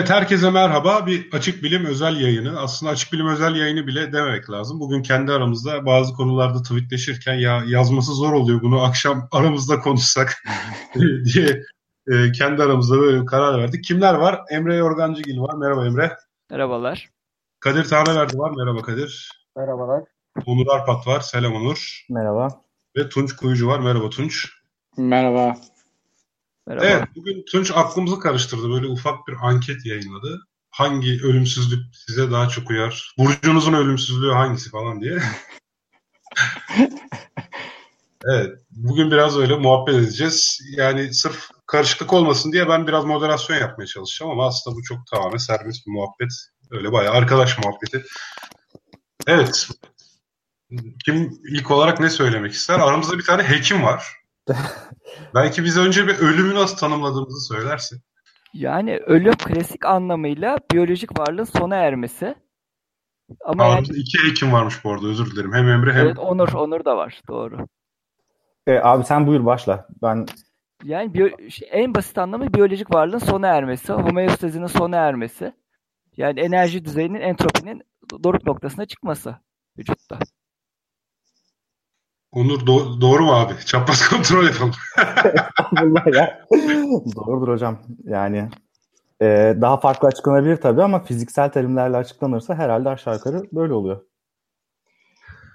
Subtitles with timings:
[0.00, 1.06] Evet, herkese merhaba.
[1.06, 2.60] Bir Açık Bilim özel yayını.
[2.60, 4.80] Aslında Açık Bilim özel yayını bile dememek lazım.
[4.80, 10.42] Bugün kendi aramızda bazı konularda tweetleşirken ya yazması zor oluyor bunu akşam aramızda konuşsak
[11.34, 11.62] diye
[12.06, 13.84] e, kendi aramızda böyle bir karar verdik.
[13.84, 14.40] Kimler var?
[14.50, 15.54] Emre Yorgancıgil var.
[15.54, 16.16] Merhaba Emre.
[16.50, 17.08] Merhabalar.
[17.60, 18.52] Kadir Taneverdi var.
[18.56, 19.30] Merhaba Kadir.
[19.56, 20.04] Merhabalar.
[20.46, 21.20] Onur Arpat var.
[21.20, 22.06] Selam Onur.
[22.10, 22.48] Merhaba.
[22.96, 23.80] Ve Tunç Kuyucu var.
[23.80, 24.48] Merhaba Tunç.
[24.96, 25.56] Merhaba.
[26.66, 26.86] Merhaba.
[26.86, 28.70] Evet, bugün Tunç aklımızı karıştırdı.
[28.70, 30.40] Böyle ufak bir anket yayınladı.
[30.70, 33.14] Hangi ölümsüzlük size daha çok uyar?
[33.18, 35.18] Burcunuzun ölümsüzlüğü hangisi falan diye.
[38.24, 40.60] evet, bugün biraz öyle muhabbet edeceğiz.
[40.76, 45.36] Yani sırf karışıklık olmasın diye ben biraz moderasyon yapmaya çalışacağım ama aslında bu çok tamamen
[45.36, 46.32] serbest bir muhabbet.
[46.70, 48.04] Öyle bayağı arkadaş muhabbeti.
[49.26, 49.68] Evet.
[51.04, 52.80] Kim ilk olarak ne söylemek ister?
[52.80, 54.19] Aramızda bir tane hekim var.
[55.34, 58.00] Belki bize önce bir ölümü nasıl tanımladığımızı söylersin.
[58.54, 62.34] Yani ölüm klasik anlamıyla biyolojik varlığın sona ermesi.
[63.44, 65.52] Ama yani, Aramızda iki hekim varmış bu arada özür dilerim.
[65.52, 66.06] Hem Emre hem...
[66.06, 67.22] evet, Onur, Onur da var.
[67.28, 67.66] Doğru.
[68.66, 69.88] E, abi sen buyur başla.
[70.02, 70.26] Ben
[70.84, 75.52] Yani biyo- şey, en basit anlamı biyolojik varlığın sona ermesi, homeostazinin sona ermesi.
[76.16, 77.82] Yani enerji düzeyinin entropinin
[78.24, 79.36] doruk noktasına çıkması
[79.78, 80.18] vücutta.
[82.32, 83.52] Onur do- doğru mu abi?
[83.66, 84.72] Çapraz kontrol yapalım.
[85.72, 86.46] Vallahi ya.
[87.16, 87.78] Doğrudur hocam.
[88.04, 88.48] Yani
[89.22, 94.00] e, daha farklı açıklanabilir tabii ama fiziksel terimlerle açıklanırsa herhalde aşağı yukarı böyle oluyor.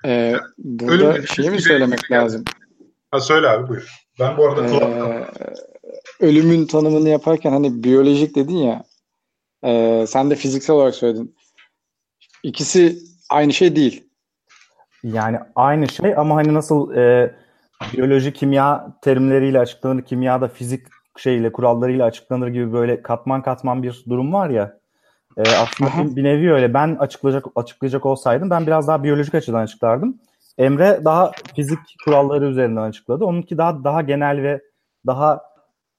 [0.06, 2.44] Ee, burada Ölüm- şeyi mi söylemek lazım?
[3.12, 3.96] ha söyle abi buyur.
[4.20, 5.26] Ben bu arada Ee,
[6.20, 8.84] ölümün tanımını yaparken hani biyolojik dedin ya
[9.64, 11.36] e, sen de fiziksel olarak söyledin.
[12.44, 12.98] İkisi
[13.30, 14.04] aynı şey değil.
[15.14, 17.36] Yani aynı şey ama hani nasıl e,
[17.94, 24.34] biyoloji, kimya terimleriyle açıklanır, kimyada fizik şeyle, kurallarıyla açıklanır gibi böyle katman katman bir durum
[24.34, 24.78] var ya.
[25.38, 26.16] E, aslında Aha.
[26.16, 26.74] bir, nevi öyle.
[26.74, 30.18] Ben açıklayacak açıklayacak olsaydım ben biraz daha biyolojik açıdan açıklardım.
[30.58, 33.26] Emre daha fizik kuralları üzerinden açıkladı.
[33.26, 34.62] Onunki daha daha genel ve
[35.06, 35.42] daha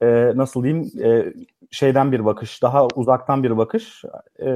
[0.03, 1.33] e, nasıl diyeyim e,
[1.71, 4.05] şeyden bir bakış, daha uzaktan bir bakış.
[4.43, 4.51] E,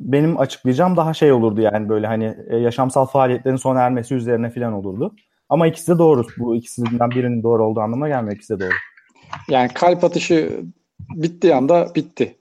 [0.00, 4.72] benim açıklayacağım daha şey olurdu yani böyle hani e, yaşamsal faaliyetlerin sona ermesi üzerine falan
[4.72, 5.14] olurdu.
[5.48, 6.26] Ama ikisi de doğru.
[6.38, 8.36] Bu ikisinden birinin doğru olduğu anlamına gelmiyor.
[8.36, 8.74] İkisi de doğru.
[9.48, 10.60] Yani kalp atışı
[11.00, 12.36] bittiği anda bitti.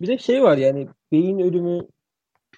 [0.00, 1.80] Bir de şey var yani beyin ölümü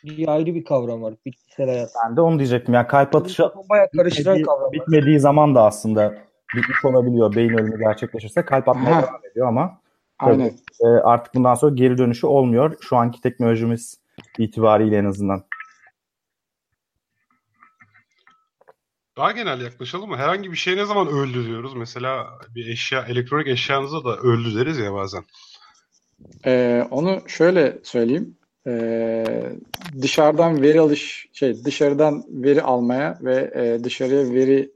[0.05, 1.91] diye ayrı bir kavram var bitkisel hayat.
[2.05, 2.75] Ben de onu diyecektim.
[2.75, 6.15] Yani kalp atışı Bayağı karıştıran bitmediği, kavram bitmediği zaman da aslında
[6.57, 7.35] bitmiş olabiliyor.
[7.35, 9.81] Beyin ölümü gerçekleşirse kalp atmaya devam ediyor ama
[10.19, 10.59] Aynen.
[10.81, 12.77] e, artık bundan sonra geri dönüşü olmuyor.
[12.81, 13.99] Şu anki teknolojimiz
[14.39, 15.45] itibariyle en azından.
[19.17, 20.17] Daha genel yaklaşalım mı?
[20.17, 21.75] Herhangi bir şey ne zaman öldü diyoruz?
[21.75, 25.25] Mesela bir eşya, elektronik eşyanıza da öldü deriz ya bazen.
[26.47, 28.37] Ee, onu şöyle söyleyeyim.
[28.67, 29.53] Ee,
[30.03, 34.73] dışarıdan veri alış şey dışarıdan veri almaya ve e, dışarıya veri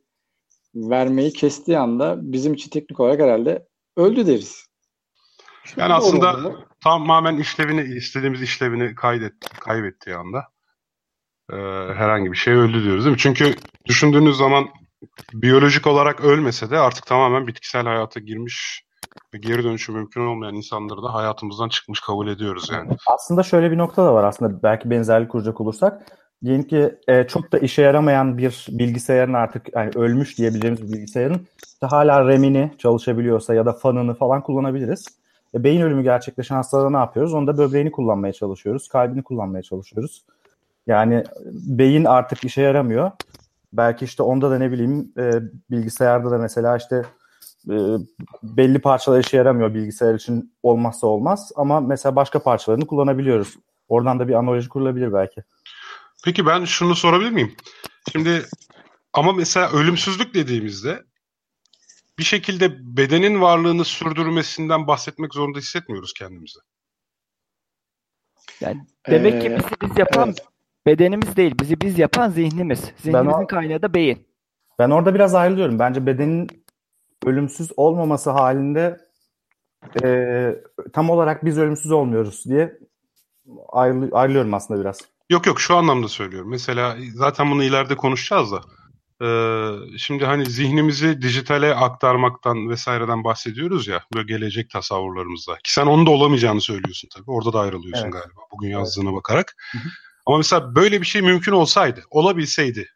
[0.74, 3.66] vermeyi kestiği anda bizim için teknik olarak herhalde
[3.96, 4.67] öldü deriz.
[5.76, 6.64] Yani Doğru aslında oldu.
[6.84, 10.44] tamamen işlevini, istediğimiz işlevini kaydet, kaybettiği anda
[11.52, 11.56] e,
[11.94, 13.20] herhangi bir şey öldü diyoruz değil mi?
[13.20, 13.54] Çünkü
[13.86, 14.68] düşündüğünüz zaman
[15.32, 18.84] biyolojik olarak ölmese de artık tamamen bitkisel hayata girmiş
[19.34, 22.90] ve geri dönüşü mümkün olmayan insanları da hayatımızdan çıkmış kabul ediyoruz yani.
[23.06, 26.02] Aslında şöyle bir nokta da var aslında belki benzerlik kuracak olursak.
[26.44, 31.46] Diyelim ki e, çok da işe yaramayan bir bilgisayarın artık yani ölmüş diyebileceğimiz bir bilgisayarın
[31.66, 35.17] işte hala RAM'ini çalışabiliyorsa ya da fanını falan kullanabiliriz.
[35.54, 37.34] E, beyin ölümü gerçekleşen hastada ne yapıyoruz?
[37.34, 40.24] Onda böbreğini kullanmaya çalışıyoruz, kalbini kullanmaya çalışıyoruz.
[40.86, 43.10] Yani beyin artık işe yaramıyor.
[43.72, 45.32] Belki işte onda da ne bileyim e,
[45.70, 47.02] bilgisayarda da mesela işte
[47.70, 47.76] e,
[48.42, 53.56] belli parçalar işe yaramıyor bilgisayar için olmazsa olmaz ama mesela başka parçalarını kullanabiliyoruz.
[53.88, 55.42] Oradan da bir analoji kurulabilir belki.
[56.24, 57.52] Peki ben şunu sorabilir miyim?
[58.12, 58.42] Şimdi
[59.12, 61.04] ama mesela ölümsüzlük dediğimizde
[62.18, 66.58] bir şekilde bedenin varlığını sürdürmesinden bahsetmek zorunda hissetmiyoruz kendimizi.
[68.60, 70.46] Yani demek ki Ee, bizi biz yapan evet.
[70.86, 72.80] bedenimiz değil, bizi biz yapan zihnimiz.
[72.98, 74.28] Zihnimizin o- kaynağı da beyin.
[74.78, 75.78] Ben orada biraz ayrılıyorum.
[75.78, 76.48] Bence bedenin
[77.26, 79.00] ölümsüz olmaması halinde
[80.04, 80.50] e,
[80.92, 82.78] tam olarak biz ölümsüz olmuyoruz diye
[83.68, 84.98] ayrı- ayrılıyorum aslında biraz.
[85.30, 86.50] Yok yok şu anlamda söylüyorum.
[86.50, 88.60] Mesela zaten bunu ileride konuşacağız da.
[89.22, 95.54] Ee, şimdi hani zihnimizi dijitale aktarmaktan vesaireden bahsediyoruz ya böyle gelecek tasavvurlarımızda.
[95.64, 97.30] Ki sen onun da olamayacağını söylüyorsun tabii.
[97.30, 98.12] Orada da ayrılıyorsun Evet.
[98.12, 99.56] galiba bugün yazdığına bakarak.
[100.26, 102.88] Ama mesela böyle bir şey mümkün olsaydı, olabilseydi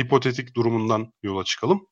[0.00, 1.86] hipotetik durumundan yola çıkalım.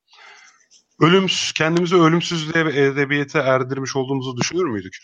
[1.00, 4.96] ölümsüz, kendimizi ölümsüzlüğe ve edebiyete erdirmiş olduğumuzu düşünür müydük?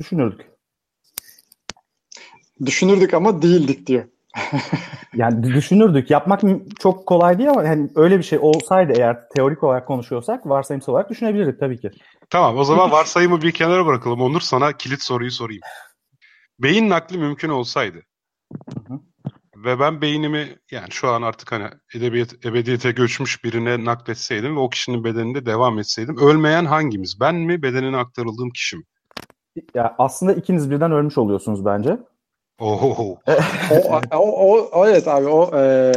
[0.00, 0.46] Düşünürdük.
[2.66, 4.08] Düşünürdük ama değildik diyor.
[5.14, 6.10] Yani düşünürdük.
[6.10, 6.40] Yapmak
[6.78, 11.10] çok kolay değil ama yani öyle bir şey olsaydı eğer teorik olarak konuşuyorsak varsayımsal olarak
[11.10, 11.90] düşünebilirdik tabii ki.
[12.30, 14.20] Tamam o zaman varsayımı bir kenara bırakalım.
[14.20, 15.62] Onur sana kilit soruyu sorayım.
[16.58, 18.02] Beyin nakli mümkün olsaydı
[18.74, 19.00] Hı hı.
[19.56, 21.64] ve ben beynimi yani şu an artık hani
[21.94, 27.20] edebiyat ebediyete göçmüş birine nakletseydim ve o kişinin bedeninde devam etseydim ölmeyen hangimiz?
[27.20, 28.82] Ben mi bedenine aktarıldığım kişi mi?
[29.74, 31.98] Ya aslında ikiniz birden ölmüş oluyorsunuz bence.
[32.58, 33.18] Oho.
[33.72, 35.92] O, o, o, o evet abi o e,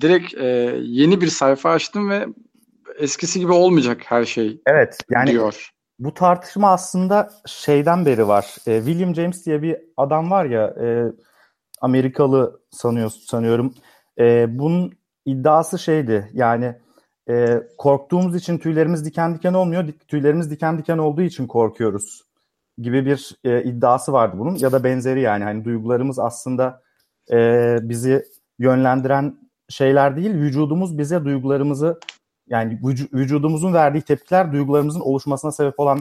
[0.00, 0.46] direkt e,
[0.82, 2.26] yeni bir sayfa açtım ve
[2.98, 5.70] eskisi gibi olmayacak her şey Evet yani diyor.
[5.98, 8.56] bu tartışma aslında şeyden beri var.
[8.66, 11.12] E, William James diye bir adam var ya e,
[11.80, 13.74] Amerikalı sanıyor sanıyorum.
[14.18, 14.92] E, bunun
[15.26, 16.74] iddiası şeydi yani
[17.30, 19.88] e, korktuğumuz için tüylerimiz diken diken olmuyor.
[20.08, 22.29] Tüylerimiz diken diken olduğu için korkuyoruz
[22.82, 26.82] gibi bir e, iddiası vardı bunun ya da benzeri yani hani duygularımız aslında
[27.32, 28.24] e, bizi
[28.58, 29.36] yönlendiren
[29.68, 32.00] şeyler değil vücudumuz bize duygularımızı
[32.48, 36.00] yani vücu- vücudumuzun verdiği tepkiler duygularımızın oluşmasına sebep olan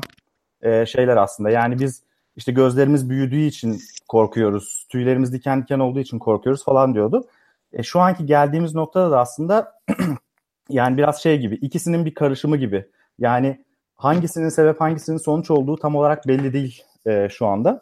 [0.61, 1.49] e, şeyler aslında.
[1.49, 2.03] Yani biz
[2.35, 7.27] işte gözlerimiz büyüdüğü için korkuyoruz, tüylerimiz diken diken olduğu için korkuyoruz falan diyordu.
[7.73, 9.79] E, şu anki geldiğimiz noktada da aslında
[10.69, 12.85] yani biraz şey gibi, ikisinin bir karışımı gibi.
[13.19, 13.65] Yani
[13.99, 17.79] hangisinin sebep hangisinin sonuç olduğu tam olarak belli değil e, şu anda.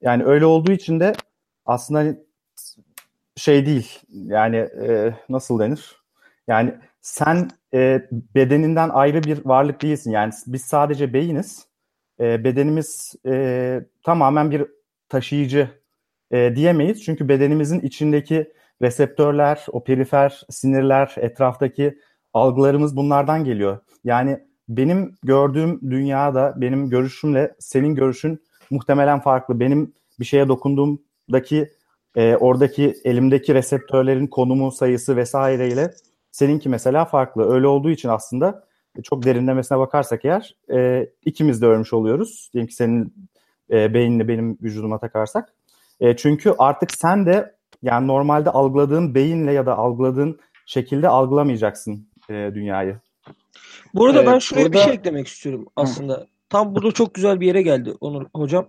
[0.00, 1.12] Yani öyle olduğu için de
[1.66, 2.16] aslında
[3.36, 3.98] şey değil.
[4.08, 5.96] Yani e, nasıl denir?
[6.48, 10.10] Yani sen e, bedeninden ayrı bir varlık değilsin.
[10.10, 11.66] Yani biz sadece beyiniz.
[12.20, 14.66] E, bedenimiz e, tamamen bir
[15.08, 15.68] taşıyıcı
[16.30, 17.04] e, diyemeyiz.
[17.04, 18.52] Çünkü bedenimizin içindeki
[18.82, 21.98] reseptörler, o perifer sinirler, etraftaki
[22.34, 23.78] algılarımız bunlardan geliyor.
[24.04, 29.60] Yani benim gördüğüm dünyada benim görüşümle senin görüşün muhtemelen farklı.
[29.60, 31.70] Benim bir şeye dokunduğumdaki
[32.16, 35.90] e, oradaki elimdeki reseptörlerin konumu, sayısı vesaireyle
[36.32, 37.54] seninki mesela farklı.
[37.54, 38.64] Öyle olduğu için aslında
[38.98, 42.50] e, çok derinlemesine bakarsak eğer e, ikimiz de ölmüş oluyoruz.
[42.52, 43.14] Diyelim ki senin
[43.70, 45.54] e, beynini benim vücuduma takarsak.
[46.00, 52.34] E, çünkü artık sen de yani normalde algıladığın beyinle ya da algıladığın şekilde algılamayacaksın e,
[52.54, 53.00] dünyayı.
[53.94, 56.26] Bu arada Ee, ben şuraya bir burada- şey eklemek istiyorum aslında.
[56.48, 58.68] Tam burada çok güzel bir yere geldi Onur hocam.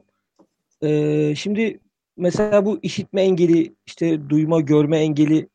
[0.84, 1.80] Ee, şimdi
[2.18, 5.50] mesela bu işitme engeli, işte duyma, görme engeli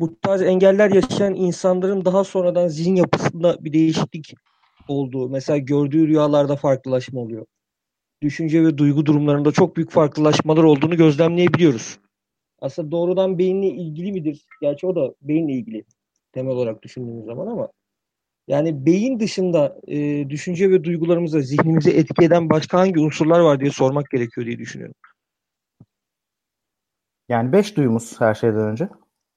[0.00, 4.34] bu tarz engeller yaşayan insanların daha sonradan zihin yapısında bir değişiklik
[4.88, 7.46] olduğu, mesela gördüğü rüyalarda farklılaşma oluyor.
[8.22, 11.98] Düşünce ve duygu durumlarında çok büyük farklılaşmalar olduğunu gözlemleyebiliyoruz.
[12.60, 14.46] Aslında doğrudan beyinle ilgili midir?
[14.60, 15.84] Gerçi o da beyinle ilgili
[16.32, 17.68] temel olarak düşündüğümüz zaman ama
[18.48, 23.70] yani beyin dışında e, düşünce ve duygularımıza, zihnimizi etki eden başka hangi unsurlar var diye
[23.70, 24.94] sormak gerekiyor diye düşünüyorum.
[27.28, 28.88] Yani beş duyumuz her şeyden önce.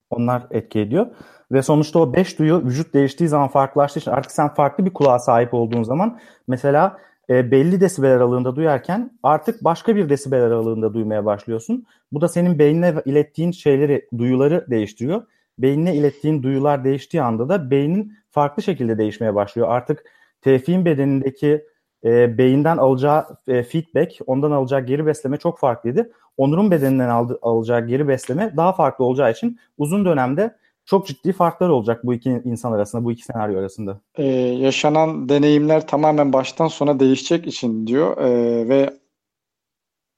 [0.10, 1.08] Onlar etki ediyor.
[1.52, 5.20] Ve sonuçta o beş duyu vücut değiştiği zaman farklılaştığı için artık sen farklı bir kulağa
[5.20, 6.98] sahip olduğun zaman mesela
[7.30, 11.86] e, belli desibel aralığında duyarken artık başka bir desibel aralığında duymaya başlıyorsun.
[12.12, 15.24] Bu da senin beynine ilettiğin şeyleri, duyuları değiştiriyor.
[15.60, 19.68] Beynine ilettiğin duyular değiştiği anda da beynin farklı şekilde değişmeye başlıyor.
[19.70, 20.04] Artık
[20.42, 21.66] Tevfik'in bedenindeki
[22.04, 26.12] e, beyinden alacağı e, feedback, ondan alacağı geri besleme çok farklıydı.
[26.38, 31.70] Onur'un bedeninden aldı, alacağı geri besleme daha farklı olacağı için uzun dönemde çok ciddi farklar
[31.70, 34.00] olacak bu iki insan arasında, bu iki senaryo arasında.
[34.16, 38.94] Ee, yaşanan deneyimler tamamen baştan sona değişecek için diyor Ee, ve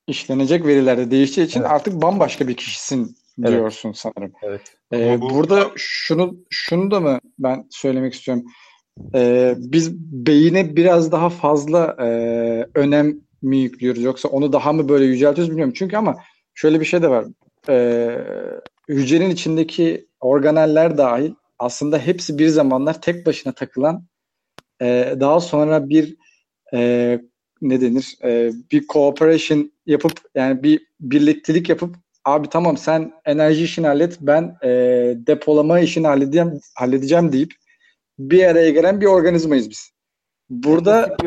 [0.07, 1.71] işlenecek veriler de değişeceği için Evet.
[1.71, 3.51] artık bambaşka bir kişisin Evet.
[3.51, 4.31] diyorsun sanırım.
[4.43, 4.61] Evet.
[4.93, 8.45] Ee, bu- burada şunu şunu da mı ben söylemek istiyorum?
[9.15, 12.07] Ee, biz beyine biraz daha fazla e,
[12.75, 15.73] önem mi yüklüyoruz yoksa onu daha mı böyle yüceltiyoruz bilmiyorum.
[15.77, 16.15] Çünkü ama
[16.53, 17.25] şöyle bir şey de var.
[17.69, 18.17] Ee,
[18.89, 24.05] hücrenin içindeki organeller dahil aslında hepsi bir zamanlar tek başına takılan
[24.81, 26.15] e, daha sonra bir
[26.73, 27.19] e,
[27.61, 33.87] ne denir e, bir cooperation yapıp yani bir birliktelik yapıp abi tamam sen enerji işini
[33.87, 34.69] hallet ben e,
[35.27, 37.53] depolama işini halledeceğim, halledeceğim deyip
[38.19, 39.91] bir araya gelen bir organizmayız biz.
[40.49, 41.17] Burada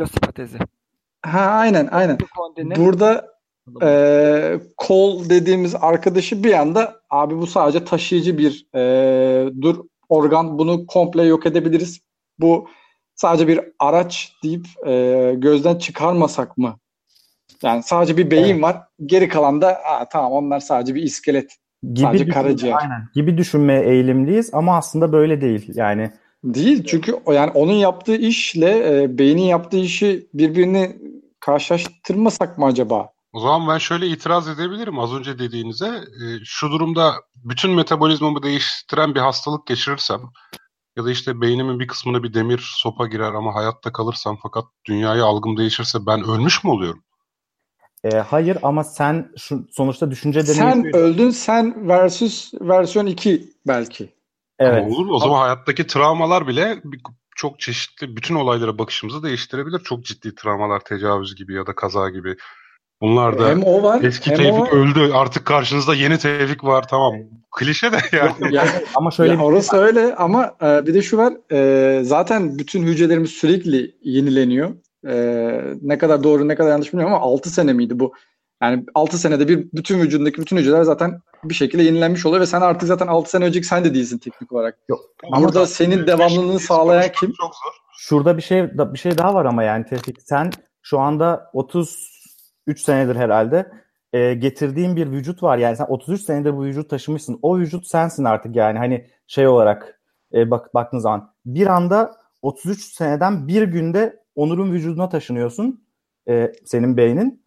[1.23, 2.19] ha aynen aynen.
[2.77, 3.37] Burada
[3.83, 10.87] e, kol dediğimiz arkadaşı bir anda abi bu sadece taşıyıcı bir e, dur organ bunu
[10.87, 12.01] komple yok edebiliriz.
[12.39, 12.69] Bu
[13.15, 16.79] sadece bir araç deyip e, gözden çıkarmasak mı?
[17.63, 18.83] Yani sadece bir beyin var.
[19.07, 21.57] Geri kalan da "Aa, tamam onlar sadece bir iskelet.
[21.83, 22.77] Gibi Sadece düşünme- karaciğer.
[22.81, 23.09] Aynen.
[23.15, 25.71] Gibi düşünmeye eğilimliyiz ama aslında böyle değil.
[25.75, 26.11] Yani
[26.45, 30.97] Değil çünkü yani onun yaptığı işle e, beynin yaptığı işi birbirini
[31.41, 33.09] karşılaştırmasak mı acaba?
[33.33, 35.87] O zaman ben şöyle itiraz edebilirim az önce dediğinize.
[35.87, 37.13] E, şu durumda
[37.45, 40.21] bütün metabolizmamı değiştiren bir hastalık geçirirsem
[40.97, 45.25] ya da işte beynimin bir kısmına bir demir sopa girer ama hayatta kalırsam fakat dünyayı
[45.25, 47.03] algım değişirse ben ölmüş mü oluyorum?
[48.07, 50.97] E, hayır ama sen şu, sonuçta düşünce Sen deneyimi...
[50.97, 54.09] öldün sen versus versiyon 2 belki.
[54.59, 54.85] Evet.
[54.85, 55.13] Ama olur mu?
[55.13, 56.83] O zaman hayattaki travmalar bile
[57.37, 59.79] çok çeşitli bütün olaylara bakışımızı değiştirebilir.
[59.79, 62.37] Çok ciddi travmalar, tecavüz gibi ya da kaza gibi.
[63.01, 65.13] Bunlar da Hem o var eski hem Tevfik o öldü.
[65.13, 66.89] Artık karşınızda yeni Tevfik var.
[66.89, 67.15] Tamam.
[67.57, 68.33] Klişe de yani.
[68.55, 72.83] ya, Ama şöyle ya orası öyle ama e, bir de şu var e, zaten bütün
[72.83, 74.71] hücrelerimiz sürekli yenileniyor.
[75.09, 75.15] E,
[75.83, 78.13] ne kadar doğru ne kadar yanlış bilmiyorum ama 6 sene miydi bu?
[78.63, 82.61] Yani 6 senede bir bütün vücudundaki bütün hücreler zaten bir şekilde yenilenmiş oluyor ve sen
[82.61, 84.79] artık zaten 6 sene önceki sen de değilsin teknik olarak.
[85.37, 87.33] Burada senin devamlılığını sağlayan kim?
[87.33, 87.73] Çok zor.
[87.99, 90.51] şurada bir şey bir şey daha var ama yani Tevfik sen
[90.83, 93.73] şu anda 33 senedir herhalde
[94.13, 95.59] e, getirdiğin bir vücut var.
[95.59, 97.39] Yani sen 33 senedir bu vücut taşımışsın.
[97.43, 100.01] O vücut sensin artık yani hani şey olarak
[100.35, 102.13] e, bak baktığın zaman bir anda
[102.43, 105.85] 33 seneden bir günde Onur'un vücuduna taşınıyorsun.
[106.29, 107.43] E, senin beynin.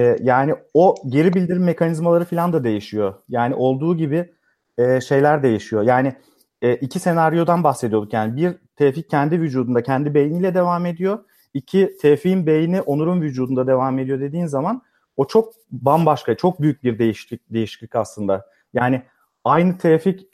[0.00, 3.14] E, yani o geri bildirim mekanizmaları falan da değişiyor.
[3.28, 4.32] Yani olduğu gibi
[4.78, 5.82] e, şeyler değişiyor.
[5.82, 6.14] Yani
[6.62, 8.12] e, iki senaryodan bahsediyorduk.
[8.12, 11.18] Yani bir Tevfik kendi vücudunda, kendi beyniyle devam ediyor.
[11.54, 14.82] İki Tevfik'in beyni Onur'un vücudunda devam ediyor dediğin zaman
[15.16, 18.46] o çok bambaşka, çok büyük bir değişiklik, değişiklik aslında.
[18.74, 19.02] Yani
[19.44, 20.26] aynı Tevfik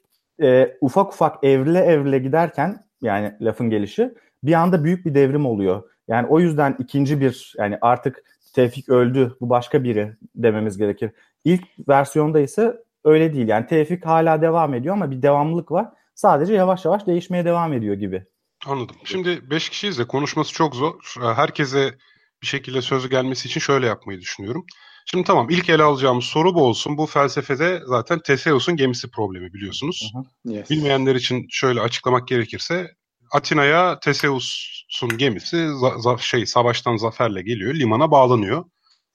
[0.43, 5.83] e, ufak ufak evrile evrile giderken yani lafın gelişi bir anda büyük bir devrim oluyor.
[6.09, 11.11] Yani o yüzden ikinci bir yani artık Tevfik öldü bu başka biri dememiz gerekir.
[11.45, 13.49] İlk versiyonda ise öyle değil.
[13.49, 15.89] Yani Tevfik hala devam ediyor ama bir devamlılık var.
[16.15, 18.25] Sadece yavaş yavaş değişmeye devam ediyor gibi.
[18.67, 18.97] Anladım.
[19.05, 20.95] Şimdi 5 kişiyiz de konuşması çok zor.
[21.21, 21.95] Herkese
[22.43, 24.67] bir şekilde sözü gelmesi için şöyle yapmayı düşünüyorum.
[25.07, 26.99] Şimdi tamam ilk ele alacağımız soru bu olsun.
[26.99, 30.13] Bu felsefede zaten Teseus'un gemisi problemi biliyorsunuz.
[30.15, 30.53] Hı.
[30.53, 30.71] Yes.
[30.71, 32.95] Bilmeyenler için şöyle açıklamak gerekirse
[33.33, 38.65] Atina'ya Teseus'un gemisi za- za- şey savaştan zaferle geliyor, limana bağlanıyor.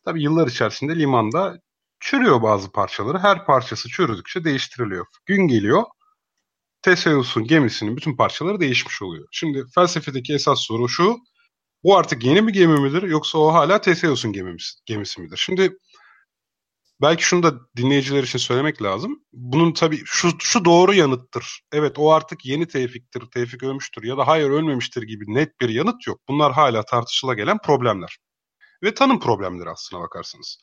[0.06, 1.60] Tabii yıllar içerisinde limanda
[2.00, 3.20] çürüyor bazı parçaları.
[3.20, 5.06] Her parçası çürüdükçe değiştiriliyor.
[5.26, 5.84] Gün geliyor.
[6.82, 9.28] Teseus'un gemisinin bütün parçaları değişmiş oluyor.
[9.32, 11.18] Şimdi felsefedeki esas soru şu.
[11.84, 15.38] Bu artık yeni bir gemi midir yoksa o hala Teseus'un gemisi, gemisi midir?
[15.38, 15.78] Şimdi
[17.04, 19.20] belki şunu da dinleyiciler için söylemek lazım.
[19.34, 21.62] Bunun tabii şu, şu doğru yanıttır.
[21.74, 26.08] Evet o artık yeni Tevfik'tir, Tevfik ölmüştür ya da hayır ölmemiştir gibi net bir yanıt
[26.08, 26.20] yok.
[26.28, 28.18] Bunlar hala tartışıla gelen problemler.
[28.84, 30.58] Ve tanım problemleri aslına bakarsanız.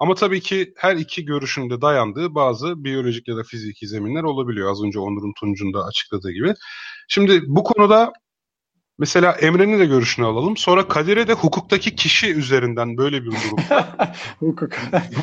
[0.00, 4.70] Ama tabii ki her iki görüşün de dayandığı bazı biyolojik ya da fiziki zeminler olabiliyor.
[4.70, 6.54] Az önce Onur'un Tunç'un açıkladığı gibi.
[7.08, 8.12] Şimdi bu konuda
[8.98, 10.56] mesela Emre'nin de görüşünü alalım.
[10.56, 13.58] Sonra Kadir'e de hukuktaki kişi üzerinden böyle bir durum.
[14.38, 14.72] Hukuk.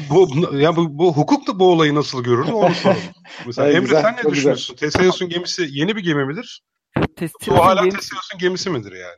[0.09, 3.01] bu, ya bu, bu hukuk da bu olayı nasıl görürdü onu soralım.
[3.45, 4.75] Mesela Evet, Emre güzel, sen ne düşünüyorsun?
[4.75, 6.61] Teseus'un gemisi yeni bir gemi midir?
[7.49, 9.17] O hala yeni- Teseus'un gemisi midir yani?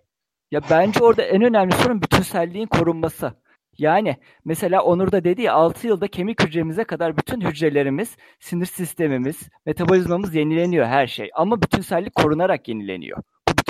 [0.52, 3.34] Ya bence orada en önemli sorun bütünselliğin korunması.
[3.78, 9.36] Yani mesela Onur da dedi ya 6 yılda kemik hücremize kadar bütün hücrelerimiz, sinir sistemimiz,
[9.66, 11.30] metabolizmamız yenileniyor her şey.
[11.36, 13.18] Ama bütünsellik korunarak yenileniyor.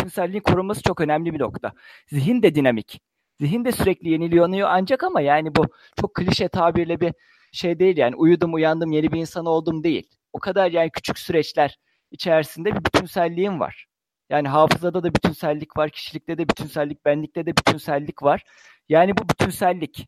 [0.03, 1.71] Bu bütünselliğin korunması çok önemli bir nokta.
[2.07, 3.01] Zihin de dinamik.
[3.41, 5.65] Zihin de sürekli yenileniyor ancak ama yani bu
[6.01, 7.13] çok klişe tabirle bir
[7.51, 10.09] şey değil yani uyudum uyandım yeni bir insan oldum değil.
[10.33, 11.77] O kadar yani küçük süreçler
[12.11, 13.85] içerisinde bir bütünselliğim var.
[14.29, 18.43] Yani hafızada da bütünsellik var, kişilikte de bütünsellik, benlikte de bütünsellik var.
[18.89, 20.07] Yani bu bütünsellik.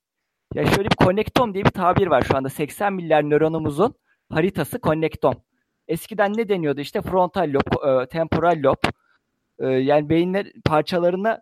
[0.54, 2.50] Ya şöyle bir konnektom diye bir tabir var şu anda.
[2.50, 3.96] 80 milyar nöronumuzun
[4.30, 5.36] haritası konnektom.
[5.88, 6.82] Eskiden ne deniyordu?
[6.82, 8.78] İşte frontal lob, e, temporal lob.
[9.60, 11.42] Yani beyinler parçalarına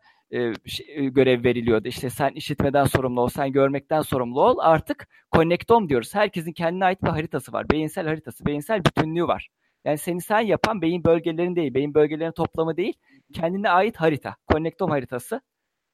[0.65, 1.88] şey- görev veriliyordu.
[1.88, 4.55] İşte sen işitmeden sorumlu ol, sen görmekten sorumlu ol.
[4.60, 6.15] Artık konnektom diyoruz.
[6.15, 7.70] Herkesin kendine ait bir haritası var.
[7.70, 9.50] Beyinsel haritası, beyinsel bütünlüğü var.
[9.86, 12.93] Yani seni sen yapan beyin bölgelerin değil, beyin bölgelerinin toplamı değil,
[13.34, 15.41] kendine ait harita, konnektom haritası.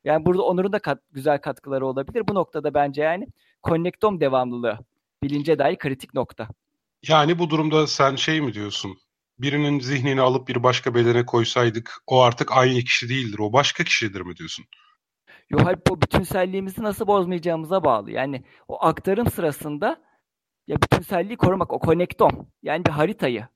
[0.03, 2.27] Yani burada Onur'un da kat- güzel katkıları olabilir.
[2.27, 3.27] Bu noktada bence yani
[3.63, 4.77] konnektom devamlılığı
[5.23, 6.47] bilince dair kritik nokta.
[7.07, 8.97] Yani bu durumda sen şey mi diyorsun?
[9.39, 13.39] Birinin zihnini alıp bir başka bedene koysaydık o artık aynı kişi değildir.
[13.39, 14.65] O başka kişidir mi diyorsun?
[15.49, 18.11] Yo hayır bu bütünselliğimizi nasıl bozmayacağımıza bağlı.
[18.11, 20.01] Yani o aktarım sırasında
[20.67, 22.47] ya bütünselliği korumak, o konnektom.
[22.63, 23.47] Yani bir haritayı.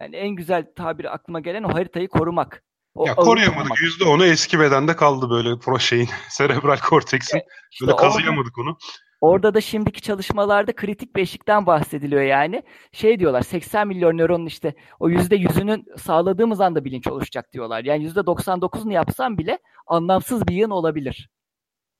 [0.00, 2.62] Yani en güzel tabiri aklıma gelen o haritayı korumak.
[2.94, 3.54] O ya koruyamadık.
[3.56, 3.78] korumak.
[3.78, 7.40] %10'u eski bedende kaldı böyle pro şeyin, serebral korteksin.
[7.70, 8.78] İşte Böyle kazıyamadık onu.
[9.22, 12.62] Orada da şimdiki çalışmalarda kritik bir eşikten bahsediliyor yani.
[12.92, 17.84] Şey diyorlar 80 milyon nöronun işte o yüzde yüzünün sağladığımız anda bilinç oluşacak diyorlar.
[17.84, 21.30] Yani yüzde 99'unu yapsam bile anlamsız bir yığın olabilir.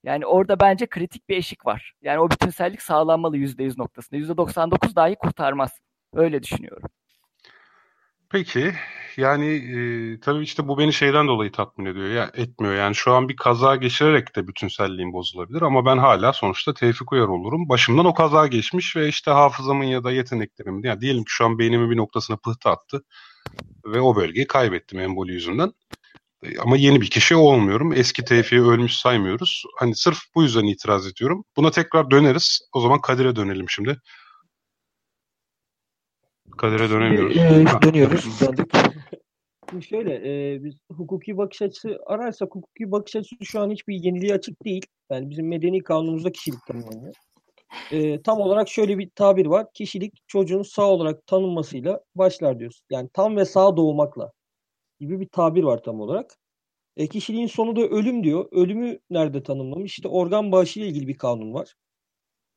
[0.05, 1.95] Yani orada bence kritik bir eşik var.
[2.03, 4.17] Yani o bütünsellik sağlanmalı yüzde yüz noktasında.
[4.17, 5.81] Yüzde 99 dahi kurtarmaz.
[6.15, 6.91] Öyle düşünüyorum.
[8.33, 8.73] Peki
[9.17, 12.75] yani e, tabii işte bu beni şeyden dolayı tatmin ediyor ya etmiyor.
[12.75, 17.29] Yani şu an bir kaza geçirerek de bütünselliğim bozulabilir ama ben hala sonuçta Tevfik Uyar
[17.29, 17.69] olurum.
[17.69, 21.59] Başımdan o kaza geçmiş ve işte hafızamın ya da yeteneklerimin yani diyelim ki şu an
[21.59, 23.05] beynimin bir noktasına pıhtı attı
[23.87, 25.73] ve o bölgeyi kaybettim emboli yüzünden.
[26.43, 27.93] E, ama yeni bir kişi olmuyorum.
[27.93, 29.65] Eski Tevfik'i ölmüş saymıyoruz.
[29.79, 31.45] Hani sırf bu yüzden itiraz ediyorum.
[31.57, 32.61] Buna tekrar döneriz.
[32.73, 34.01] O zaman Kadir'e dönelim şimdi.
[36.59, 37.37] Kadir'e dönemiyoruz.
[37.37, 38.41] Ee, dönüyoruz.
[38.41, 38.73] Döndük.
[39.71, 44.35] Şimdi şöyle e, biz hukuki bakış açısı ararsak hukuki bakış açısı şu an hiçbir yeniliğe
[44.35, 44.87] açık değil.
[45.11, 47.15] Yani bizim medeni kanunumuzda kişilik tanımlanıyor.
[47.93, 49.67] E, tam olarak şöyle bir tabir var.
[49.75, 52.83] Kişilik çocuğun sağ olarak tanınmasıyla başlar diyoruz.
[52.91, 54.33] Yani tam ve sağ doğmakla
[55.01, 56.37] gibi bir tabir var tam olarak.
[56.97, 58.49] E, kişiliğin sonu da ölüm diyor.
[58.53, 59.93] Ölümü nerede tanımlamış?
[59.93, 61.75] İşte organ bağışı ile ilgili bir kanun var.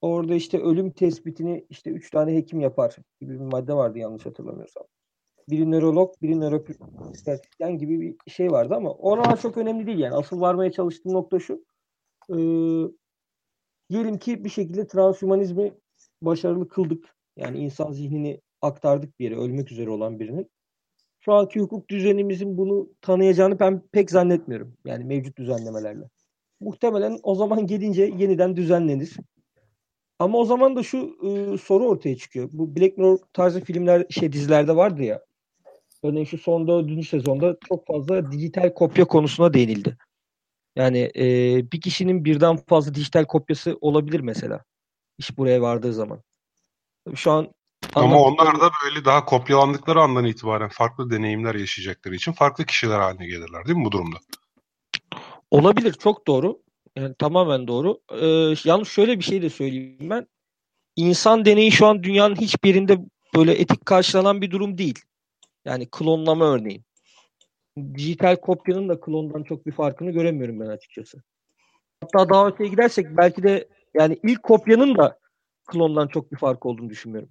[0.05, 4.83] Orada işte ölüm tespitini işte üç tane hekim yapar gibi bir madde vardı yanlış hatırlamıyorsam.
[5.49, 10.15] Biri nörolog, biri nöropratisyen gibi bir şey vardı ama oralar çok önemli değil yani.
[10.15, 11.65] Asıl varmaya çalıştığım nokta şu.
[12.29, 12.35] Ee,
[13.89, 15.73] diyelim ki bir şekilde transhumanizmi
[16.21, 17.15] başarılı kıldık.
[17.37, 20.51] Yani insan zihnini aktardık bir yere ölmek üzere olan birinin.
[21.19, 24.77] Şu anki hukuk düzenimizin bunu tanıyacağını ben pek zannetmiyorum.
[24.85, 26.09] Yani mevcut düzenlemelerle.
[26.59, 29.17] Muhtemelen o zaman gelince yeniden düzenlenir.
[30.19, 32.49] Ama o zaman da şu e, soru ortaya çıkıyor.
[32.51, 35.21] Bu Black Mirror tarzı filmler şey dizilerde vardı ya.
[36.03, 39.97] Örneğin şu son dördüncü sezonda çok fazla dijital kopya konusuna değinildi.
[40.75, 41.25] Yani e,
[41.71, 44.63] bir kişinin birden fazla dijital kopyası olabilir mesela.
[45.17, 46.23] İş buraya vardığı zaman.
[47.15, 47.53] Şu an
[47.95, 53.27] ama onlar da böyle daha kopyalandıkları andan itibaren farklı deneyimler yaşayacakları için farklı kişiler haline
[53.27, 54.17] gelirler değil mi bu durumda?
[55.51, 56.59] Olabilir çok doğru.
[56.95, 58.01] Yani tamamen doğru.
[58.11, 60.27] Ee, yalnız şöyle bir şey de söyleyeyim ben.
[60.95, 62.97] İnsan deneyi şu an dünyanın hiçbirinde
[63.35, 64.99] böyle etik karşılanan bir durum değil.
[65.65, 66.85] Yani klonlama örneğin.
[67.95, 71.23] Dijital kopyanın da klondan çok bir farkını göremiyorum ben açıkçası.
[72.01, 75.19] Hatta daha öteye gidersek belki de yani ilk kopyanın da
[75.65, 77.29] klondan çok bir fark olduğunu düşünmüyorum.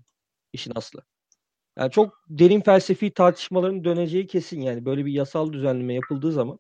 [0.53, 1.03] İşin aslı.
[1.79, 4.85] Yani çok derin felsefi tartışmaların döneceği kesin yani.
[4.85, 6.59] Böyle bir yasal düzenleme yapıldığı zaman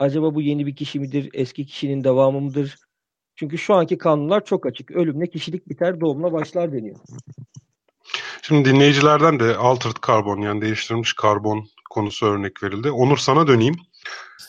[0.00, 2.78] acaba bu yeni bir kişi midir, eski kişinin devamı mıdır?
[3.36, 4.90] Çünkü şu anki kanunlar çok açık.
[4.90, 6.96] Ölümle kişilik biter, doğumla başlar deniyor.
[8.42, 12.90] Şimdi dinleyicilerden de altered karbon yani değiştirilmiş karbon konusu örnek verildi.
[12.90, 13.76] Onur sana döneyim.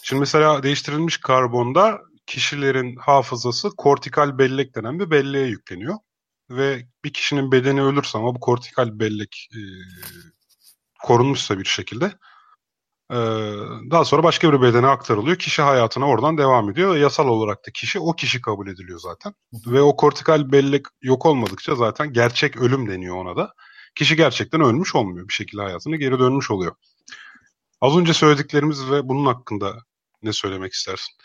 [0.03, 5.95] Şimdi mesela değiştirilmiş karbonda kişilerin hafızası kortikal bellek denen bir belleğe yükleniyor.
[6.49, 9.59] Ve bir kişinin bedeni ölürse ama bu kortikal bellek e,
[11.03, 12.11] korunmuşsa bir şekilde
[13.91, 15.38] daha sonra başka bir bedene aktarılıyor.
[15.38, 16.95] Kişi hayatına oradan devam ediyor.
[16.95, 19.34] Yasal olarak da kişi o kişi kabul ediliyor zaten.
[19.67, 23.54] Ve o kortikal bellek yok olmadıkça zaten gerçek ölüm deniyor ona da.
[23.95, 25.28] Kişi gerçekten ölmüş olmuyor.
[25.28, 26.76] Bir şekilde hayatına geri dönmüş oluyor.
[27.82, 29.74] Az önce söylediklerimiz ve bunun hakkında
[30.24, 31.15] ne söylemek istersin?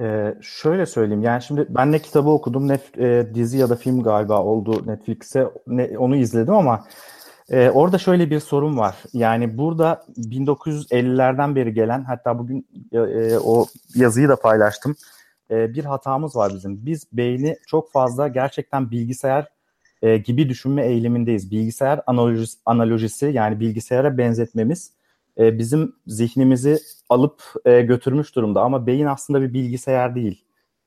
[0.00, 4.02] Ee, şöyle söyleyeyim yani şimdi ben ne kitabı okudum ne e, dizi ya da film
[4.02, 6.84] galiba oldu Netflix'e ne, onu izledim ama
[7.52, 8.96] ee, orada şöyle bir sorun var.
[9.12, 14.96] Yani burada 1950'lerden beri gelen hatta bugün e, e, o yazıyı da paylaştım.
[15.50, 16.86] E, bir hatamız var bizim.
[16.86, 19.48] Biz beyni çok fazla gerçekten bilgisayar
[20.02, 21.50] e, gibi düşünme eğilimindeyiz.
[21.50, 24.92] Bilgisayar analojisi, analojisi yani bilgisayara benzetmemiz
[25.38, 28.62] e, bizim zihnimizi alıp e, götürmüş durumda.
[28.62, 30.44] Ama beyin aslında bir bilgisayar değil.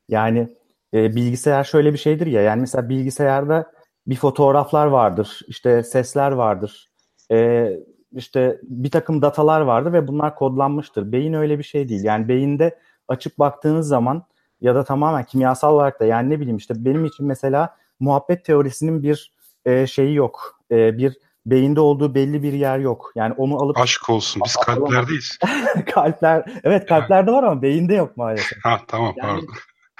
[0.09, 0.49] Yani
[0.93, 3.71] e, bilgisayar şöyle bir şeydir ya yani mesela bilgisayarda
[4.07, 6.89] bir fotoğraflar vardır, işte sesler vardır,
[7.31, 7.69] e,
[8.15, 11.11] işte bir takım datalar vardır ve bunlar kodlanmıştır.
[11.11, 12.03] Beyin öyle bir şey değil.
[12.03, 14.23] Yani beyinde açıp baktığınız zaman
[14.61, 19.03] ya da tamamen kimyasal olarak da yani ne bileyim işte benim için mesela muhabbet teorisinin
[19.03, 19.31] bir
[19.65, 20.59] e, şeyi yok.
[20.71, 23.11] E, bir beyinde olduğu belli bir yer yok.
[23.15, 25.39] Yani onu alıp aşk olsun biz kalplerdeyiz.
[25.93, 28.57] kalpler evet kalplerde var ama beyinde yok maalesef.
[28.63, 29.41] Ha tamam yani,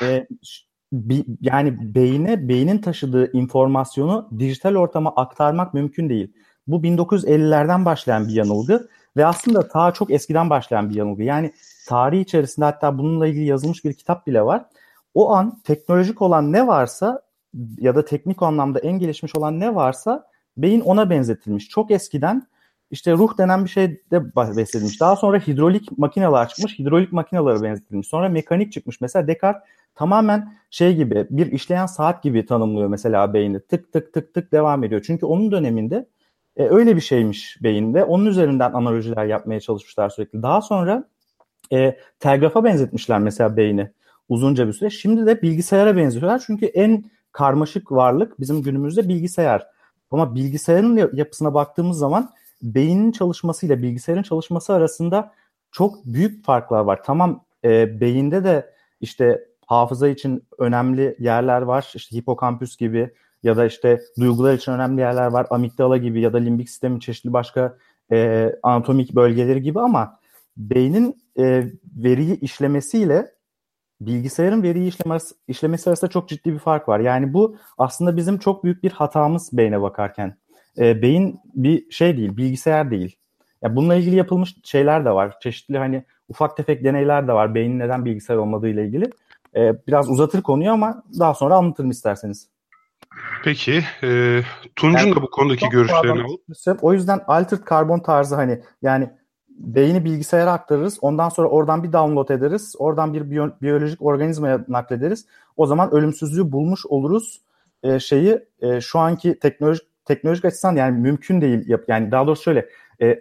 [0.02, 0.13] pardon.
[0.13, 0.28] E,
[1.41, 6.34] yani beyine beynin taşıdığı informasyonu dijital ortama aktarmak mümkün değil.
[6.67, 11.23] Bu 1950'lerden başlayan bir yanılgı ve aslında ta çok eskiden başlayan bir yanılgı.
[11.23, 11.53] Yani
[11.88, 14.65] tarih içerisinde hatta bununla ilgili yazılmış bir kitap bile var.
[15.13, 17.21] O an teknolojik olan ne varsa
[17.77, 20.27] ya da teknik anlamda en gelişmiş olan ne varsa
[20.58, 21.69] beyin ona benzetilmiş.
[21.69, 22.47] Çok eskiden
[22.91, 25.02] işte ruh denen bir şey de bahsedilmiş.
[25.02, 26.80] Daha sonra hidrolik makineler çıkmış.
[26.80, 28.08] Hidrolik makinelere benzetilmiş.
[28.08, 29.02] Sonra mekanik çıkmış.
[29.02, 29.63] Mesela Descartes
[29.95, 33.60] tamamen şey gibi bir işleyen saat gibi tanımlıyor mesela beyni.
[33.60, 35.02] Tık tık tık tık devam ediyor.
[35.08, 36.08] Çünkü onun döneminde
[36.58, 38.04] e, öyle bir şeymiş beyinde.
[38.04, 40.41] Onun üzerinden analojiler yapmaya çalışmışlar sürekli.
[40.41, 41.04] Daha sonra
[41.74, 43.91] e, telgrafa benzetmişler mesela beyni
[44.30, 44.89] uzunca bir süre.
[44.89, 46.43] Şimdi de bilgisayara benziyorlar.
[46.45, 49.67] Çünkü en karmaşık varlık bizim günümüzde bilgisayar.
[50.12, 52.30] Ama bilgisayarın yapısına baktığımız zaman
[52.62, 55.34] beynin çalışmasıyla bilgisayarın çalışması arasında
[55.72, 57.04] çok büyük farklar var.
[57.04, 61.91] Tamam e, beyinde de işte hafıza için önemli yerler var.
[61.96, 63.13] İşte hipokampüs gibi
[63.44, 65.48] ya da işte duygular için önemli yerler var.
[65.50, 67.78] Amigdala gibi ya da limbik sistemin çeşitli başka
[68.12, 70.20] e, anatomik bölgeleri gibi ama
[70.58, 71.63] beynin e,
[71.96, 73.32] veriyi işlemesiyle
[74.02, 77.00] bilgisayarın veriyi işlemesi, işlemesi arasında çok ciddi bir fark var.
[77.00, 80.38] Yani bu aslında bizim çok büyük bir hatamız beyne bakarken.
[80.77, 83.15] E, beyin bir şey değil, bilgisayar değil.
[83.61, 85.39] Ya bununla ilgili yapılmış şeyler de var.
[85.39, 87.55] Çeşitli hani ufak tefek deneyler de var.
[87.55, 89.09] Beynin neden bilgisayar olmadığı ile ilgili.
[89.55, 92.49] E, biraz uzatır konuyu ama daha sonra anlatırım isterseniz.
[93.43, 93.83] Peki.
[94.03, 94.41] E,
[94.75, 96.83] Tunç'un yani, da bu konudaki görüşlerini alıp.
[96.83, 99.09] O yüzden altered karbon tarzı hani yani
[99.49, 100.97] beyni bilgisayara aktarırız.
[101.01, 102.75] Ondan sonra oradan bir download ederiz.
[102.79, 105.25] Oradan bir biyo- biyolojik organizmaya naklederiz.
[105.57, 107.41] O zaman ölümsüzlüğü bulmuş oluruz.
[107.83, 111.78] E, şeyi e, şu anki teknolojik teknolojik açıdan yani mümkün değil.
[111.88, 112.70] Yani daha doğrusu şöyle
[113.02, 113.20] e,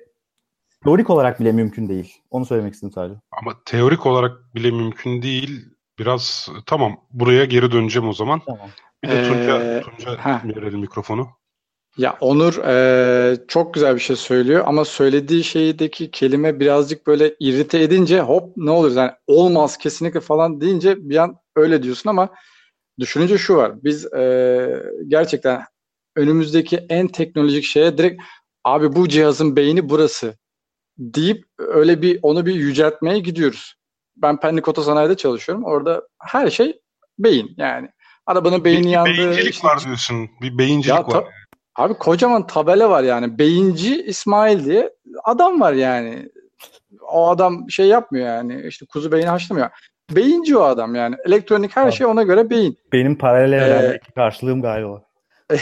[0.84, 2.14] teorik olarak bile mümkün değil.
[2.30, 3.20] Onu söylemek istedim sadece.
[3.32, 5.66] Ama teorik olarak bile mümkün değil.
[5.98, 8.40] Biraz tamam buraya geri döneceğim o zaman.
[8.46, 8.68] Tamam.
[9.04, 11.28] Bir de Tunca, ee, Tunca verelim mikrofonu.
[11.96, 17.82] Ya Onur e, çok güzel bir şey söylüyor ama söylediği şeydeki kelime birazcık böyle irite
[17.82, 22.28] edince hop ne olur yani olmaz kesinlikle falan deyince bir an öyle diyorsun ama
[22.98, 23.84] düşününce şu var.
[23.84, 25.62] Biz e, gerçekten
[26.16, 28.22] önümüzdeki en teknolojik şeye direkt
[28.64, 30.38] abi bu cihazın beyni burası
[30.98, 33.74] deyip öyle bir onu bir yüceltmeye gidiyoruz.
[34.16, 35.64] Ben Pendik Otosanay'da çalışıyorum.
[35.64, 36.80] Orada her şey
[37.18, 37.88] beyin yani.
[38.26, 39.10] Arabanın beyni yandı.
[39.10, 40.28] Beyincilik işte, var diyorsun.
[40.42, 41.24] Bir beyincilik ya, var.
[41.76, 43.38] Abi kocaman tabela var yani.
[43.38, 44.90] Beyinci İsmail diye
[45.24, 46.28] adam var yani.
[47.08, 48.62] O adam şey yapmıyor yani.
[48.66, 49.70] İşte kuzu beyni haşlamıyor.
[50.10, 51.16] Beyinci o adam yani.
[51.26, 52.78] Elektronik her abi, şey ona göre beyin.
[52.92, 55.03] Benim paralel ee, karşılığım galiba.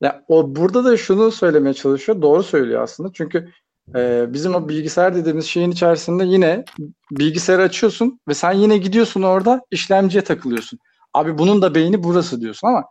[0.00, 2.22] ya o burada da şunu söylemeye çalışıyor.
[2.22, 3.10] Doğru söylüyor aslında.
[3.12, 3.48] Çünkü
[3.94, 6.64] e, bizim o bilgisayar dediğimiz şeyin içerisinde yine
[7.10, 10.78] bilgisayarı açıyorsun ve sen yine gidiyorsun orada işlemciye takılıyorsun.
[11.14, 12.84] Abi bunun da beyni burası diyorsun ama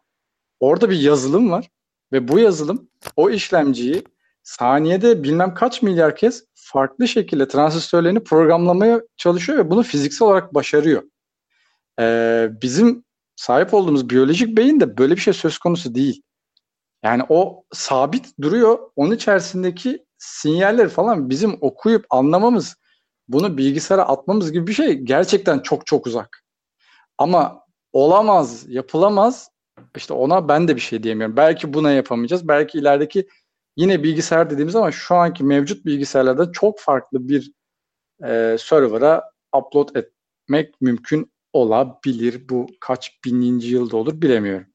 [0.60, 1.70] orada bir yazılım var
[2.12, 4.04] ve bu yazılım o işlemciyi
[4.44, 11.04] saniyede bilmem kaç milyar kez farklı şekilde transistörlerini programlamaya çalışıyor ve bunu fiziksel olarak başarıyor.
[12.00, 13.05] Ee, bizim
[13.36, 16.22] sahip olduğumuz biyolojik beyin de böyle bir şey söz konusu değil.
[17.04, 18.80] Yani o sabit duruyor.
[18.96, 22.76] Onun içerisindeki sinyalleri falan bizim okuyup anlamamız,
[23.28, 26.44] bunu bilgisayara atmamız gibi bir şey gerçekten çok çok uzak.
[27.18, 29.50] Ama olamaz, yapılamaz.
[29.96, 31.38] İşte ona ben de bir şey diyemiyorum.
[31.38, 32.48] Belki buna yapamayacağız.
[32.48, 33.28] Belki ilerideki
[33.78, 37.52] yine bilgisayar dediğimiz ama şu anki mevcut bilgisayarlarda çok farklı bir
[38.24, 42.50] e, server'a upload etmek mümkün olabilir.
[42.50, 44.68] Bu kaç bininci yılda olur bilemiyorum.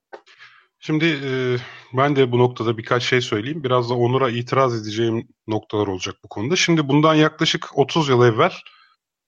[0.79, 1.57] Şimdi e,
[1.93, 3.65] ben de bu noktada birkaç şey söyleyeyim.
[3.65, 6.57] Biraz da Onur'a itiraz edeceğim noktalar olacak bu konuda.
[6.57, 8.53] Şimdi bundan yaklaşık 30 yıl evvel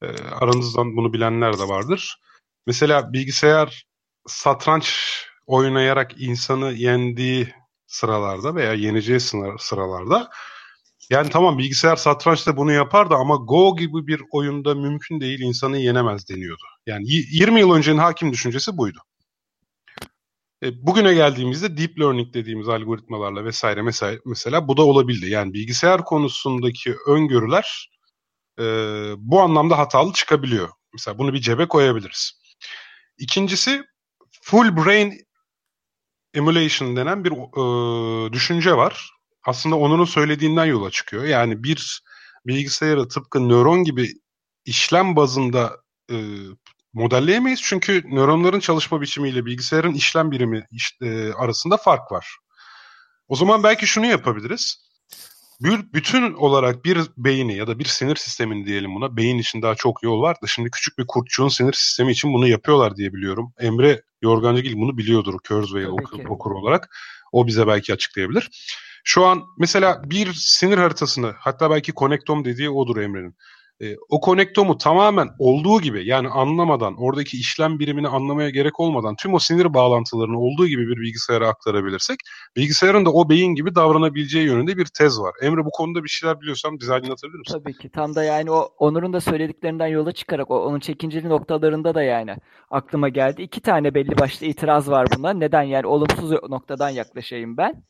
[0.03, 0.07] e,
[0.41, 2.17] aranızdan bunu bilenler de vardır.
[2.67, 3.85] Mesela bilgisayar
[4.27, 4.97] satranç
[5.47, 7.55] oynayarak insanı yendiği
[7.87, 9.21] sıralarda veya yeneceği
[9.59, 10.31] sıralarda
[11.13, 16.29] yani tamam bilgisayar satrançta bunu yapardı ama Go gibi bir oyunda mümkün değil insanı yenemez
[16.29, 16.63] deniyordu.
[16.87, 18.99] Yani 20 yıl öncenin hakim düşüncesi buydu.
[20.63, 25.31] E, bugüne geldiğimizde deep learning dediğimiz algoritmalarla vesaire mesela, mesela bu da olabildi.
[25.31, 27.91] Yani bilgisayar konusundaki öngörüler
[28.59, 28.65] e,
[29.19, 30.69] bu anlamda hatalı çıkabiliyor.
[30.93, 32.33] Mesela bunu bir cebe koyabiliriz.
[33.19, 33.83] İkincisi
[34.43, 35.27] full brain
[36.35, 39.11] emulation denen bir e, düşünce var.
[39.47, 41.25] Aslında onun söylediğinden yola çıkıyor.
[41.25, 42.03] Yani bir
[42.47, 44.13] bilgisayarı tıpkı nöron gibi
[44.65, 45.77] işlem bazında
[46.11, 46.17] e,
[46.93, 47.61] modelleyemeyiz.
[47.63, 52.37] Çünkü nöronların çalışma biçimiyle bilgisayarın işlem birimi işte, arasında fark var.
[53.29, 54.93] O zaman belki şunu yapabiliriz.
[55.61, 59.17] Bir, bütün olarak bir beyni ya da bir sinir sistemini diyelim buna.
[59.17, 62.47] Beyin için daha çok yol var da şimdi küçük bir kurtçuğun sinir sistemi için bunu
[62.47, 63.53] yapıyorlar diye biliyorum.
[63.59, 66.97] Emre Yorgancıgil bunu biliyordur Kurzweil okur, okur olarak.
[67.33, 68.51] O bize belki açıklayabilir.
[69.05, 73.35] Şu an mesela bir sinir haritasını hatta belki Connectom dediği odur Emre'nin.
[73.83, 79.35] e, o konektomu tamamen olduğu gibi yani anlamadan oradaki işlem birimini anlamaya gerek olmadan tüm
[79.35, 82.17] o sinir bağlantılarını olduğu gibi bir bilgisayara aktarabilirsek
[82.57, 85.33] bilgisayarın da o beyin gibi davranabileceği yönünde bir tez var.
[85.43, 87.59] Emre bu konuda bir şeyler biliyorsam bize aydınlatabilir misin?
[87.59, 87.91] Tabii ki.
[87.91, 92.37] Tam da yani o Onur'un da söylediklerinden yola çıkarak o, onun çekinceli noktalarında da yani
[92.71, 93.43] aklıma geldi.
[93.43, 95.33] İki tane belli başlı itiraz var buna.
[95.33, 97.85] Neden yani olumsuz noktadan yaklaşayım ben.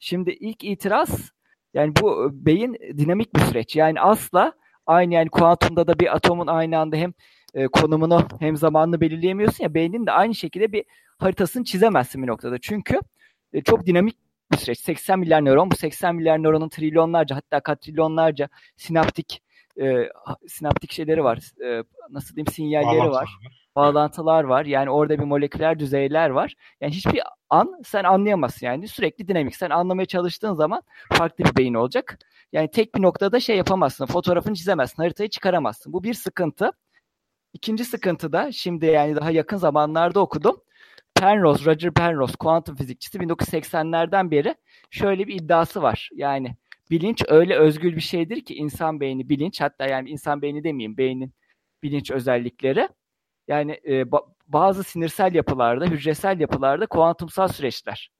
[0.00, 1.32] Şimdi ilk itiraz
[1.74, 3.76] yani bu beyin dinamik bir süreç.
[3.76, 4.52] Yani asla
[4.86, 7.12] aynı yani kuantumda da bir atomun aynı anda hem
[7.54, 10.84] e, konumunu hem zamanını belirleyemiyorsun ya beynin de aynı şekilde bir
[11.18, 12.58] haritasını çizemezsin bir noktada.
[12.58, 13.00] Çünkü
[13.52, 14.16] e, çok dinamik
[14.52, 14.78] bir süreç.
[14.78, 19.42] 80 milyar nöron bu 80 milyar nöronun trilyonlarca hatta katrilyonlarca sinaptik
[19.80, 20.08] e,
[20.48, 21.38] sinaptik şeyleri var.
[21.64, 23.28] E, nasıl diyeyim sinyalleri var.
[23.76, 24.64] Bağlantılar var.
[24.64, 26.54] Yani orada bir moleküler düzeyler var.
[26.80, 28.88] Yani hiçbir an sen anlayamazsın yani.
[28.88, 29.56] Sürekli dinamik.
[29.56, 32.18] Sen anlamaya çalıştığın zaman farklı bir beyin olacak.
[32.52, 34.06] Yani tek bir noktada şey yapamazsın.
[34.06, 35.02] Fotoğrafını çizemezsin.
[35.02, 35.92] Haritayı çıkaramazsın.
[35.92, 36.72] Bu bir sıkıntı.
[37.52, 40.60] İkinci sıkıntı da şimdi yani daha yakın zamanlarda okudum.
[41.14, 44.54] Penrose, Roger Penrose, kuantum fizikçisi 1980'lerden beri
[44.90, 46.10] şöyle bir iddiası var.
[46.14, 46.56] Yani
[46.90, 51.32] bilinç öyle özgül bir şeydir ki insan beyni bilinç hatta yani insan beyni demeyeyim beynin
[51.82, 52.88] bilinç özellikleri
[53.48, 58.10] yani e, ba- bazı sinirsel yapılarda, hücresel yapılarda kuantumsal süreçler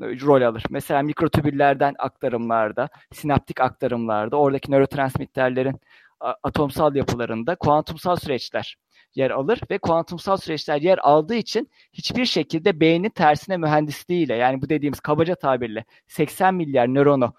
[0.00, 0.62] rol alır.
[0.70, 5.80] Mesela mikrotübüllerden aktarımlarda, sinaptik aktarımlarda, oradaki nörotransmitterlerin
[6.20, 8.76] atomsal yapılarında kuantumsal süreçler
[9.14, 14.68] yer alır ve kuantumsal süreçler yer aldığı için hiçbir şekilde beynin tersine mühendisliğiyle yani bu
[14.68, 17.34] dediğimiz kabaca tabirle 80 milyar nöronu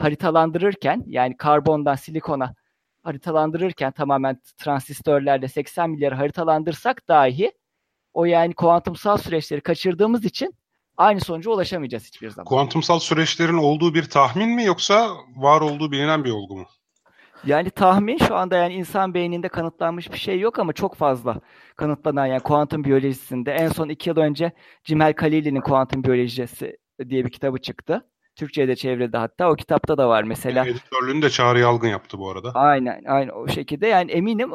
[0.00, 2.54] haritalandırırken yani karbondan silikona
[3.02, 7.52] haritalandırırken tamamen transistörlerle 80 milyar haritalandırsak dahi
[8.14, 10.54] o yani kuantumsal süreçleri kaçırdığımız için
[10.96, 12.44] aynı sonuca ulaşamayacağız hiçbir zaman.
[12.44, 16.66] Kuantumsal süreçlerin olduğu bir tahmin mi yoksa var olduğu bilinen bir olgu mu?
[17.44, 21.40] Yani tahmin şu anda yani insan beyninde kanıtlanmış bir şey yok ama çok fazla
[21.76, 24.52] kanıtlanan yani kuantum biyolojisinde en son iki yıl önce
[24.84, 26.76] Cimel Kalili'nin kuantum biyolojisi
[27.08, 28.09] diye bir kitabı çıktı.
[28.36, 29.50] Türkçe'ye çevrildi hatta.
[29.50, 30.66] O kitapta da var mesela.
[30.66, 32.50] Editörlüğünü de Çağrı Yalgın yaptı bu arada.
[32.54, 33.86] Aynen, aynen o şekilde.
[33.86, 34.50] Yani eminim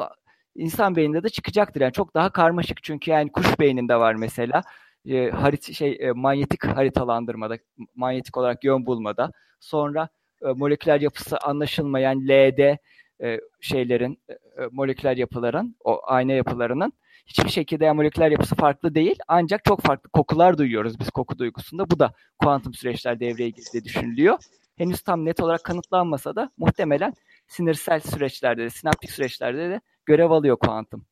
[0.54, 1.80] insan beyninde de çıkacaktır.
[1.80, 4.62] Yani çok daha karmaşık çünkü yani kuş beyninde var mesela.
[5.06, 7.58] E, harit şey e, manyetik haritalandırmada,
[7.94, 9.32] manyetik olarak yön bulmada.
[9.60, 10.08] Sonra
[10.42, 12.76] e, moleküler yapısı anlaşılmayan LD
[13.22, 16.92] e, şeylerin, e, e, moleküler yapıların, o ayna yapılarının
[17.26, 19.18] hiçbir şekilde yani moleküler yapısı farklı değil.
[19.28, 21.90] Ancak çok farklı kokular duyuyoruz biz koku duygusunda.
[21.90, 24.38] Bu da kuantum süreçler devreye girdiği düşünülüyor.
[24.76, 27.12] Henüz tam net olarak kanıtlanmasa da muhtemelen
[27.48, 31.06] sinirsel süreçlerde de, sinaptik süreçlerde de görev alıyor kuantum.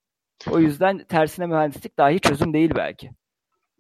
[0.51, 3.11] O yüzden tersine mühendislik dahi çözüm değil belki.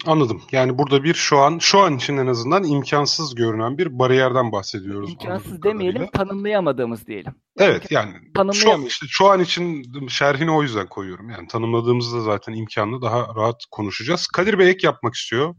[0.06, 0.42] Anladım.
[0.52, 5.10] Yani burada bir şu an şu an için en azından imkansız görünen bir bariyerden bahsediyoruz.
[5.10, 6.10] İmkansız demeyelim, kadarıyla.
[6.10, 7.34] tanımlayamadığımız diyelim.
[7.58, 8.12] Evet yani
[8.52, 11.30] şu, işte şu an için şerhini o yüzden koyuyorum.
[11.30, 14.26] Yani tanımladığımızda zaten imkanlı daha rahat konuşacağız.
[14.26, 15.54] Kadir Bey ek yapmak istiyor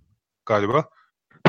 [0.46, 0.86] galiba.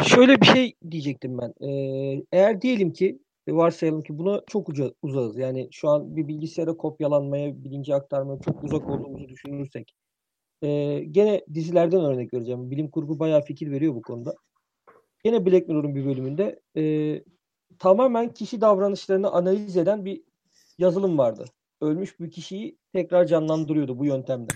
[0.03, 1.69] Şöyle bir şey diyecektim ben.
[1.69, 5.39] Ee, eğer diyelim ki varsayalım ki buna çok uca, uzağız.
[5.39, 9.93] Yani şu an bir bilgisayara kopyalanmaya, bilinci aktarmaya çok uzak olduğumuzu düşünürsek
[10.62, 12.71] ee, gene dizilerden örnek vereceğim.
[12.71, 14.35] Bilim kurgu bayağı fikir veriyor bu konuda.
[15.25, 17.25] Gene Black Mirror'ın bir bölümünde e,
[17.79, 20.23] tamamen kişi davranışlarını analiz eden bir
[20.79, 21.45] yazılım vardı.
[21.81, 24.49] Ölmüş bir kişiyi tekrar canlandırıyordu bu yöntemle.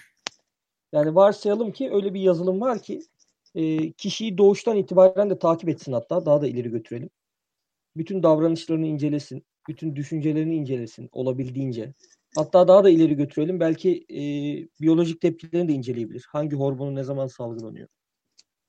[0.93, 3.03] Yani varsayalım ki öyle bir yazılım var ki
[3.55, 7.11] e, kişiyi doğuştan itibaren de takip etsin hatta daha da ileri götürelim.
[7.97, 11.95] Bütün davranışlarını incelesin, bütün düşüncelerini incelesin olabildiğince.
[12.37, 13.61] Hatta daha da ileri götürelim.
[13.61, 14.21] Belki e,
[14.81, 16.27] biyolojik tepkilerini de inceleyebilir.
[16.29, 17.89] Hangi hormonu ne zaman salgılanıyor?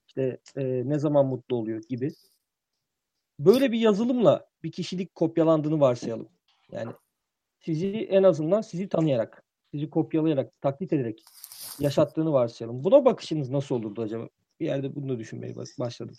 [0.07, 2.11] İşte e, ne zaman mutlu oluyor gibi.
[3.39, 6.29] Böyle bir yazılımla bir kişilik kopyalandığını varsayalım.
[6.71, 6.91] Yani
[7.59, 11.23] sizi en azından sizi tanıyarak, sizi kopyalayarak, taklit ederek
[11.79, 12.83] yaşattığını varsayalım.
[12.83, 14.29] Buna bakışınız nasıl olurdu acaba?
[14.59, 16.15] Bir yerde bunu da düşünmeye başladım.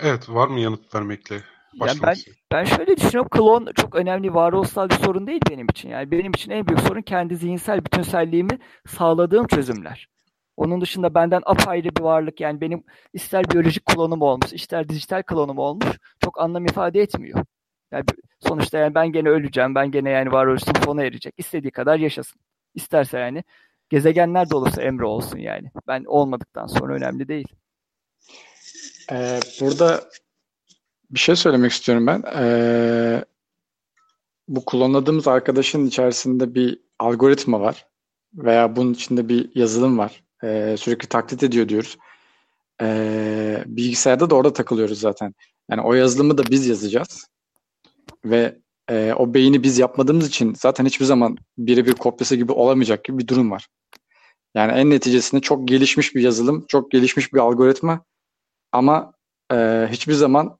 [0.00, 1.42] Evet, var mı yanıt vermekle
[1.74, 2.16] yani ben,
[2.52, 3.28] ben şöyle düşünüyorum.
[3.28, 5.88] Klon çok önemli varoluşsal bir sorun değil benim için.
[5.88, 10.08] Yani benim için en büyük sorun kendi zihinsel bütünselliğimi sağladığım çözümler.
[10.56, 15.58] Onun dışında benden apayrı bir varlık yani benim ister biyolojik klonum olmuş, ister dijital klonum
[15.58, 15.86] olmuş
[16.24, 17.44] çok anlam ifade etmiyor.
[17.92, 18.04] Yani
[18.40, 21.34] sonuçta yani ben gene öleceğim, ben gene yani varoluşum sona erecek.
[21.36, 22.40] İstediği kadar yaşasın.
[22.74, 23.44] İsterse yani
[23.88, 25.70] gezegenler de olursa emri olsun yani.
[25.86, 27.48] Ben olmadıktan sonra önemli değil.
[29.12, 30.00] Ee, burada
[31.10, 32.22] bir şey söylemek istiyorum ben.
[32.36, 33.24] Ee,
[34.48, 37.86] bu kullanadığımız arkadaşın içerisinde bir algoritma var
[38.34, 40.22] veya bunun içinde bir yazılım var.
[40.44, 41.98] Ee, sürekli taklit ediyor diyoruz.
[42.82, 45.34] Ee, bilgisayarda da orada takılıyoruz zaten.
[45.70, 47.28] Yani o yazılımı da biz yazacağız
[48.24, 48.58] ve
[48.90, 53.28] e, o beyni biz yapmadığımız için zaten hiçbir zaman birebir kopyası gibi olamayacak gibi bir
[53.28, 53.68] durum var.
[54.54, 58.04] Yani en neticesinde çok gelişmiş bir yazılım, çok gelişmiş bir algoritma
[58.72, 59.12] ama
[59.52, 60.58] e, hiçbir zaman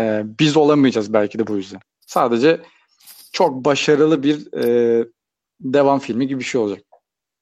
[0.00, 1.80] e, biz olamayacağız belki de bu yüzden.
[2.06, 2.60] Sadece
[3.32, 5.04] çok başarılı bir e,
[5.60, 6.84] devam filmi gibi bir şey olacak.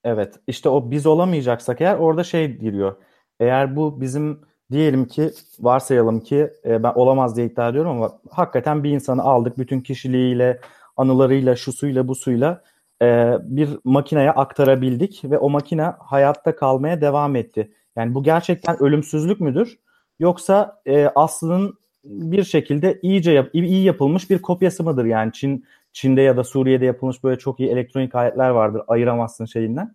[0.05, 2.97] Evet işte o biz olamayacaksak eğer orada şey giriyor.
[3.41, 4.41] Eğer bu bizim
[4.73, 9.59] diyelim ki varsayalım ki e, ben olamaz diye iddia ediyorum ama hakikaten bir insanı aldık
[9.59, 10.61] bütün kişiliğiyle,
[10.97, 12.62] anılarıyla, şu suyla bu suyla
[13.03, 17.73] e, bir makineye aktarabildik ve o makine hayatta kalmaya devam etti.
[17.97, 19.79] Yani bu gerçekten ölümsüzlük müdür?
[20.19, 25.05] Yoksa e, aslının bir şekilde iyice yap, iyi yapılmış bir kopyası mıdır?
[25.05, 28.83] Yani Çin Çin'de ya da Suriye'de yapılmış böyle çok iyi elektronik aletler vardır.
[28.88, 29.95] Ayıramazsın şeyinden.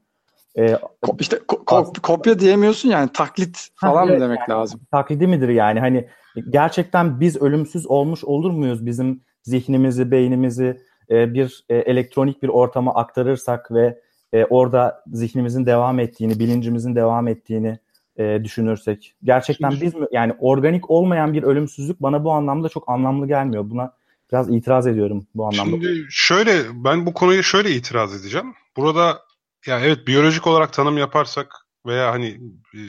[0.58, 0.78] Ee,
[1.20, 4.82] işte ko- ko- kopya diyemiyorsun yani taklit falan ha, evet, mı demek yani, lazım?
[4.92, 5.80] Taklidi midir yani?
[5.80, 6.08] Hani
[6.50, 8.86] gerçekten biz ölümsüz olmuş olur muyuz?
[8.86, 14.02] Bizim zihnimizi, beynimizi e, bir e, elektronik bir ortama aktarırsak ve
[14.34, 17.80] e, orada zihnimizin devam ettiğini, bilincimizin devam ettiğini
[18.18, 19.16] e, düşünürsek.
[19.24, 23.70] Gerçekten biz mi yani organik olmayan bir ölümsüzlük bana bu anlamda çok anlamlı gelmiyor.
[23.70, 23.94] Buna
[24.32, 25.72] biraz itiraz ediyorum bu anlamda.
[25.72, 28.54] Şimdi şöyle ben bu konuyu şöyle itiraz edeceğim.
[28.78, 29.22] Burada
[29.66, 32.28] ya evet biyolojik olarak tanım yaparsak veya hani
[32.74, 32.80] e,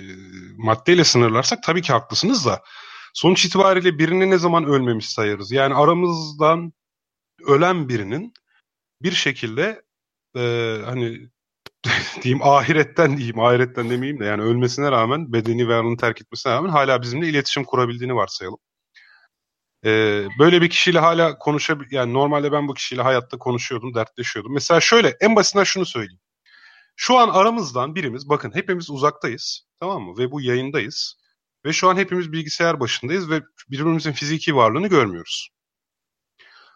[0.57, 2.63] maddeyle sınırlarsak tabii ki haklısınız da
[3.15, 5.53] sonuç itibariyle birini ne zaman ölmemiş sayarız?
[5.53, 6.73] Yani aramızdan
[7.47, 8.33] ölen birinin
[9.03, 9.83] bir şekilde
[10.37, 11.29] e, hani
[12.23, 17.03] diyeyim ahiretten diyeyim ahiretten demeyeyim de yani ölmesine rağmen bedeni varlığını terk etmesine rağmen hala
[17.03, 18.59] bizimle iletişim kurabildiğini varsayalım.
[19.85, 24.53] Ee, böyle bir kişiyle hala konuşabil yani normalde ben bu kişiyle hayatta konuşuyordum, dertleşiyordum.
[24.55, 26.21] Mesela şöyle en basitinden şunu söyleyeyim.
[26.97, 31.17] Şu an aramızdan birimiz bakın hepimiz uzaktayız tamam mı ve bu yayındayız
[31.65, 35.51] ve şu an hepimiz bilgisayar başındayız ve birbirimizin fiziki varlığını görmüyoruz.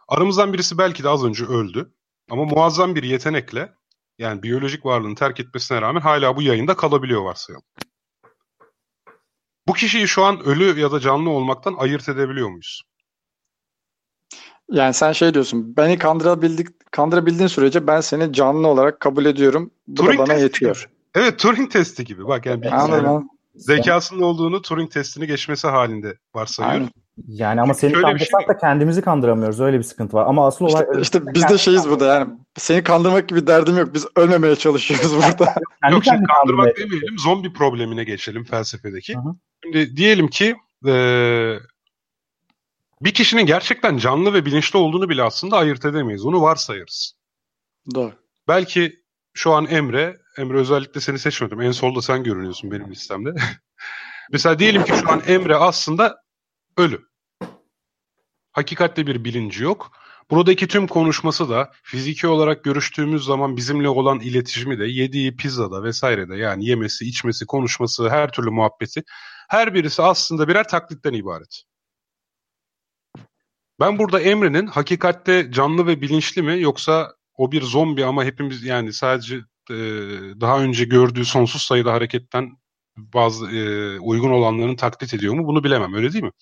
[0.09, 1.95] Aramızdan birisi belki de az önce öldü
[2.31, 3.75] ama muazzam bir yetenekle
[4.19, 7.65] yani biyolojik varlığını terk etmesine rağmen hala bu yayında kalabiliyor varsayalım.
[9.69, 12.83] Bu kişiyi şu an ölü ya da canlı olmaktan ayırt edebiliyor muyuz?
[14.71, 19.71] Yani sen şey diyorsun, beni kandırabildik, kandırabildiğin sürece ben seni canlı olarak kabul ediyorum.
[19.87, 20.77] Bu Turing da bana yetiyor.
[20.77, 20.93] Gibi.
[21.15, 22.27] Evet, Turing testi gibi.
[22.27, 26.75] Bak yani bilgisayarın zekasının olduğunu Turing testini geçmesi halinde varsayıyor.
[26.75, 26.91] Aynen.
[27.29, 28.49] Yani ama seni kandırsak şey...
[28.49, 29.61] da kendimizi kandıramıyoruz.
[29.61, 30.27] Öyle bir sıkıntı var.
[30.27, 30.83] Ama asıl olay...
[30.83, 32.31] İşte, işte biz de şeyiz burada yani.
[32.57, 33.95] Seni kandırmak gibi derdim yok.
[33.95, 35.55] Biz ölmemeye çalışıyoruz burada.
[35.83, 37.19] Kendi yok şimdi kandırmak demeyelim.
[37.19, 39.15] Zombi problemine geçelim felsefedeki.
[39.15, 39.35] Hı-hı.
[39.63, 40.95] Şimdi diyelim ki e,
[43.03, 46.27] bir kişinin gerçekten canlı ve bilinçli olduğunu bile aslında ayırt edemeyiz.
[46.27, 47.15] Onu varsayarız.
[47.95, 48.13] Doğru.
[48.49, 49.03] Belki
[49.35, 51.61] şu an Emre, Emre özellikle seni seçmedim.
[51.61, 53.35] En solda sen görünüyorsun benim listemde.
[54.33, 56.23] Mesela diyelim ki şu an Emre aslında
[56.77, 57.09] ölü.
[58.53, 59.93] Hakikatte bir bilinci yok.
[60.31, 66.37] Buradaki tüm konuşması da fiziki olarak görüştüğümüz zaman bizimle olan iletişimi de yediği pizzada vesairede
[66.37, 69.03] yani yemesi, içmesi, konuşması, her türlü muhabbeti
[69.49, 71.63] her birisi aslında birer taklitten ibaret.
[73.81, 78.93] Ben burada Emre'nin hakikatte canlı ve bilinçli mi yoksa o bir zombi ama hepimiz yani
[78.93, 79.37] sadece
[79.71, 79.77] e,
[80.41, 82.57] daha önce gördüğü sonsuz sayıda hareketten
[82.97, 86.33] bazı e, uygun olanlarını taklit ediyor mu bunu bilemem öyle değil mi?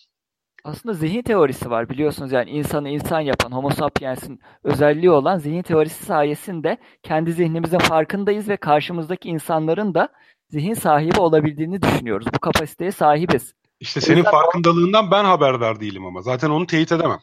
[0.65, 6.05] Aslında zihin teorisi var biliyorsunuz yani insanı insan yapan Homo sapiens'in özelliği olan zihin teorisi
[6.05, 10.09] sayesinde kendi zihnimizin farkındayız ve karşımızdaki insanların da
[10.51, 12.27] zihin sahibi olabildiğini düşünüyoruz.
[12.35, 13.55] Bu kapasiteye sahibiz.
[13.81, 17.21] İşte senin farkındalığından ben haberdar değilim ama zaten onu teyit edemem.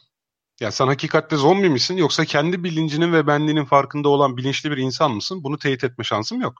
[0.60, 5.10] Ya sen hakikatte zombi misin yoksa kendi bilincinin ve benliğinin farkında olan bilinçli bir insan
[5.12, 5.44] mısın?
[5.44, 6.54] Bunu teyit etme şansım yok.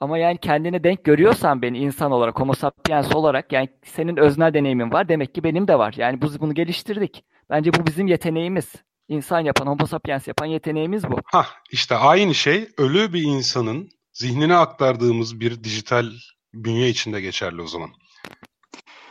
[0.00, 4.92] Ama yani kendine denk görüyorsan beni insan olarak, homo sapiens olarak yani senin öznel deneyimin
[4.92, 5.08] var.
[5.08, 5.94] Demek ki benim de var.
[5.96, 7.24] Yani biz bunu geliştirdik.
[7.50, 8.72] Bence bu bizim yeteneğimiz.
[9.08, 11.16] İnsan yapan, homo sapiens yapan yeteneğimiz bu.
[11.24, 16.06] Ha işte aynı şey ölü bir insanın zihnine aktardığımız bir dijital
[16.54, 17.90] bünye içinde geçerli o zaman.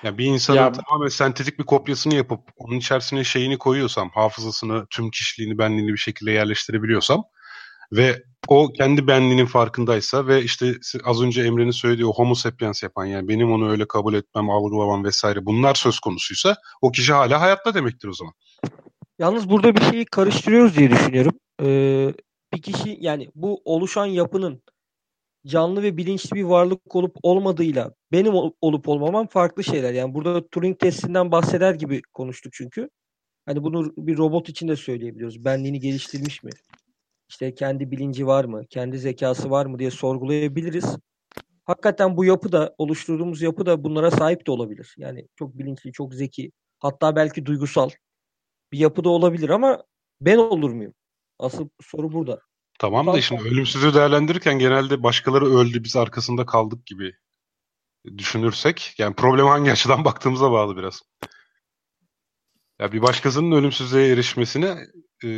[0.04, 5.12] Yani bir insanın ya, tamamen sentetik bir kopyasını yapıp onun içerisine şeyini koyuyorsam, hafızasını, tüm
[5.12, 7.23] kişiliğini, benliğini bir şekilde yerleştirebiliyorsam
[7.92, 10.73] ve o kendi benliğinin farkındaysa ve işte
[11.04, 15.04] az önce Emre'nin söylediği o homo sapiens yapan yani benim onu öyle kabul etmem, algılamam
[15.04, 18.33] vesaire bunlar söz konusuysa o kişi hala hayatta demektir o zaman.
[19.19, 21.33] Yalnız burada bir şeyi karıştırıyoruz diye düşünüyorum.
[21.62, 22.13] Ee,
[22.54, 24.62] bir kişi yani bu oluşan yapının
[25.48, 29.93] canlı ve bilinçli bir varlık olup olmadığıyla benim olup olmamam farklı şeyler.
[29.93, 32.89] Yani burada Turing testinden bahseder gibi konuştuk çünkü.
[33.45, 35.45] Hani bunu bir robot için de söyleyebiliyoruz.
[35.45, 36.52] Benliğini geliştirmiş mi?
[37.30, 38.65] İşte kendi bilinci var mı?
[38.69, 40.98] Kendi zekası var mı diye sorgulayabiliriz.
[41.65, 44.96] Hakikaten bu yapı da oluşturduğumuz yapı da bunlara sahip de olabilir.
[44.98, 47.90] Yani çok bilinçli, çok zeki, hatta belki duygusal
[48.71, 49.84] bir yapı da olabilir ama
[50.21, 50.94] ben olur muyum?
[51.40, 52.42] Asıl soru burada.
[52.80, 57.13] Tamam da şimdi ölümsüzlüğü değerlendirirken genelde başkaları öldü biz arkasında kaldık gibi
[58.17, 61.02] düşünürsek yani problem hangi açıdan baktığımıza bağlı biraz.
[62.80, 64.78] Ya bir başkasının ölümsüzlüğe erişmesine
[65.23, 65.30] e,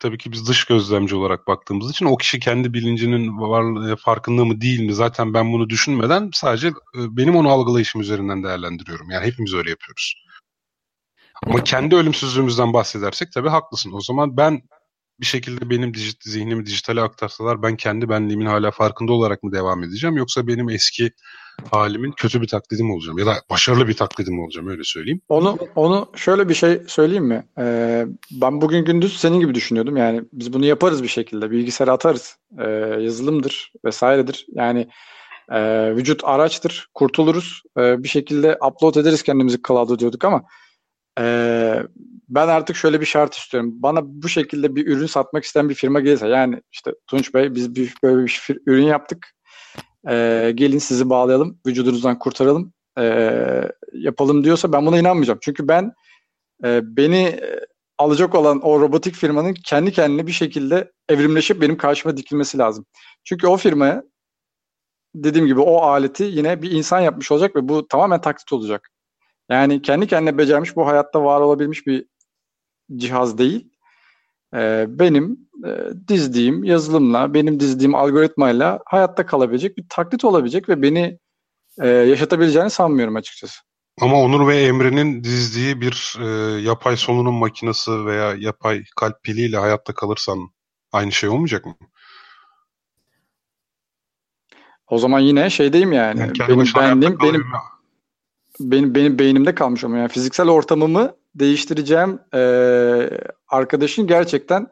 [0.00, 4.60] tabii ki biz dış gözlemci olarak baktığımız için o kişi kendi bilincinin var farkında mı
[4.60, 9.10] değil mi zaten ben bunu düşünmeden sadece e, benim onu algılayışım üzerinden değerlendiriyorum.
[9.10, 10.14] Yani hepimiz öyle yapıyoruz.
[11.46, 13.92] Ama kendi ölümsüzlüğümüzden bahsedersek tabii haklısın.
[13.92, 14.62] O zaman ben
[15.20, 19.82] bir şekilde benim dijit, zihnimi dijitale aktarsalar ben kendi benliğimin hala farkında olarak mı devam
[19.82, 21.10] edeceğim yoksa benim eski
[21.70, 25.20] halimin kötü bir taklidim olacağım ya da başarılı bir taklidim olacağım öyle söyleyeyim.
[25.28, 27.44] Onu onu şöyle bir şey söyleyeyim mi?
[27.58, 29.96] Ee, ben bugün gündüz senin gibi düşünüyordum.
[29.96, 31.50] Yani biz bunu yaparız bir şekilde.
[31.50, 32.36] Bilgisayara atarız.
[32.58, 34.46] Ee, yazılımdır vesairedir.
[34.52, 34.88] Yani
[35.50, 35.60] e,
[35.96, 36.88] vücut araçtır.
[36.94, 37.62] Kurtuluruz.
[37.78, 40.42] Ee, bir şekilde upload ederiz kendimizi cloud'a diyorduk ama
[41.20, 41.82] ee,
[42.28, 43.70] ben artık şöyle bir şart istiyorum.
[43.74, 47.74] Bana bu şekilde bir ürün satmak isteyen bir firma gelirse yani işte Tunç Bey biz
[47.74, 49.26] bir, böyle bir ürün yaptık.
[50.08, 53.62] Ee, gelin sizi bağlayalım, vücudunuzdan kurtaralım, ee,
[53.92, 55.38] yapalım diyorsa ben buna inanmayacağım.
[55.42, 55.92] Çünkü ben
[56.64, 57.40] e, beni
[57.98, 62.86] alacak olan o robotik firmanın kendi kendine bir şekilde evrimleşip benim karşıma dikilmesi lazım.
[63.24, 64.02] Çünkü o firmaya
[65.14, 68.88] dediğim gibi o aleti yine bir insan yapmış olacak ve bu tamamen taklit olacak.
[69.50, 72.06] Yani kendi kendine becermiş bu hayatta var olabilmiş bir
[72.96, 73.70] cihaz değil.
[74.54, 75.70] Ee, benim e,
[76.08, 81.18] dizdiğim yazılımla, benim dizdiğim algoritmayla hayatta kalabilecek bir taklit olabilecek ve beni
[81.80, 83.60] e, yaşatabileceğini sanmıyorum açıkçası.
[84.00, 89.94] Ama Onur ve Emre'nin dizdiği bir e, yapay solunum makinesi veya yapay kalp piliyle hayatta
[89.94, 90.38] kalırsan
[90.92, 91.74] aynı şey olmayacak mı?
[94.86, 96.20] O zaman yine şeydeyim yani.
[96.20, 97.44] yani benim benliğim, benim,
[98.60, 102.40] benim benim beynimde kalmış ama yani fiziksel ortamımı değiştireceğim e,
[103.48, 104.66] arkadaşın gerçekten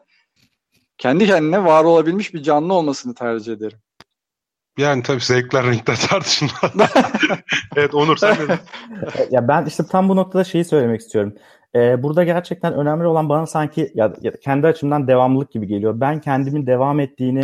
[0.97, 3.77] kendi kendine var olabilmiş bir canlı olmasını tercih ederim.
[4.77, 6.71] Yani tabii zevkler renkler tartışılmaz.
[7.75, 8.59] evet Onur sen de.
[9.31, 11.35] ya ben işte tam bu noktada şeyi söylemek istiyorum.
[11.75, 15.99] Ee, burada gerçekten önemli olan bana sanki ya, ya kendi açımdan devamlılık gibi geliyor.
[15.99, 17.43] Ben kendimin devam ettiğini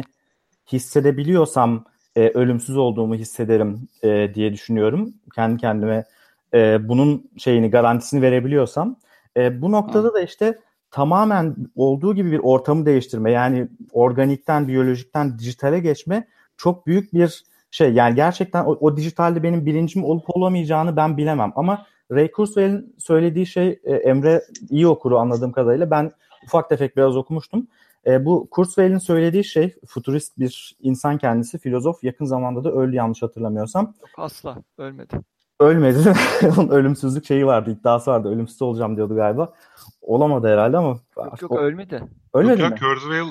[0.71, 1.85] hissedebiliyorsam
[2.15, 5.13] e, ölümsüz olduğumu hissederim e, diye düşünüyorum.
[5.35, 6.05] Kendi kendime
[6.53, 8.95] e, bunun şeyini garantisini verebiliyorsam
[9.37, 10.59] e, bu noktada da işte
[10.91, 16.27] tamamen olduğu gibi bir ortamı değiştirme yani organikten biyolojikten dijitale geçme
[16.57, 17.93] çok büyük bir şey.
[17.93, 21.51] Yani gerçekten o, o dijitalde benim bilincim olup olamayacağını ben bilemem.
[21.55, 25.91] Ama Ray Kurzweil'in söylediği şey e, Emre iyi okuru anladığım kadarıyla.
[25.91, 26.11] Ben
[26.45, 27.67] ufak tefek biraz okumuştum.
[28.05, 33.21] E, bu Kurzweil'in söylediği şey futurist bir insan kendisi filozof yakın zamanda da öldü yanlış
[33.21, 33.93] hatırlamıyorsam.
[34.01, 34.57] Yok asla.
[34.77, 35.15] Ölmedi
[35.59, 35.97] ölmedi.
[36.57, 38.29] Onun ölümsüzlük şeyi vardı, iddiası vardı.
[38.29, 39.53] Ölümsüz olacağım diyordu galiba.
[40.01, 40.99] Olamadı herhalde ama.
[41.17, 41.57] Yok yok o...
[41.57, 42.03] ölmedi.
[42.33, 42.79] Ölmedi yok, mi?
[42.79, 43.27] Kurzweil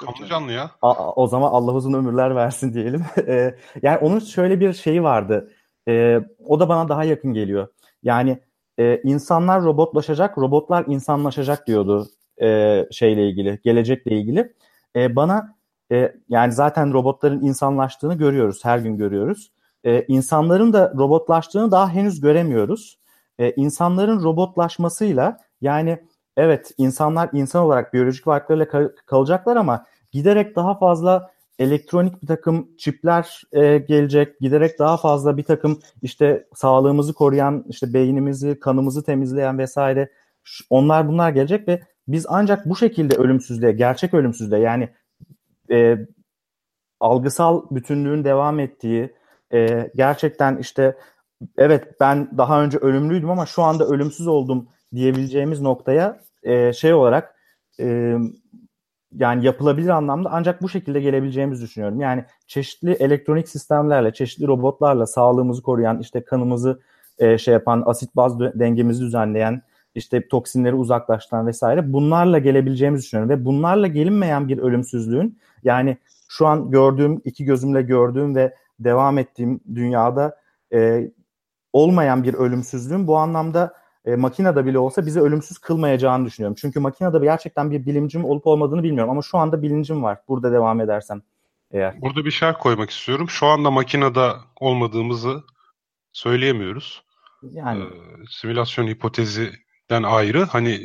[0.00, 0.70] kanlı canlı ya.
[0.82, 3.04] A, o zaman Allah uzun ömürler versin diyelim.
[3.26, 5.52] E, yani onun şöyle bir şeyi vardı.
[5.88, 7.68] E, o da bana daha yakın geliyor.
[8.02, 8.42] Yani
[8.78, 12.08] e, insanlar robotlaşacak, robotlar insanlaşacak diyordu
[12.42, 14.54] e, şeyle ilgili, gelecekle ilgili.
[14.96, 15.56] E, bana
[15.92, 19.52] e, yani zaten robotların insanlaştığını görüyoruz, her gün görüyoruz
[19.86, 22.98] e, insanların da robotlaştığını daha henüz göremiyoruz.
[23.38, 25.98] E, insanların robotlaşmasıyla yani
[26.36, 32.68] evet insanlar insan olarak biyolojik varlıklarıyla kal- kalacaklar ama giderek daha fazla elektronik bir takım
[32.78, 34.40] çipler e, gelecek.
[34.40, 40.10] Giderek daha fazla bir takım işte sağlığımızı koruyan, işte beynimizi, kanımızı temizleyen vesaire
[40.70, 44.88] onlar bunlar gelecek ve biz ancak bu şekilde ölümsüzlüğe, gerçek ölümsüzlüğe yani
[45.70, 45.96] e,
[47.00, 49.15] algısal bütünlüğün devam ettiği,
[49.52, 50.96] e, gerçekten işte
[51.56, 57.34] evet ben daha önce ölümlüydüm ama şu anda ölümsüz oldum diyebileceğimiz noktaya e, şey olarak
[57.80, 58.16] e,
[59.12, 62.00] yani yapılabilir anlamda ancak bu şekilde gelebileceğimizi düşünüyorum.
[62.00, 66.80] Yani çeşitli elektronik sistemlerle, çeşitli robotlarla sağlığımızı koruyan, işte kanımızı
[67.18, 69.62] e, şey yapan, asit baz dengemizi düzenleyen,
[69.94, 73.30] işte toksinleri uzaklaştıran vesaire bunlarla gelebileceğimizi düşünüyorum.
[73.30, 75.96] Ve bunlarla gelinmeyen bir ölümsüzlüğün yani
[76.28, 80.36] şu an gördüğüm, iki gözümle gördüğüm ve devam ettiğim dünyada
[80.72, 81.10] e,
[81.72, 83.74] olmayan bir ölümsüzlüğün bu anlamda
[84.04, 86.56] e, makinede bile olsa bizi ölümsüz kılmayacağını düşünüyorum.
[86.60, 90.80] Çünkü makinede gerçekten bir bilimcim olup olmadığını bilmiyorum ama şu anda bilincim var burada devam
[90.80, 91.22] edersem
[91.70, 92.00] eğer.
[92.00, 93.28] Burada bir şart koymak istiyorum.
[93.28, 95.44] Şu anda makinede olmadığımızı
[96.12, 97.02] söyleyemiyoruz.
[97.42, 97.88] Yani ee,
[98.30, 100.80] simülasyon hipotezinden ayrı hani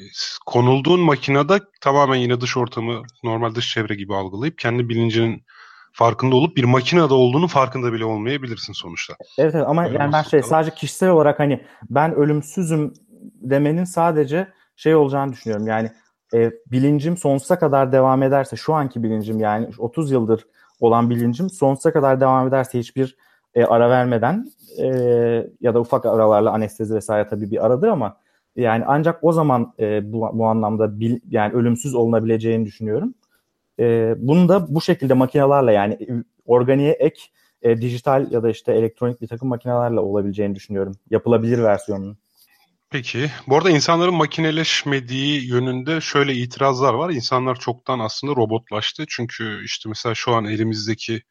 [0.45, 5.45] konulduğun makinede tamamen yine dış ortamı normal dış çevre gibi algılayıp kendi bilincinin
[5.93, 9.13] farkında olup bir makinede olduğunu farkında bile olmayabilirsin sonuçta.
[9.37, 12.93] Evet, evet ama Öyle yani ben şey sadece kişisel olarak hani ben ölümsüzüm
[13.41, 15.67] demenin sadece şey olacağını düşünüyorum.
[15.67, 15.91] Yani
[16.33, 20.45] e, bilincim sonsuza kadar devam ederse şu anki bilincim yani 30 yıldır
[20.79, 23.17] olan bilincim sonsuza kadar devam ederse hiçbir
[23.55, 24.45] e, ara vermeden
[24.79, 24.85] e,
[25.61, 28.17] ya da ufak aralarla anestezi vesaire tabii bir aradır ama
[28.55, 33.13] yani ancak o zaman e, bu, bu anlamda bil, yani ölümsüz olunabileceğini düşünüyorum.
[33.81, 35.97] E, bunu da bu şekilde makinelerle yani
[36.45, 37.21] organiğe ek
[37.61, 40.93] e, dijital ya da işte elektronik bir takım makinelerle olabileceğini düşünüyorum.
[41.09, 42.17] Yapılabilir versiyonunun.
[42.89, 43.31] Peki.
[43.47, 47.09] Bu arada insanların makineleşmediği yönünde şöyle itirazlar var.
[47.09, 49.05] İnsanlar çoktan aslında robotlaştı.
[49.09, 51.21] Çünkü işte mesela şu an elimizdeki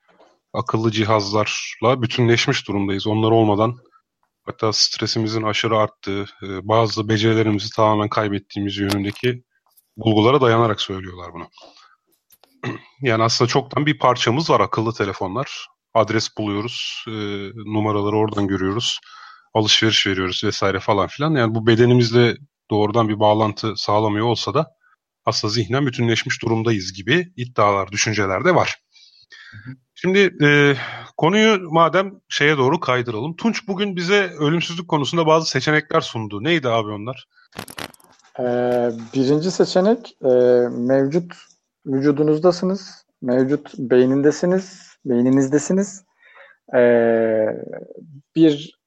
[0.52, 3.06] akıllı cihazlarla bütünleşmiş durumdayız.
[3.06, 3.76] Onlar olmadan
[4.42, 9.42] hatta stresimizin aşırı arttığı, e, bazı becerilerimizi tamamen kaybettiğimiz yönündeki
[9.96, 11.48] bulgulara dayanarak söylüyorlar bunu.
[13.02, 15.66] Yani aslında çoktan bir parçamız var akıllı telefonlar.
[15.94, 17.12] Adres buluyoruz, e,
[17.54, 19.00] numaraları oradan görüyoruz,
[19.54, 21.34] alışveriş veriyoruz vesaire falan filan.
[21.34, 22.36] Yani bu bedenimizle
[22.70, 24.66] doğrudan bir bağlantı sağlamıyor olsa da
[25.24, 28.76] aslında zihnen bütünleşmiş durumdayız gibi iddialar, düşünceler de var.
[29.94, 30.76] Şimdi e,
[31.16, 33.36] konuyu madem şeye doğru kaydıralım.
[33.36, 36.44] Tunç bugün bize ölümsüzlük konusunda bazı seçenekler sundu.
[36.44, 37.28] Neydi abi onlar?
[38.38, 40.28] Ee, birinci seçenek e,
[40.68, 41.32] mevcut
[41.86, 46.04] vücudunuzdasınız, mevcut beynindesiniz, beyninizdesiniz.
[46.74, 47.46] Ee,
[48.36, 48.80] bir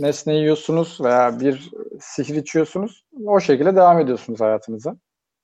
[0.00, 1.70] nesne yiyorsunuz veya bir
[2.00, 3.04] sihir içiyorsunuz.
[3.26, 4.96] O şekilde devam ediyorsunuz hayatınıza.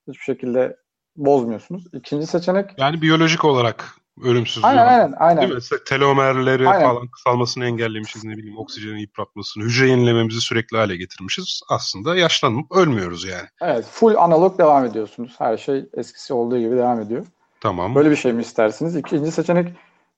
[0.09, 0.77] Hiçbir şekilde
[1.17, 1.85] bozmuyorsunuz.
[1.93, 2.71] İkinci seçenek...
[2.79, 3.95] Yani biyolojik olarak
[4.25, 4.67] ölümsüzlüğü.
[4.67, 5.15] Aynen aynen.
[5.19, 5.43] aynen.
[5.43, 5.79] Değil mi?
[5.87, 6.89] Telomerleri aynen.
[6.89, 11.61] falan kısalmasını engellemişiz ne bileyim oksijeni yıpratmasını, hücre yenilememizi sürekli hale getirmişiz.
[11.69, 13.49] Aslında yaşlanıp ölmüyoruz yani.
[13.61, 15.35] Evet full analog devam ediyorsunuz.
[15.39, 17.27] Her şey eskisi olduğu gibi devam ediyor.
[17.61, 17.95] Tamam.
[17.95, 18.97] Böyle bir şey mi istersiniz?
[18.97, 19.69] İkinci seçenek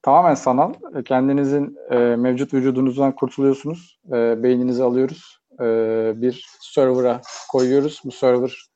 [0.03, 0.75] tamamen sanal.
[1.05, 3.99] Kendinizin e, mevcut vücudunuzdan kurtuluyorsunuz.
[4.13, 5.41] E, beyninizi alıyoruz.
[5.61, 5.65] E,
[6.17, 7.21] bir server'a
[7.51, 8.01] koyuyoruz.
[8.05, 8.71] Bu server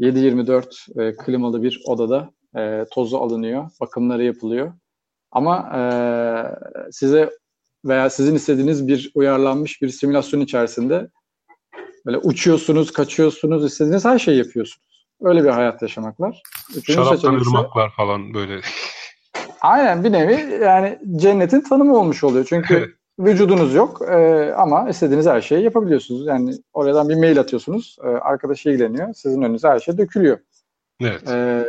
[0.00, 4.72] 7-24 e, klimalı bir odada e, tozu alınıyor, bakımları yapılıyor.
[5.32, 5.82] Ama e,
[6.92, 7.30] size
[7.84, 11.08] veya sizin istediğiniz bir uyarlanmış bir simülasyon içerisinde
[12.06, 15.06] böyle uçuyorsunuz, kaçıyorsunuz, istediğiniz her şeyi yapıyorsunuz.
[15.20, 16.42] Öyle bir hayat yaşamak var.
[16.70, 18.60] Üçüncü Şaraptan ırmaklar falan böyle.
[19.60, 22.46] Aynen bir nevi yani cennetin tanımı olmuş oluyor.
[22.48, 26.26] Çünkü vücudunuz yok e, ama istediğiniz her şeyi yapabiliyorsunuz.
[26.26, 30.38] Yani oradan bir mail atıyorsunuz, e, arkadaş ilgileniyor, sizin önünüze her şey dökülüyor.
[31.00, 31.28] Evet.
[31.28, 31.64] E,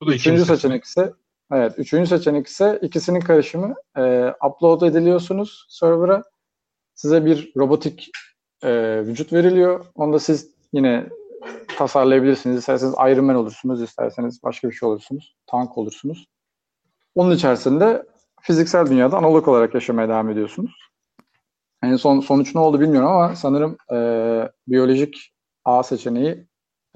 [0.00, 1.12] bu da üçüncü seçenek ise
[1.52, 6.22] evet üçüncü seçenek ise ikisinin karışımı e, upload ediliyorsunuz server'a.
[6.94, 8.10] Size bir robotik
[8.62, 9.86] e, vücut veriliyor.
[9.94, 11.08] Onda siz yine
[11.78, 12.58] tasarlayabilirsiniz.
[12.58, 15.36] İsterseniz Iron Man olursunuz, isterseniz başka bir şey olursunuz.
[15.46, 16.26] Tank olursunuz.
[17.14, 18.06] Onun içerisinde
[18.42, 20.72] fiziksel dünyada analog olarak yaşamaya devam ediyorsunuz.
[21.82, 23.98] En son sonuç ne oldu bilmiyorum ama sanırım e,
[24.68, 25.32] biyolojik
[25.64, 26.46] A seçeneği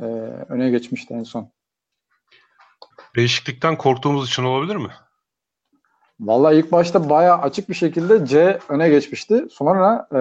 [0.00, 0.04] e,
[0.48, 1.50] öne geçmişti en son.
[3.16, 4.90] Değişiklikten korktuğumuz için olabilir mi?
[6.20, 9.46] Vallahi ilk başta bayağı açık bir şekilde C öne geçmişti.
[9.50, 10.20] Sonra e,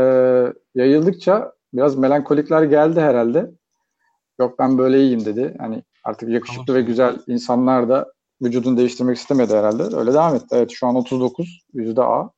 [0.75, 3.51] yayıldıkça biraz melankolikler geldi herhalde.
[4.39, 5.55] Yok ben böyle iyiyim dedi.
[5.59, 6.81] Hani artık yakışıklı tamam.
[6.81, 9.95] ve güzel insanlar da vücudunu değiştirmek istemedi herhalde.
[9.95, 10.47] Öyle devam etti.
[10.51, 12.29] Evet şu an 39 yüzde A.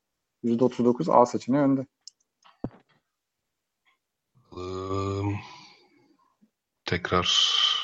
[0.44, 1.86] Yüzde 39 A seçeneği önde.
[6.86, 7.26] Tekrar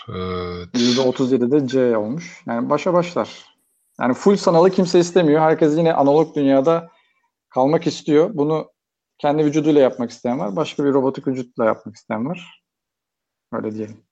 [0.09, 0.67] evet.
[0.73, 2.41] %37'de C olmuş.
[2.47, 3.45] Yani başa başlar.
[3.99, 5.41] Yani full sanalı kimse istemiyor.
[5.41, 6.89] Herkes yine analog dünyada
[7.49, 8.29] kalmak istiyor.
[8.33, 8.71] Bunu
[9.17, 10.55] kendi vücuduyla yapmak isteyen var.
[10.55, 12.63] Başka bir robotik vücutla yapmak isteyen var.
[13.53, 14.03] Öyle diyelim.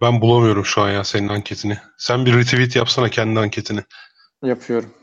[0.00, 1.78] Ben bulamıyorum şu an ya senin anketini.
[1.98, 3.80] Sen bir retweet yapsana kendi anketini.
[4.42, 4.94] Yapıyorum.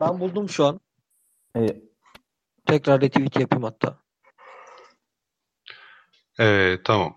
[0.00, 0.80] Ben buldum şu an.
[1.54, 1.82] Evet.
[2.66, 3.98] Tekrar retweet yapayım hatta.
[6.38, 7.14] Evet tamam.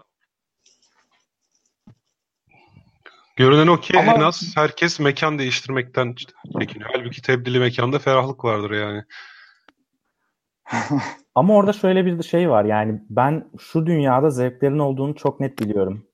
[3.38, 4.14] Görünen o ki Ama...
[4.14, 6.16] en az herkes mekan değiştirmekten
[6.60, 6.90] çekiniyor.
[6.94, 9.04] Halbuki tebdili mekanda ferahlık vardır yani.
[11.36, 16.08] Ama orada şöyle bir şey var yani ben şu dünyada zevklerin olduğunu çok net biliyorum.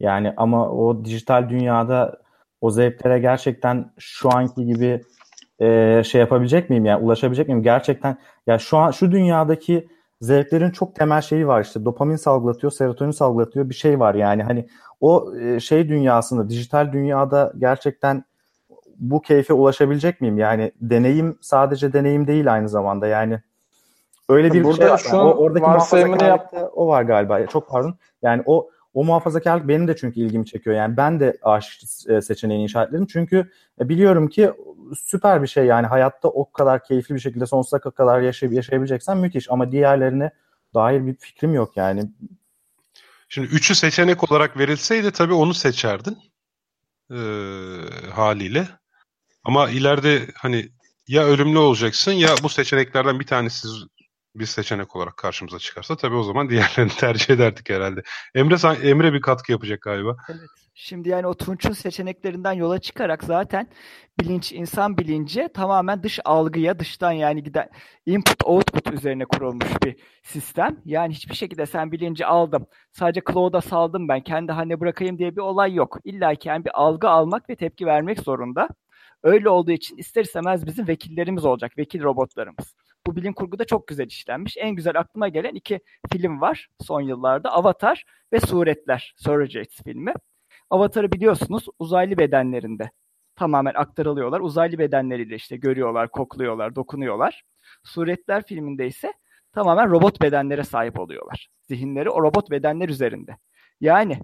[0.00, 2.22] Yani ama o dijital dünyada
[2.60, 5.00] o zevklere gerçekten şu anki gibi
[5.60, 7.62] e, şey yapabilecek miyim yani ulaşabilecek miyim?
[7.62, 9.88] Gerçekten ya şu an şu dünyadaki
[10.20, 14.66] zevklerin çok temel şeyi var işte dopamin salgılatıyor, serotonin salgılatıyor bir şey var yani hani
[15.00, 18.24] o e, şey dünyasında dijital dünyada gerçekten
[18.96, 20.38] bu keyfe ulaşabilecek miyim?
[20.38, 23.40] Yani deneyim sadece deneyim değil aynı zamanda yani
[24.28, 25.24] öyle bir Burada şey var.
[25.24, 27.46] o, oradaki muhafazakarlıkta o var galiba.
[27.46, 27.94] Çok pardon.
[28.22, 30.76] Yani o o muhafazakarlık benim de çünkü ilgimi çekiyor.
[30.76, 33.06] Yani ben de aşk e, seçeneğini işaretledim.
[33.06, 34.52] Çünkü e, biliyorum ki
[34.98, 39.50] süper bir şey yani hayatta o kadar keyifli bir şekilde sonsuza kadar yaşay yaşayabileceksen müthiş
[39.50, 40.30] ama diğerlerine
[40.74, 42.10] dair bir fikrim yok yani.
[43.32, 46.18] Şimdi üçü seçenek olarak verilseydi tabii onu seçerdin
[47.10, 47.18] e,
[48.14, 48.68] haliyle.
[49.44, 50.68] Ama ileride hani
[51.08, 53.68] ya ölümlü olacaksın ya bu seçeneklerden bir tanesi
[54.34, 58.02] bir seçenek olarak karşımıza çıkarsa tabii o zaman diğerlerini tercih ederdik herhalde.
[58.34, 60.16] Emre Emre bir katkı yapacak galiba.
[60.28, 60.60] Evet.
[60.82, 63.68] Şimdi yani o Tunç'un seçeneklerinden yola çıkarak zaten
[64.20, 67.68] bilinç, insan bilinci tamamen dış algıya, dıştan yani giden
[68.06, 70.76] input output üzerine kurulmuş bir sistem.
[70.84, 75.40] Yani hiçbir şekilde sen bilinci aldım, sadece cloud'a saldım ben, kendi haline bırakayım diye bir
[75.40, 75.98] olay yok.
[76.04, 78.68] İlla ki yani bir algı almak ve tepki vermek zorunda.
[79.22, 82.74] Öyle olduğu için ister istemez bizim vekillerimiz olacak, vekil robotlarımız.
[83.06, 84.56] Bu bilim kurguda çok güzel işlenmiş.
[84.56, 85.80] En güzel aklıma gelen iki
[86.12, 87.52] film var son yıllarda.
[87.52, 90.14] Avatar ve Suretler, Surrogates filmi.
[90.70, 92.90] Avatar'ı biliyorsunuz uzaylı bedenlerinde
[93.36, 94.40] tamamen aktarılıyorlar.
[94.40, 97.42] Uzaylı bedenleriyle işte görüyorlar, kokluyorlar, dokunuyorlar.
[97.84, 99.12] Suretler filminde ise
[99.52, 101.48] tamamen robot bedenlere sahip oluyorlar.
[101.62, 103.36] Zihinleri o robot bedenler üzerinde.
[103.80, 104.18] Yani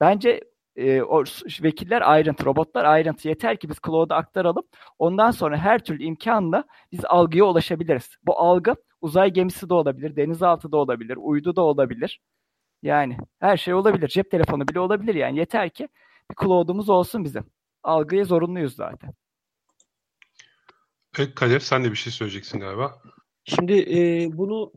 [0.00, 0.40] bence
[0.76, 1.24] e, o
[1.62, 3.28] vekiller ayrıntı, robotlar ayrıntı.
[3.28, 4.64] Yeter ki biz cloud'a aktaralım.
[4.98, 8.16] Ondan sonra her türlü imkanla biz algıya ulaşabiliriz.
[8.26, 12.20] Bu algı uzay gemisi de olabilir, denizaltı da olabilir, uydu da olabilir.
[12.82, 14.08] Yani her şey olabilir.
[14.08, 15.38] Cep telefonu bile olabilir yani.
[15.38, 15.88] Yeter ki
[16.30, 17.44] bir cloud'umuz olsun bizim.
[17.82, 19.14] Algıya zorunluyuz zaten.
[21.18, 23.02] Evet Kadir sen de bir şey söyleyeceksin galiba.
[23.44, 24.72] Şimdi e, bunu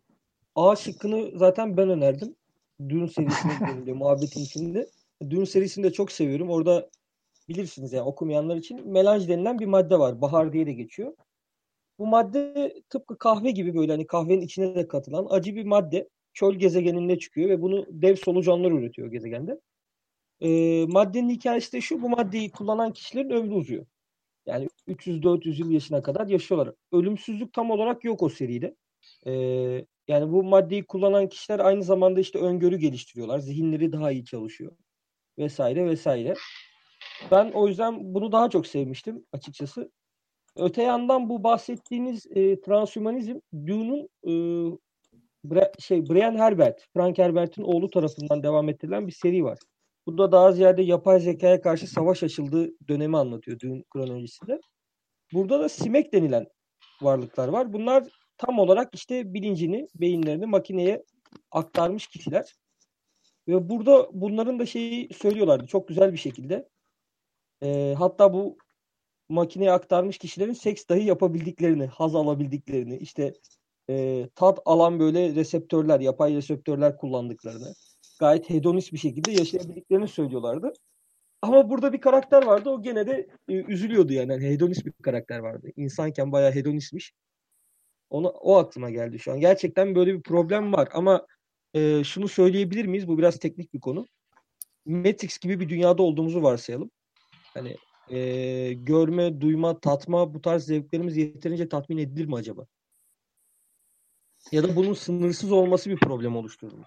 [0.56, 2.36] A şıkkını zaten ben önerdim.
[2.90, 4.88] Dün serisinde muhabbetin içinde.
[5.22, 6.50] Dün serisini de çok seviyorum.
[6.50, 6.90] Orada
[7.50, 10.22] bilirsiniz yani okumayanlar için melanj denilen bir madde var.
[10.22, 11.16] Bahar diye de geçiyor.
[12.00, 16.10] Bu madde tıpkı kahve gibi böyle hani kahvenin içine de katılan acı bir madde.
[16.34, 19.62] Çöl gezegeninde çıkıyor ve bunu dev solucanlar üretiyor gezegende.
[20.42, 20.50] E,
[20.86, 22.02] maddenin hikayesi de şu.
[22.02, 23.86] Bu maddeyi kullanan kişilerin ömrü uzuyor.
[24.46, 26.74] Yani 300-400 yıl yaşına kadar yaşıyorlar.
[26.92, 28.76] Ölümsüzlük tam olarak yok o seride.
[29.28, 29.34] E,
[30.08, 33.40] yani bu maddeyi kullanan kişiler aynı zamanda işte öngörü geliştiriyorlar.
[33.40, 34.72] Zihinleri daha iyi çalışıyor
[35.38, 36.34] vesaire vesaire.
[37.32, 39.92] Ben o yüzden bunu daha çok sevmiştim açıkçası.
[40.56, 44.32] Öte yandan bu bahsettiğiniz e, transhümanizm Dune'un e,
[45.44, 49.60] Bra şey Brian Herbert, Frank Herbert'in oğlu tarafından devam ettirilen bir seri var.
[50.08, 54.60] Bu da daha ziyade yapay zekaya karşı savaş açıldığı dönemi anlatıyor Dune kronolojisinde.
[55.34, 56.46] Burada da simek denilen
[57.02, 57.74] varlıklar var.
[57.74, 58.04] Bunlar
[58.38, 61.04] tam olarak işte bilincini, beyinlerini makineye
[61.52, 62.56] aktarmış kişiler.
[63.48, 66.70] Ve burada bunların da şeyi söylüyorlardı çok güzel bir şekilde.
[67.64, 68.58] E, hatta bu
[69.30, 73.34] makineye aktarmış kişilerin seks dahi yapabildiklerini, haz alabildiklerini, işte
[73.90, 77.74] e, tat alan böyle reseptörler, yapay reseptörler kullandıklarını,
[78.20, 80.74] gayet hedonist bir şekilde yaşayabildiklerini söylüyorlardı.
[81.42, 82.70] Ama burada bir karakter vardı.
[82.70, 84.32] O gene de e, üzülüyordu yani.
[84.32, 84.46] yani.
[84.46, 85.68] Hedonist bir karakter vardı.
[85.76, 87.14] İnsanken bayağı hedonistmiş.
[88.10, 89.40] Onu, o aklıma geldi şu an.
[89.40, 90.90] Gerçekten böyle bir problem var.
[90.94, 91.28] Ama
[91.76, 93.08] e, şunu söyleyebilir miyiz?
[93.08, 94.08] Bu biraz teknik bir konu.
[94.86, 96.92] Matrix gibi bir dünyada olduğumuzu varsayalım.
[97.54, 97.78] Hani
[98.10, 102.66] e, görme, duyma, tatma bu tarz zevklerimiz yeterince tatmin edilir mi acaba?
[104.52, 106.86] Ya da bunun sınırsız olması bir problem oluşturur mu?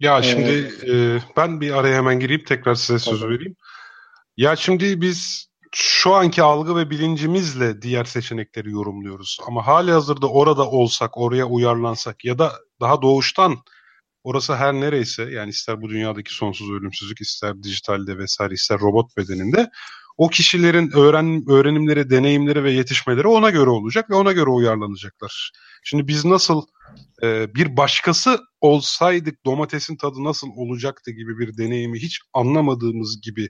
[0.00, 3.56] Ya şimdi ee, e, ben bir araya hemen gireyim tekrar size sözü vereyim.
[4.36, 9.38] Ya şimdi biz şu anki algı ve bilincimizle diğer seçenekleri yorumluyoruz.
[9.46, 13.56] Ama hali hazırda orada olsak, oraya uyarlansak ya da daha doğuştan
[14.26, 19.70] orası her nereyse yani ister bu dünyadaki sonsuz ölümsüzlük, ister dijitalde vesaire, ister robot bedeninde
[20.16, 25.52] o kişilerin öğren, öğrenimleri, deneyimleri ve yetişmeleri ona göre olacak ve ona göre uyarlanacaklar.
[25.84, 26.62] Şimdi biz nasıl
[27.22, 33.48] e, bir başkası olsaydık domatesin tadı nasıl olacaktı gibi bir deneyimi hiç anlamadığımız gibi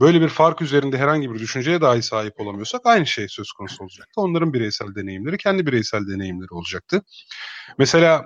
[0.00, 4.12] böyle bir fark üzerinde herhangi bir düşünceye dahi sahip olamıyorsak aynı şey söz konusu olacaktı.
[4.16, 7.02] Onların bireysel deneyimleri kendi bireysel deneyimleri olacaktı.
[7.78, 8.24] Mesela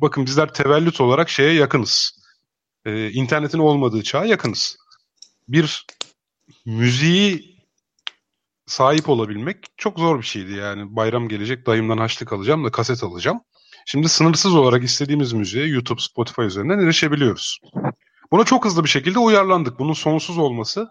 [0.00, 2.12] bakın bizler tevellüt olarak şeye yakınız.
[2.84, 4.76] Ee, internetin olmadığı çağa yakınız.
[5.48, 5.86] Bir
[6.66, 7.58] müziği
[8.66, 10.96] sahip olabilmek çok zor bir şeydi yani.
[10.96, 13.40] Bayram gelecek dayımdan haçlık alacağım da kaset alacağım.
[13.86, 17.60] Şimdi sınırsız olarak istediğimiz müziğe YouTube, Spotify üzerinden erişebiliyoruz.
[18.32, 19.78] Buna çok hızlı bir şekilde uyarlandık.
[19.78, 20.88] Bunun sonsuz olması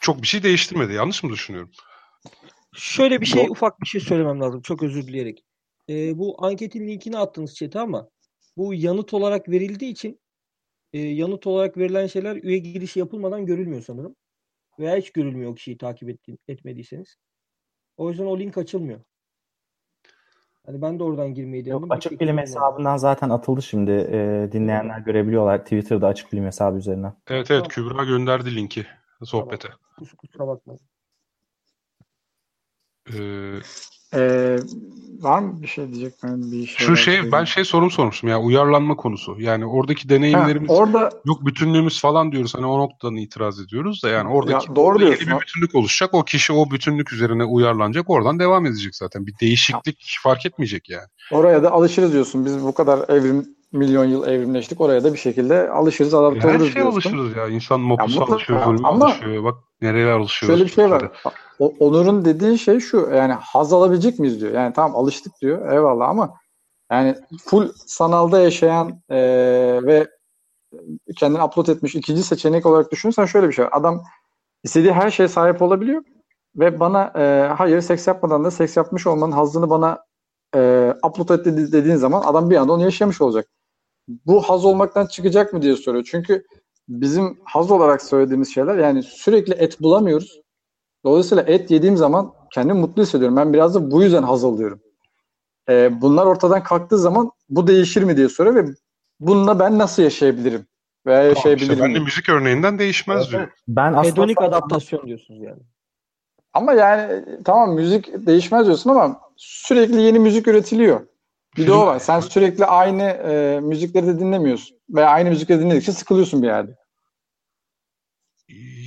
[0.00, 0.92] çok bir şey değiştirmedi.
[0.92, 1.70] Yanlış mı düşünüyorum?
[2.74, 4.62] Şöyle bir şey, ufak bir şey söylemem lazım.
[4.62, 5.44] Çok özür dileyerek.
[5.88, 8.08] Ee, bu anketin linkini attınız chat'e ama
[8.56, 10.20] bu yanıt olarak verildiği için
[10.92, 14.16] e, yanıt olarak verilen şeyler üye girişi yapılmadan görülmüyor sanırım.
[14.78, 17.16] Veya hiç görülmüyor o kişiyi takip ettiğin, etmediyseniz.
[17.96, 19.00] O yüzden o link açılmıyor.
[20.66, 21.80] Hani ben de oradan girmeyi denedim.
[21.82, 23.90] Yok, açık bilim hesabından zaten atıldı şimdi.
[23.90, 25.62] E, dinleyenler görebiliyorlar.
[25.62, 27.14] Twitter'da açık bilim hesabı üzerinden.
[27.26, 28.86] Evet evet Kübra gönderdi linki
[29.24, 29.68] sohbete.
[29.68, 30.10] Tamam.
[30.18, 30.80] Kusura bakmayın.
[33.12, 33.60] Ee,
[34.14, 34.56] Ee,
[35.20, 36.86] var mı bir şey diyecek ben bir şey.
[36.86, 39.36] Şu şey ben şey sorum sormuştum ya uyarlanma konusu.
[39.38, 42.54] Yani oradaki deneyimlerimiz ha, orada yok bütünlüğümüz falan diyoruz.
[42.54, 46.14] Hani o noktadan itiraz ediyoruz da yani oradaki ya, doğru yeni bir bütünlük oluşacak.
[46.14, 48.10] O kişi o bütünlük üzerine uyarlanacak.
[48.10, 49.26] Oradan devam edecek zaten.
[49.26, 50.30] Bir değişiklik ya.
[50.30, 51.06] fark etmeyecek yani.
[51.32, 52.44] Oraya da alışırız diyorsun.
[52.44, 54.80] Biz bu kadar evrim milyon yıl evrimleştik.
[54.80, 57.48] Oraya da bir şekilde alışırız, adapte oluruz Her şey alışırız ya.
[57.48, 59.44] İnsan mopusu ya, alışıyor, zulmü alışıyor.
[59.44, 60.58] Bak nereye alışıyoruz.
[60.58, 61.10] Şöyle bir şey var.
[61.58, 63.10] O, Onur'un dediği şey şu.
[63.14, 64.52] Yani haz alabilecek miyiz diyor.
[64.52, 65.72] Yani tamam alıştık diyor.
[65.72, 66.34] Eyvallah ama
[66.92, 67.14] yani
[67.44, 69.18] full sanalda yaşayan e,
[69.82, 70.06] ve
[71.16, 73.70] kendini upload etmiş ikinci seçenek olarak düşünürsen şöyle bir şey var.
[73.74, 74.02] Adam
[74.64, 76.02] istediği her şeye sahip olabiliyor
[76.56, 80.04] ve bana e, hayır seks yapmadan da seks yapmış olmanın hazzını bana
[80.54, 83.48] e, upload et dediğin zaman adam bir anda onu yaşamış olacak.
[84.08, 86.08] Bu haz olmaktan çıkacak mı diye soruyor.
[86.10, 86.46] Çünkü
[86.88, 90.40] bizim haz olarak söylediğimiz şeyler yani sürekli et bulamıyoruz.
[91.04, 93.36] Dolayısıyla et yediğim zaman kendimi mutlu hissediyorum.
[93.36, 94.80] Ben biraz da bu yüzden haz alıyorum.
[95.68, 98.74] Ee, bunlar ortadan kalktığı zaman bu değişir mi diye soruyor ve
[99.20, 100.66] bununla ben nasıl yaşayabilirim?
[101.06, 103.48] Veya yaşayabilirim işte ben de müzik örneğinden değişmez evet, diyor.
[103.68, 105.62] Ben aslında Hedonik adaptasyon diyorsunuz yani.
[106.52, 111.00] Ama yani tamam müzik değişmez diyorsun ama sürekli yeni müzik üretiliyor.
[111.56, 111.98] Bir de o var.
[111.98, 114.76] Sen sürekli aynı e, müzikleri de dinlemiyorsun.
[114.90, 116.76] Veya aynı müzikleri dinledikçe sıkılıyorsun bir yerde.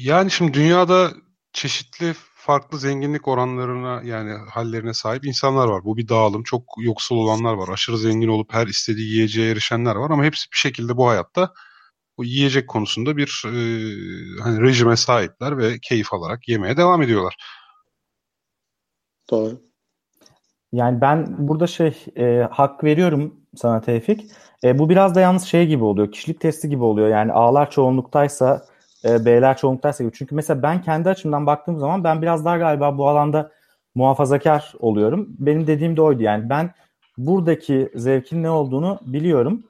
[0.03, 1.11] Yani şimdi dünyada
[1.53, 5.83] çeşitli farklı zenginlik oranlarına yani hallerine sahip insanlar var.
[5.83, 6.43] Bu bir dağılım.
[6.43, 7.69] Çok yoksul olanlar var.
[7.69, 11.53] Aşırı zengin olup her istediği yiyeceğe erişenler var ama hepsi bir şekilde bu hayatta
[12.17, 13.51] bu yiyecek konusunda bir e,
[14.41, 17.35] hani rejime sahipler ve keyif alarak yemeye devam ediyorlar.
[19.31, 19.68] Doğru.
[20.73, 24.25] Yani ben burada şey e, hak veriyorum sana Tevfik.
[24.63, 26.11] E, bu biraz da yalnız şey gibi oluyor.
[26.11, 27.07] Kişilik testi gibi oluyor.
[27.07, 28.65] Yani A'lar çoğunluktaysa
[29.05, 30.13] e, B'ler çoğunluktaysa gibi.
[30.15, 33.51] Çünkü mesela ben kendi açımdan baktığım zaman ben biraz daha galiba bu alanda
[33.95, 35.27] muhafazakar oluyorum.
[35.39, 36.23] Benim dediğim de oydu.
[36.23, 36.71] Yani ben
[37.17, 39.63] buradaki zevkin ne olduğunu biliyorum.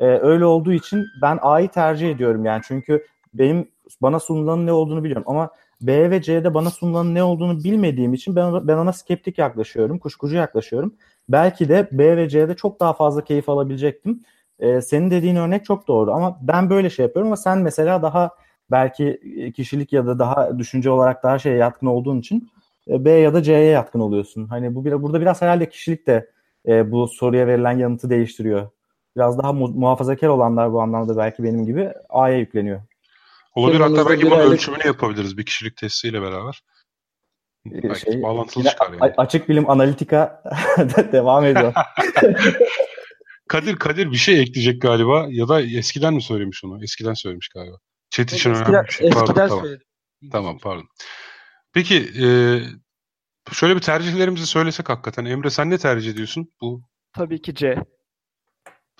[0.00, 2.62] E, öyle olduğu için ben A'yı tercih ediyorum yani.
[2.64, 3.68] Çünkü benim
[4.02, 5.24] bana sunulanın ne olduğunu biliyorum.
[5.26, 5.50] Ama
[5.82, 10.36] B ve C'de bana sunulanın ne olduğunu bilmediğim için ben, ben ona skeptik yaklaşıyorum, kuşkucu
[10.36, 10.94] yaklaşıyorum.
[11.28, 14.22] Belki de B ve C'de çok daha fazla keyif alabilecektim.
[14.60, 18.30] Ee, senin dediğin örnek çok doğru ama ben böyle şey yapıyorum ama sen mesela daha
[18.70, 19.20] belki
[19.56, 22.50] kişilik ya da daha düşünce olarak daha şeye yatkın olduğun için
[22.88, 24.46] e, B ya da C'ye yatkın oluyorsun.
[24.46, 26.30] Hani bu burada biraz herhalde kişilik de
[26.68, 28.68] e, bu soruya verilen yanıtı değiştiriyor.
[29.16, 32.80] Biraz daha mu- muhafazakar olanlar bu anlamda belki benim gibi A'ya yükleniyor.
[33.54, 34.52] Olabilir hatta belki bunun aylık...
[34.52, 36.62] ölçümünü yapabiliriz bir kişilik testiyle beraber.
[37.66, 39.12] Belki şey, bağlantılı çıkar yani.
[39.16, 40.42] Açık bilim analitika
[41.12, 41.72] devam ediyor.
[43.48, 46.84] Kadir Kadir bir şey ekleyecek galiba ya da eskiden mi söylemiş onu?
[46.84, 47.76] Eskiden söylemiş galiba.
[48.10, 49.10] Chat için eskiden, önemli bir şey.
[49.10, 49.64] Pardon, eskiden tamam.
[49.64, 49.86] söyledim.
[50.32, 50.88] Tamam pardon.
[51.72, 52.26] Peki e,
[53.52, 55.24] şöyle bir tercihlerimizi söylesek hakikaten.
[55.24, 56.52] Emre sen ne tercih ediyorsun?
[56.60, 56.82] Bu
[57.12, 57.76] Tabii ki C.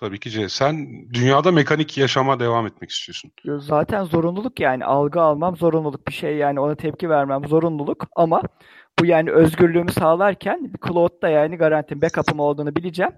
[0.03, 0.49] Tabii ki C.
[0.49, 3.33] Sen dünyada mekanik yaşama devam etmek istiyorsun.
[3.59, 8.43] Zaten zorunluluk yani algı almam zorunluluk bir şey yani ona tepki vermem zorunluluk ama
[8.99, 13.13] bu yani özgürlüğümü sağlarken Cloud'da yani garantim backup'ım olduğunu bileceğim.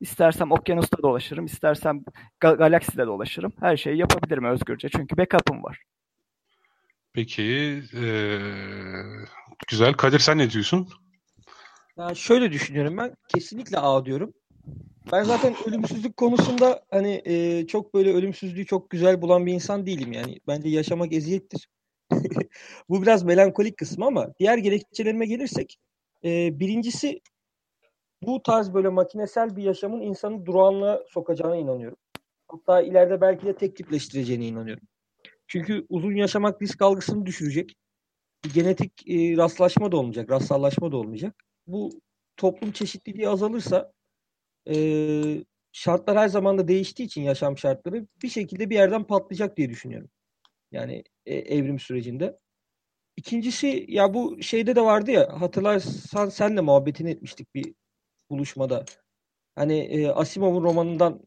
[0.00, 2.04] İstersem okyanusta dolaşırım, istersem
[2.40, 3.52] ga- galakside dolaşırım.
[3.60, 5.82] Her şeyi yapabilirim özgürce çünkü backup'ım var.
[7.12, 7.42] Peki,
[7.94, 8.38] ee,
[9.68, 9.92] güzel.
[9.92, 10.88] Kadir sen ne diyorsun?
[11.96, 13.14] Ya şöyle düşünüyorum ben.
[13.28, 14.32] Kesinlikle A diyorum.
[15.12, 20.12] Ben zaten ölümsüzlük konusunda hani e, çok böyle ölümsüzlüğü çok güzel bulan bir insan değilim
[20.12, 20.40] yani.
[20.46, 21.68] Bence yaşamak eziyettir.
[22.88, 25.78] Bu biraz melankolik kısmı ama diğer gerekçelerime gelirsek
[26.24, 27.20] e, birincisi
[28.22, 31.98] bu tarz böyle makinesel bir yaşamın insanı durağanlığa sokacağına inanıyorum.
[32.48, 34.88] Hatta ileride belki de tek tipleştireceğine inanıyorum.
[35.46, 37.76] Çünkü uzun yaşamak risk algısını düşürecek.
[38.54, 41.44] Genetik e, rastlaşma da olmayacak, rastsallaşma da olmayacak.
[41.66, 41.90] Bu
[42.36, 43.92] toplum çeşitliliği azalırsa
[44.68, 49.70] e, şartlar her zaman da değiştiği için yaşam şartları bir şekilde bir yerden patlayacak diye
[49.70, 50.10] düşünüyorum.
[50.72, 52.38] Yani e, evrim sürecinde.
[53.16, 57.74] İkincisi ya bu şeyde de vardı ya hatırlarsan sen de muhabbetini etmiştik bir
[58.30, 58.84] buluşmada.
[59.54, 61.20] Hani e, Asimov'un romanından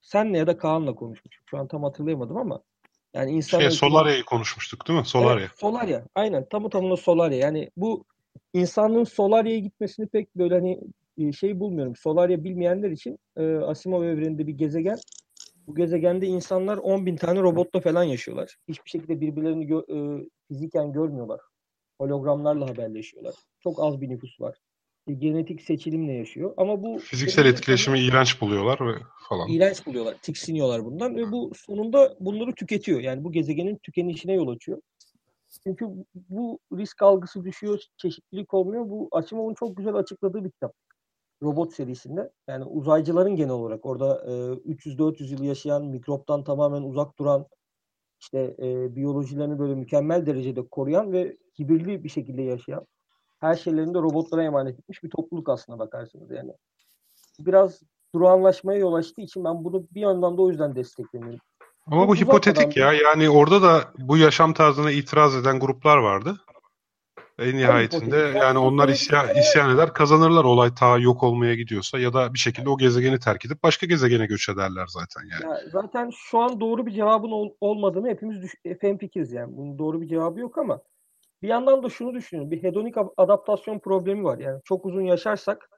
[0.00, 1.44] senle ya da Kaan'la konuşmuştuk.
[1.50, 2.62] Şu an tam hatırlayamadım ama
[3.14, 5.06] yani insan şey, Solaria'yı konuşmuştuk değil mi?
[5.06, 5.40] Solaria.
[5.40, 6.02] Evet, Solaria.
[6.14, 6.48] Aynen.
[6.48, 7.36] Tamı tamına Solaria.
[7.36, 8.04] Yani bu
[8.54, 10.80] insanlığın Solaria'ya gitmesini pek böyle hani
[11.38, 11.96] şey bulmuyorum.
[11.96, 14.98] Solaria bilmeyenler için e, Asimov evreninde bir gezegen.
[15.66, 18.56] Bu gezegende insanlar 10 bin tane robotla falan yaşıyorlar.
[18.68, 21.40] Hiçbir şekilde birbirlerini gö- e, fiziken görmüyorlar.
[22.00, 23.34] Hologramlarla haberleşiyorlar.
[23.60, 24.58] Çok az bir nüfus var.
[25.06, 26.54] E, genetik seçilimle yaşıyor.
[26.56, 28.92] Ama bu fiziksel etkileşimi insanlar, iğrenç buluyorlar ve
[29.28, 29.48] falan.
[29.48, 30.14] İğrenç buluyorlar.
[30.22, 33.00] Tiksiniyorlar bundan ve bu sonunda bunları tüketiyor.
[33.00, 34.80] Yani bu gezegenin tükenişine yol açıyor.
[35.64, 38.88] Çünkü bu risk algısı düşüyor, çeşitlilik olmuyor.
[38.88, 40.74] Bu Asimov'un çok güzel açıkladığı bir kitap.
[41.42, 42.32] Robot serisinde.
[42.48, 47.46] Yani uzaycıların genel olarak orada e, 300-400 yıl yaşayan, mikroptan tamamen uzak duran,
[48.20, 52.86] işte e, biyolojilerini böyle mükemmel derecede koruyan ve kibirli bir şekilde yaşayan,
[53.40, 56.52] her şeylerini de robotlara emanet etmiş bir topluluk aslına bakarsınız yani.
[57.40, 57.80] Biraz
[58.14, 61.40] durağanlaşmaya yol açtığı için ben bunu bir yandan da o yüzden desteklemiyorum.
[61.86, 62.92] Ama bu hipotetik ya.
[62.92, 66.36] Yani orada da bu yaşam tarzına itiraz eden gruplar vardı.
[67.42, 72.34] En nihayetinde yani onlar isyan, isyan eder kazanırlar olay ta yok olmaya gidiyorsa ya da
[72.34, 75.52] bir şekilde o gezegeni terk edip başka gezegene göç ederler zaten yani.
[75.52, 78.54] Ya zaten şu an doğru bir cevabın ol, olmadığını hepimiz düş,
[79.00, 79.56] fikiriz yani.
[79.56, 80.82] Bunun doğru bir cevabı yok ama
[81.42, 82.50] bir yandan da şunu düşünüyorum.
[82.50, 84.38] Bir hedonik adaptasyon problemi var.
[84.38, 85.70] Yani çok uzun yaşarsak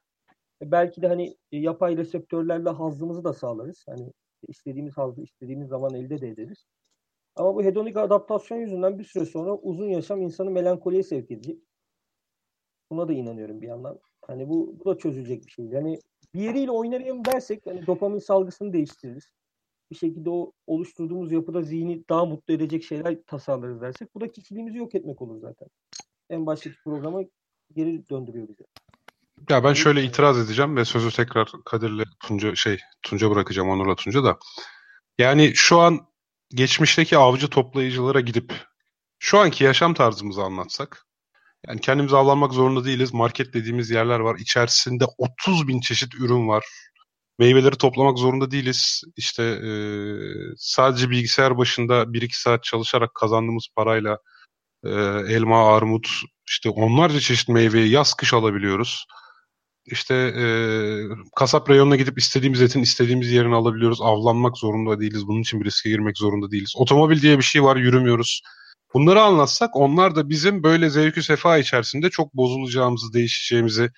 [0.63, 3.85] belki de hani yapay reseptörlerle hazzımızı da sağlarız.
[3.89, 4.13] Hani
[4.49, 6.67] istediğimiz hazzı istediğimiz zaman elde de ederiz.
[7.37, 11.59] Ama bu hedonik adaptasyon yüzünden bir süre sonra uzun yaşam insanı melankoliye sevk edecek.
[12.91, 14.01] Buna da inanıyorum bir yandan.
[14.27, 15.65] Hani bu, bu da çözülecek bir şey.
[15.65, 15.99] Yani
[16.35, 19.33] bir yeriyle oynayalım dersek hani dopamin salgısını değiştiririz.
[19.91, 24.79] Bir şekilde o oluşturduğumuz yapıda zihni daha mutlu edecek şeyler tasarlarız dersek bu da kişiliğimizi
[24.79, 25.69] yok etmek olur zaten.
[26.31, 27.21] En baştaki programa
[27.77, 28.65] geri döndürüyor bizi.
[29.51, 34.25] Ya ben şöyle itiraz edeceğim ve sözü tekrar Kadir'le Tunca şey Tunca bırakacağım Onur'la Tunca
[34.25, 34.39] da.
[35.19, 36.07] Yani şu an
[36.55, 38.53] geçmişteki avcı toplayıcılara gidip
[39.19, 41.07] şu anki yaşam tarzımızı anlatsak
[41.69, 43.15] yani kendimizi avlanmak zorunda değiliz.
[43.15, 44.37] Market dediğimiz yerler var.
[44.39, 46.65] İçerisinde 30 bin çeşit ürün var.
[47.39, 49.03] Meyveleri toplamak zorunda değiliz.
[49.17, 49.71] İşte e,
[50.57, 54.19] sadece bilgisayar başında 1-2 saat çalışarak kazandığımız parayla
[54.85, 54.91] e,
[55.35, 56.09] elma, armut,
[56.49, 59.07] işte onlarca çeşit meyveyi yaz kış alabiliyoruz
[59.87, 60.45] işte e,
[61.37, 63.99] kasap reyonuna gidip istediğimiz etin istediğimiz yerini alabiliyoruz.
[64.03, 65.27] Avlanmak zorunda değiliz.
[65.27, 66.73] Bunun için bir riske girmek zorunda değiliz.
[66.77, 68.43] Otomobil diye bir şey var yürümüyoruz.
[68.95, 73.91] Bunları anlatsak onlar da bizim böyle zevkü sefa içerisinde çok bozulacağımızı, değişeceğimizi,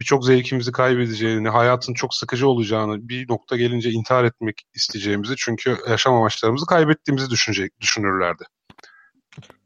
[0.00, 6.14] birçok zevkimizi kaybedeceğini, hayatın çok sıkıcı olacağını, bir nokta gelince intihar etmek isteyeceğimizi çünkü yaşam
[6.14, 8.44] amaçlarımızı kaybettiğimizi düşünecek, düşünürlerdi.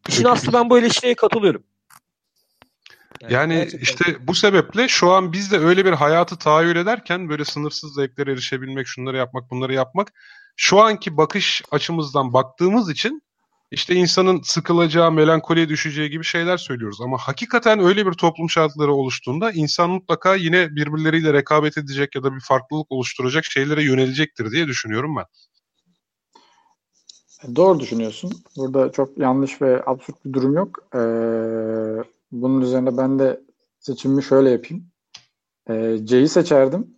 [0.08, 1.62] İşin aslı ben bu eleştiriye katılıyorum.
[3.28, 3.78] Yani, gerçekten.
[3.78, 8.32] işte bu sebeple şu an biz de öyle bir hayatı tahayyül ederken böyle sınırsız zevklere
[8.32, 10.12] erişebilmek, şunları yapmak, bunları yapmak
[10.56, 13.22] şu anki bakış açımızdan baktığımız için
[13.70, 17.00] işte insanın sıkılacağı, melankoliye düşeceği gibi şeyler söylüyoruz.
[17.00, 22.34] Ama hakikaten öyle bir toplum şartları oluştuğunda insan mutlaka yine birbirleriyle rekabet edecek ya da
[22.34, 25.24] bir farklılık oluşturacak şeylere yönelecektir diye düşünüyorum ben.
[27.56, 28.32] Doğru düşünüyorsun.
[28.56, 30.78] Burada çok yanlış ve absürt bir durum yok.
[30.94, 30.98] Ee,
[32.42, 33.40] bunun üzerine ben de
[33.78, 34.86] seçimimi şöyle yapayım.
[35.68, 36.94] E, C'yi seçerdim.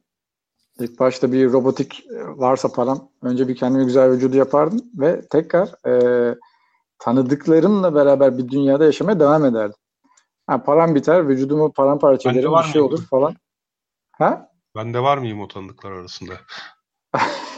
[0.80, 6.34] İlk başta bir robotik varsa param önce bir kendime güzel vücudu yapardım ve tekrar e,
[6.98, 9.78] tanıdıklarımla beraber bir dünyada yaşamaya devam ederdim.
[10.46, 13.36] Ha, param biter, vücudumu paramparça ederim, bir şey olur falan.
[14.12, 14.48] Ha?
[14.76, 16.32] Ben de var mıyım o tanıdıklar arasında?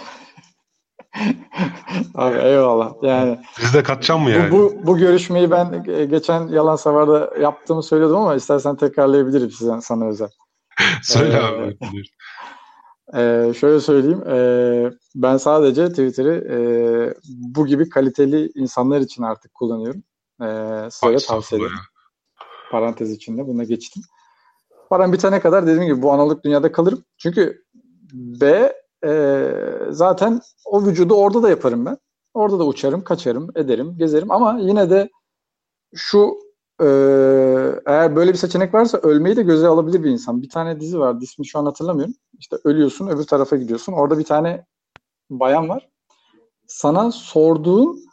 [2.14, 2.92] Abi eyvallah.
[3.02, 4.50] Yani Siz de katacağım mı yani?
[4.50, 10.08] Bu, bu, bu görüşmeyi ben geçen Yalan Savar'da yaptığımı söyledim ama istersen tekrarlayabilirim size, sana
[10.08, 10.28] özel.
[11.02, 11.76] Söyle ee, abi.
[13.14, 14.22] E, şöyle söyleyeyim.
[14.28, 14.38] E,
[15.14, 16.58] ben sadece Twitter'ı e,
[17.28, 20.02] bu gibi kaliteli insanlar için artık kullanıyorum.
[20.42, 20.46] E,
[20.90, 21.76] size tavsiye ederim.
[22.70, 24.02] Parantez içinde buna geçtim.
[24.90, 27.04] Param bitene kadar dediğim gibi bu analog dünyada kalırım.
[27.18, 27.64] Çünkü
[28.12, 28.72] B
[29.04, 29.52] e,
[29.90, 31.98] zaten o vücudu orada da yaparım ben.
[32.34, 35.08] Orada da uçarım, kaçarım, ederim, gezerim ama yine de
[35.94, 36.38] şu
[36.80, 36.86] e,
[37.86, 40.42] eğer böyle bir seçenek varsa ölmeyi de göze alabilir bir insan.
[40.42, 42.14] Bir tane dizi var, ismini şu an hatırlamıyorum.
[42.38, 43.92] İşte ölüyorsun, öbür tarafa gidiyorsun.
[43.92, 44.66] Orada bir tane
[45.30, 45.88] bayan var.
[46.66, 48.04] Sana sorduğun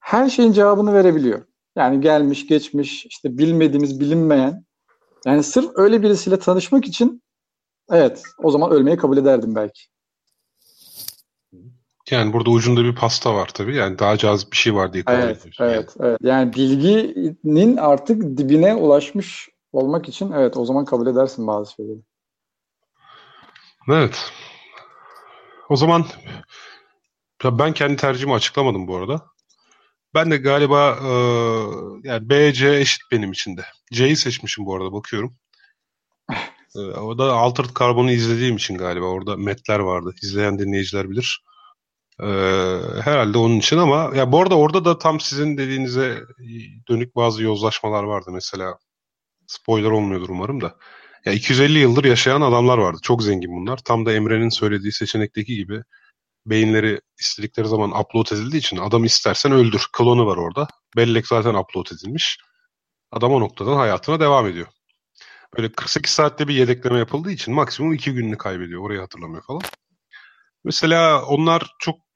[0.00, 1.42] her şeyin cevabını verebiliyor.
[1.76, 4.64] Yani gelmiş, geçmiş, işte bilmediğimiz, bilinmeyen.
[5.26, 7.22] Yani sırf öyle birisiyle tanışmak için
[7.90, 9.89] evet o zaman ölmeyi kabul ederdim belki.
[12.10, 13.76] Yani burada ucunda bir pasta var tabii.
[13.76, 15.52] Yani daha cazip bir şey var diye evet, ediyorsun.
[15.64, 16.08] Evet, yani.
[16.08, 16.18] evet.
[16.22, 21.98] Yani bilginin artık dibine ulaşmış olmak için evet o zaman kabul edersin bazı şeyleri.
[23.88, 24.32] Evet.
[25.68, 26.06] O zaman
[27.44, 29.22] ben kendi tercihimi açıklamadım bu arada.
[30.14, 31.10] Ben de galiba e,
[32.08, 33.64] yani B, C eşit benim için de.
[33.92, 35.36] C'yi seçmişim bu arada bakıyorum.
[36.76, 39.04] e, o da Altered Carbon'u izlediğim için galiba.
[39.04, 40.14] Orada metler vardı.
[40.22, 41.44] İzleyen dinleyiciler bilir.
[42.22, 46.18] Ee, herhalde onun için ama ya bu arada orada da tam sizin dediğinize
[46.88, 48.74] dönük bazı yozlaşmalar vardı mesela.
[49.46, 50.76] Spoiler olmuyordur umarım da.
[51.24, 52.98] Ya 250 yıldır yaşayan adamlar vardı.
[53.02, 53.76] Çok zengin bunlar.
[53.78, 55.82] Tam da Emre'nin söylediği seçenekteki gibi
[56.46, 59.86] beyinleri istedikleri zaman upload edildiği için adam istersen öldür.
[59.92, 60.68] Klonu var orada.
[60.96, 62.38] Bellek zaten upload edilmiş.
[63.12, 64.66] Adam o noktadan hayatına devam ediyor.
[65.56, 68.82] Böyle 48 saatte bir yedekleme yapıldığı için maksimum 2 gününü kaybediyor.
[68.82, 69.62] Orayı hatırlamıyor falan.
[70.64, 72.09] Mesela onlar çok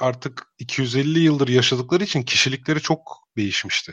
[0.00, 3.92] artık 250 yıldır yaşadıkları için kişilikleri çok değişmişti.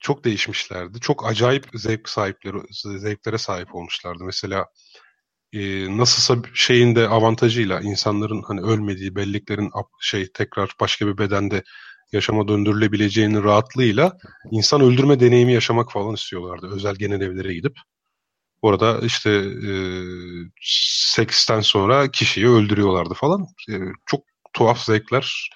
[0.00, 1.00] Çok değişmişlerdi.
[1.00, 2.56] Çok acayip zevk sahipleri,
[2.98, 4.24] zevklere sahip olmuşlardı.
[4.24, 4.66] Mesela
[5.52, 5.60] e,
[5.98, 9.70] nasılsa şeyin de avantajıyla insanların hani ölmediği belleklerin
[10.00, 11.62] şey tekrar başka bir bedende
[12.12, 14.12] yaşama döndürülebileceğinin rahatlığıyla
[14.50, 16.70] insan öldürme deneyimi yaşamak falan istiyorlardı.
[16.74, 17.76] Özel genel evlere gidip.
[18.62, 19.30] Orada işte
[19.68, 19.72] e,
[20.62, 23.46] seksten sonra kişiyi öldürüyorlardı falan.
[23.70, 23.74] E,
[24.06, 24.24] çok
[24.54, 25.50] tuhaf zevkler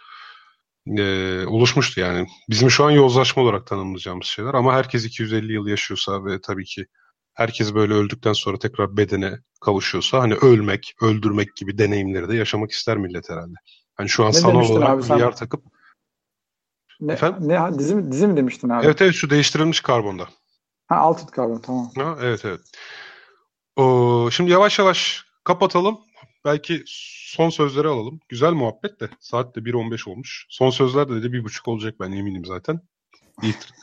[0.99, 1.03] e,
[1.47, 2.27] oluşmuştu yani.
[2.51, 6.87] Bizim şu an yozlaşma olarak tanımlayacağımız şeyler ama herkes 250 yıl yaşıyorsa ve tabii ki
[7.35, 12.97] herkes böyle öldükten sonra tekrar bedene kavuşuyorsa hani ölmek, öldürmek gibi deneyimleri de yaşamak ister
[12.97, 13.55] millet herhalde.
[13.95, 15.31] Hani şu an Ne sanal olarak abi sen?
[15.31, 15.65] takıp
[17.01, 17.49] Ne, Efendim?
[17.49, 18.87] ne dizi, mi- dizi mi demiştin abi?
[18.87, 20.29] evet evet şu değiştirilmiş karbonda.
[20.89, 21.91] Ha Altered Carbon tamam.
[21.97, 22.61] Ha, evet evet.
[23.77, 25.99] Oo, şimdi yavaş yavaş kapatalım.
[26.45, 28.21] Belki son sözleri alalım.
[28.29, 29.09] Güzel muhabbet de.
[29.21, 30.47] Saat de 1.15 olmuş.
[30.49, 32.81] Son sözler de dedi bir buçuk olacak ben eminim zaten.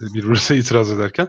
[0.02, 1.28] Birbirine itiraz ederken.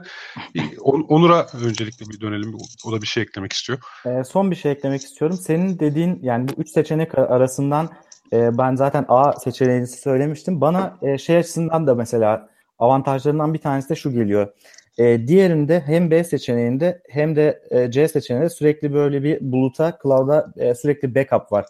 [0.81, 2.55] On- Onur'a öncelikle bir dönelim.
[2.87, 3.79] O da bir şey eklemek istiyor.
[4.07, 5.37] Ee, son bir şey eklemek istiyorum.
[5.37, 7.91] Senin dediğin yani bu üç seçenek arasından
[8.33, 10.61] e, ben zaten A seçeneğini söylemiştim.
[10.61, 12.49] Bana e, şey açısından da mesela
[12.79, 14.53] avantajlarından bir tanesi de şu geliyor.
[14.99, 20.53] E, diğerinde hem B seçeneğinde hem de e, C seçeneğinde sürekli böyle bir buluta, cloud'a
[20.57, 21.67] e, sürekli backup var.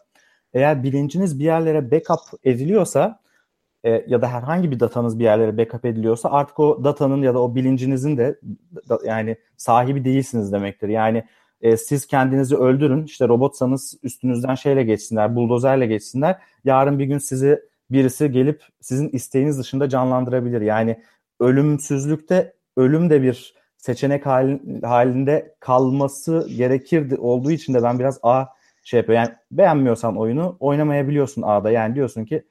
[0.55, 3.21] Eğer bilinciniz bir yerlere backup ediliyorsa
[3.85, 7.43] e, ya da herhangi bir datanız bir yerlere backup ediliyorsa artık o datanın ya da
[7.43, 8.41] o bilincinizin de
[8.89, 10.89] da, yani sahibi değilsiniz demektir.
[10.89, 11.25] Yani
[11.61, 17.61] e, siz kendinizi öldürün işte robotsanız üstünüzden şeyle geçsinler buldozerle geçsinler yarın bir gün sizi
[17.91, 20.61] birisi gelip sizin isteğiniz dışında canlandırabilir.
[20.61, 21.03] Yani
[21.41, 28.45] ölümsüzlükte ölüm de bir seçenek halin, halinde kalması gerekirdi olduğu için de ben biraz A
[28.85, 29.25] şey yapıyorum.
[29.25, 31.71] Yani beğenmiyorsan oyunu oynamayabiliyorsun A'da.
[31.71, 32.47] Yani diyorsun ki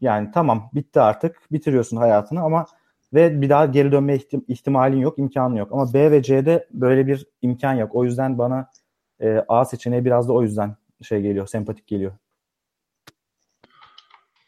[0.00, 2.66] yani tamam bitti artık bitiriyorsun hayatını ama
[3.14, 5.72] ve bir daha geri dönme ihtim- ihtimalin yok, imkanın yok.
[5.72, 7.94] Ama B ve C'de böyle bir imkan yok.
[7.94, 8.70] O yüzden bana
[9.20, 12.12] e, A seçeneği biraz da o yüzden şey geliyor, sempatik geliyor.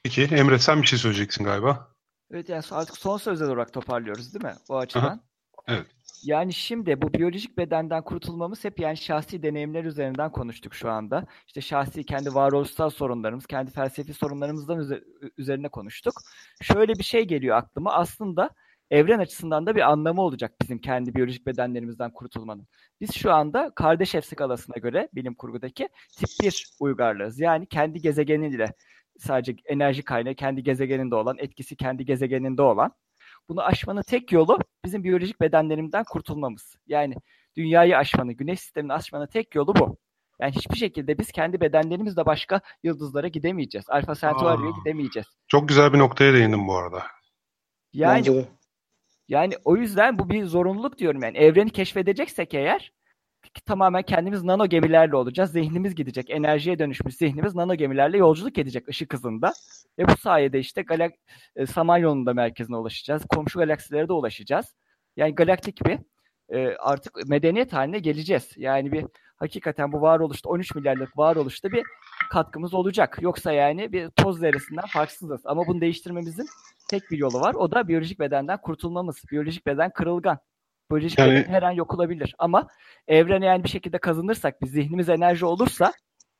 [0.03, 1.94] Peki Emre sen bir şey söyleyeceksin galiba.
[2.35, 5.21] Evet yani artık son sözler olarak toparlıyoruz değil mi o açıdan?
[5.69, 5.87] Evet.
[6.25, 11.27] Yani şimdi bu biyolojik bedenden kurtulmamız hep yani şahsi deneyimler üzerinden konuştuk şu anda.
[11.47, 15.05] İşte şahsi kendi varoluşsal sorunlarımız, kendi felsefi sorunlarımızdan üze-
[15.39, 16.15] üzerine konuştuk.
[16.63, 17.93] Şöyle bir şey geliyor aklıma.
[17.93, 18.51] Aslında
[18.91, 22.67] evren açısından da bir anlamı olacak bizim kendi biyolojik bedenlerimizden kurtulmanın.
[23.01, 27.41] Biz şu anda Kardashev skalasına göre bilim kurgudaki tip 1 uygarlığız.
[27.41, 28.75] Yani kendi gezegeniyle
[29.19, 32.93] sadece enerji kaynağı kendi gezegeninde olan, etkisi kendi gezegeninde olan.
[33.49, 36.77] Bunu aşmanın tek yolu bizim biyolojik bedenlerimizden kurtulmamız.
[36.87, 37.15] Yani
[37.57, 39.97] dünyayı aşmanın, güneş sistemini aşmanın tek yolu bu.
[40.41, 43.91] Yani hiçbir şekilde biz kendi bedenlerimizle başka yıldızlara gidemeyeceğiz.
[43.91, 45.27] Alfa Centauri'ye gidemeyeceğiz.
[45.49, 47.03] Çok güzel bir noktaya değindim bu arada.
[47.93, 48.49] Yani Bence de.
[49.29, 51.39] yani o yüzden bu bir zorunluluk diyorum yani.
[51.39, 52.93] Evreni keşfedeceksek eğer
[53.61, 55.53] tamamen kendimiz nano gemilerle olacağız.
[55.53, 56.31] Zihnimiz gidecek.
[56.31, 59.53] Enerjiye dönüşmüş zihnimiz nano gemilerle yolculuk edecek ışık hızında.
[59.99, 61.13] Ve bu sayede işte galak
[61.57, 63.27] e, Samanyolu'nun da merkezine ulaşacağız.
[63.27, 64.75] Komşu galaksilere de ulaşacağız.
[65.17, 65.99] Yani galaktik bir
[66.49, 68.51] e, artık medeniyet haline geleceğiz.
[68.57, 69.05] Yani bir
[69.37, 71.83] hakikaten bu varoluşta 13 milyarlık varoluşta bir
[72.31, 73.19] katkımız olacak.
[73.21, 75.41] Yoksa yani bir toz zerresinden farksızız.
[75.45, 76.47] Ama bunu değiştirmemizin
[76.91, 77.55] tek bir yolu var.
[77.55, 79.23] O da biyolojik bedenden kurtulmamız.
[79.31, 80.39] Biyolojik beden kırılgan.
[80.91, 82.35] Biyolojik Yani- her an yok olabilir.
[82.39, 82.69] Ama
[83.09, 85.93] evrene yani bir şekilde kazanırsak, biz zihnimiz enerji olursa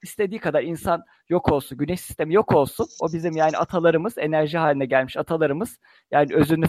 [0.03, 2.87] istediği kadar insan yok olsun, güneş sistemi yok olsun.
[3.01, 5.79] O bizim yani atalarımız, enerji haline gelmiş atalarımız,
[6.11, 6.67] yani özünü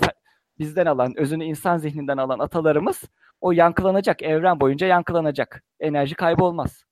[0.60, 3.04] bizden alan, özünü insan zihninden alan atalarımız
[3.42, 5.64] o yankılanacak, evren boyunca yankılanacak.
[5.80, 6.84] Enerji kaybolmaz.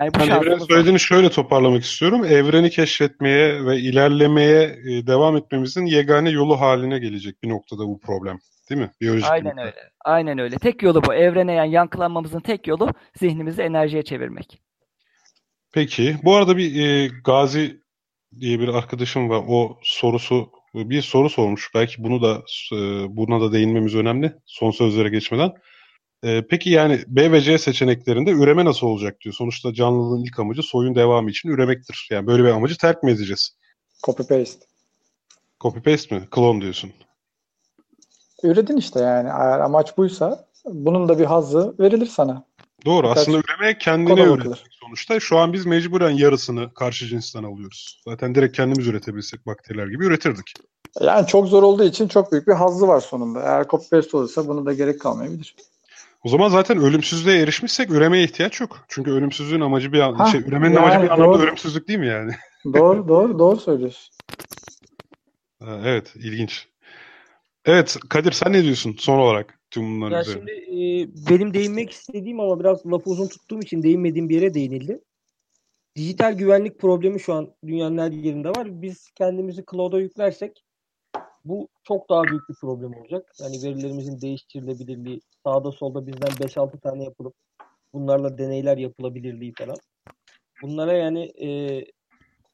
[0.00, 0.66] Yani bu şansımız var.
[0.68, 2.24] söylediğini şöyle toparlamak istiyorum.
[2.24, 8.38] Evreni keşfetmeye ve ilerlemeye e, devam etmemizin yegane yolu haline gelecek bir noktada bu problem.
[8.70, 8.90] Değil mi?
[9.00, 9.90] Biyolojik Aynen öyle.
[10.04, 10.58] Aynen öyle.
[10.58, 11.14] Tek yolu bu.
[11.14, 14.60] Evrene yani yankılanmamızın tek yolu zihnimizi enerjiye çevirmek.
[15.72, 16.16] Peki.
[16.24, 17.80] Bu arada bir e, Gazi
[18.40, 19.44] diye bir arkadaşım var.
[19.48, 21.70] O sorusu bir soru sormuş.
[21.74, 22.42] Belki bunu da
[22.72, 22.76] e,
[23.16, 24.32] buna da değinmemiz önemli.
[24.46, 25.52] Son sözlere geçmeden.
[26.22, 29.34] E, peki yani B ve C seçeneklerinde üreme nasıl olacak diyor.
[29.34, 32.08] Sonuçta canlılığın ilk amacı soyun devamı için üremektir.
[32.10, 33.56] Yani böyle bir amacı terk mi edeceğiz?
[34.04, 34.66] Copy paste.
[35.60, 36.28] Copy paste mi?
[36.34, 36.92] Clone diyorsun.
[38.42, 39.28] Üredin işte yani.
[39.28, 42.44] Eğer amaç buysa bunun da bir hazzı verilir sana.
[42.84, 43.06] Doğru.
[43.06, 45.20] Birkaç Aslında üreme kendine üretmek sonuçta.
[45.20, 48.02] Şu an biz mecburen yarısını karşı cinsten alıyoruz.
[48.08, 50.54] Zaten direkt kendimiz üretebilsek bakteriler gibi üretirdik.
[51.00, 53.42] Yani çok zor olduğu için çok büyük bir hazzı var sonunda.
[53.42, 55.54] Eğer copy paste olursa bunu da gerek kalmayabilir.
[56.24, 58.84] O zaman zaten ölümsüzlüğe erişmişsek üremeye ihtiyaç yok.
[58.88, 61.42] Çünkü ölümsüzlüğün amacı bir Ha, şey, üremenin yani amacı bir anlamda doğru.
[61.42, 62.32] ölümsüzlük değil mi yani?
[62.74, 64.14] doğru doğru doğru söylüyorsun.
[65.60, 66.68] Ha, Evet, ilginç.
[67.64, 70.40] Evet, Kadir sen ne diyorsun son olarak tüm bunların Ya üzerine?
[70.40, 75.00] şimdi e, benim değinmek istediğim ama biraz lafı uzun tuttuğum için değinmediğim bir yere değinildi.
[75.96, 78.82] Dijital güvenlik problemi şu an dünyanın her yerinde var.
[78.82, 80.64] Biz kendimizi cloud'a yüklersek
[81.48, 83.32] bu çok daha büyük bir problem olacak.
[83.40, 87.34] Yani verilerimizin değiştirilebilirliği, sağda solda bizden 5-6 tane yapılıp
[87.92, 89.76] bunlarla deneyler yapılabilirliği falan.
[90.62, 91.48] Bunlara yani e,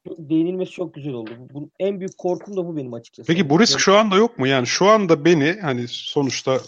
[0.05, 1.31] değinilmesi çok güzel oldu.
[1.53, 3.27] Bu, en büyük korkum da bu benim açıkçası.
[3.27, 4.47] Peki bu risk şu anda yok mu?
[4.47, 6.59] Yani şu anda beni hani sonuçta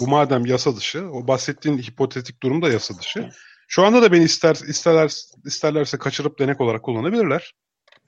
[0.00, 3.28] bu madem yasa dışı, o bahsettiğin hipotetik durum da yasa dışı.
[3.68, 5.12] Şu anda da beni ister isterler
[5.44, 7.54] isterlerse kaçırıp denek olarak kullanabilirler.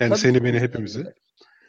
[0.01, 1.05] Yani Tabii seni beni hepimizi.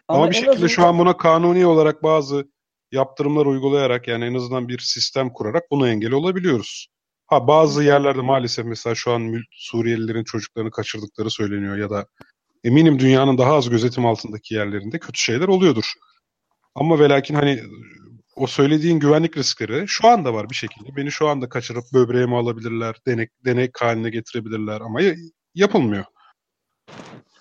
[0.07, 0.23] Olabilir.
[0.23, 2.47] Ama, bir şekilde şu azından- an buna kanuni olarak bazı
[2.91, 6.87] yaptırımlar uygulayarak yani en azından bir sistem kurarak buna engel olabiliyoruz.
[7.27, 12.07] Ha bazı yerlerde maalesef mesela şu an Suriyelilerin çocuklarını kaçırdıkları söyleniyor ya da
[12.63, 15.93] eminim dünyanın daha az gözetim altındaki yerlerinde kötü şeyler oluyordur.
[16.75, 17.63] Ama ve lakin hani
[18.35, 20.95] o söylediğin güvenlik riskleri şu anda var bir şekilde.
[20.95, 25.15] Beni şu anda kaçırıp böbreğimi alabilirler, denek, denek haline getirebilirler ama ya-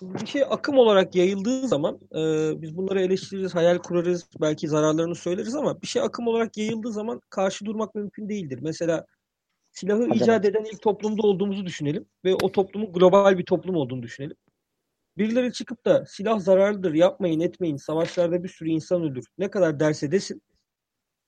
[0.01, 2.21] bir şey akım olarak yayıldığı zaman e,
[2.61, 7.21] biz bunları eleştiririz, hayal kurarız, belki zararlarını söyleriz ama bir şey akım olarak yayıldığı zaman
[7.29, 8.59] karşı durmak mümkün değildir.
[8.61, 9.05] Mesela
[9.71, 14.03] silahı Hadi icat eden ilk toplumda olduğumuzu düşünelim ve o toplumun global bir toplum olduğunu
[14.03, 14.37] düşünelim.
[15.17, 19.25] Birileri çıkıp da silah zararlıdır, yapmayın, etmeyin, savaşlarda bir sürü insan ölür.
[19.37, 20.41] Ne kadar derse desin.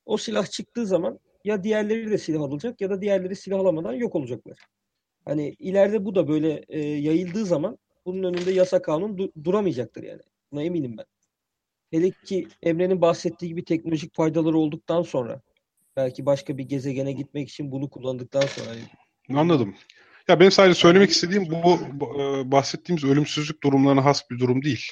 [0.06, 4.16] O silah çıktığı zaman ya diğerleri de silah alacak ya da diğerleri silah alamadan yok
[4.16, 4.58] olacaklar.
[5.26, 7.78] Hani ileride bu da böyle e, yayıldığı zaman
[8.10, 10.22] bunun önünde yasa kanun du- duramayacaktır yani.
[10.51, 11.05] Buna eminim ben.
[11.91, 15.41] Hele ki Emre'nin bahsettiği gibi teknolojik faydaları olduktan sonra
[15.95, 18.76] belki başka bir gezegene gitmek için bunu kullandıktan sonra
[19.39, 19.76] Anladım.
[20.28, 24.91] Ya benim sadece söylemek istediğim bu, bu, e, bahsettiğimiz ölümsüzlük durumlarına has bir durum değil.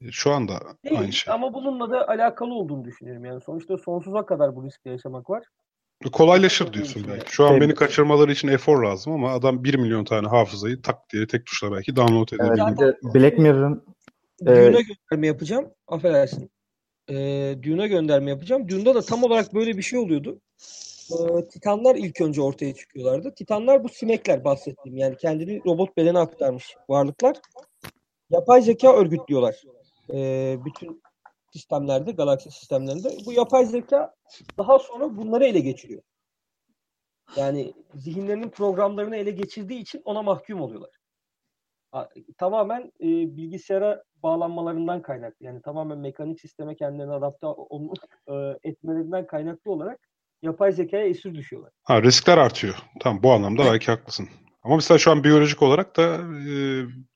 [0.00, 1.34] E, Şu anda Değil aynı şey.
[1.34, 3.24] ama bununla da alakalı olduğunu düşünüyorum.
[3.24, 5.44] Yani sonuçta sonsuza kadar bu riskle yaşamak var.
[6.10, 7.32] Kolaylaşır diyorsun belki.
[7.32, 7.60] Şu an Tabii.
[7.60, 11.72] beni kaçırmaları için efor lazım ama adam 1 milyon tane hafızayı tak diye tek tuşla
[11.72, 12.70] belki download Evet, edebiliyor.
[12.72, 13.82] bir de Black Mirror'ın
[14.46, 15.66] Dune'a gönderme yapacağım.
[15.88, 16.50] Affedersin.
[17.10, 18.68] Ee, Dune'a gönderme yapacağım.
[18.68, 20.40] Dune'da da tam olarak böyle bir şey oluyordu.
[21.12, 23.34] Ee, Titanlar ilk önce ortaya çıkıyorlardı.
[23.34, 24.98] Titanlar bu sinekler bahsettiğim.
[24.98, 27.36] Yani kendini robot bedene aktarmış varlıklar.
[28.30, 29.62] Yapay zeka örgütlüyorlar.
[30.14, 31.02] Ee, bütün
[31.52, 33.08] sistemlerde, galaksi sistemlerinde.
[33.26, 34.14] Bu yapay zeka
[34.58, 36.02] daha sonra bunları ele geçiriyor.
[37.36, 40.90] Yani zihinlerinin programlarını ele geçirdiği için ona mahkum oluyorlar.
[42.38, 45.46] Tamamen e, bilgisayara bağlanmalarından kaynaklı.
[45.46, 47.98] Yani tamamen mekanik sisteme kendilerini adapte olmuş
[48.28, 48.32] e,
[48.64, 50.00] etmelerinden kaynaklı olarak
[50.42, 51.72] yapay zekaya esir düşüyorlar.
[51.82, 52.74] Ha riskler artıyor.
[53.00, 54.28] Tamam bu anlamda belki haklısın.
[54.64, 56.02] Ama mesela şu an biyolojik olarak da
[56.50, 56.54] e,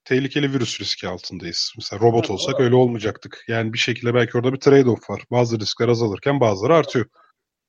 [0.05, 1.72] tehlikeli virüs riski altındayız.
[1.76, 3.44] Mesela robot olsak öyle olmayacaktık.
[3.49, 5.24] Yani bir şekilde belki orada bir trade-off var.
[5.30, 7.07] Bazı riskler azalırken bazıları artıyor.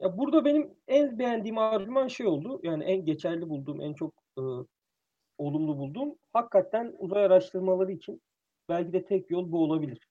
[0.01, 2.59] Ya burada benim en beğendiğim argüman şey oldu.
[2.63, 4.41] Yani en geçerli bulduğum, en çok e,
[5.38, 8.21] olumlu bulduğum hakikaten uzay araştırmaları için
[8.69, 10.07] belki de tek yol bu olabilir.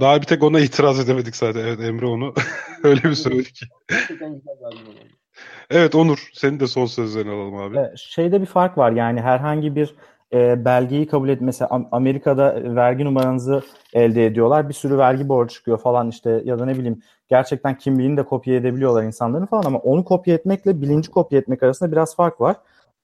[0.00, 1.60] Daha bir tek ona itiraz edemedik zaten.
[1.60, 2.34] Evet Emre onu
[2.82, 3.66] öyle bir söyledi ki.
[3.88, 5.21] Gerçekten güzel bir argüman oldu.
[5.70, 7.78] Evet Onur senin de son sözlerini alalım abi.
[7.78, 9.94] E, şeyde bir fark var yani herhangi bir
[10.32, 13.62] e, belgeyi kabul et mesela Am- Amerika'da vergi numaranızı
[13.94, 18.16] elde ediyorlar bir sürü vergi borcu çıkıyor falan işte ya da ne bileyim gerçekten kimliğini
[18.16, 22.40] de kopya edebiliyorlar insanların falan ama onu kopya etmekle bilinci kopya etmek arasında biraz fark
[22.40, 22.56] var.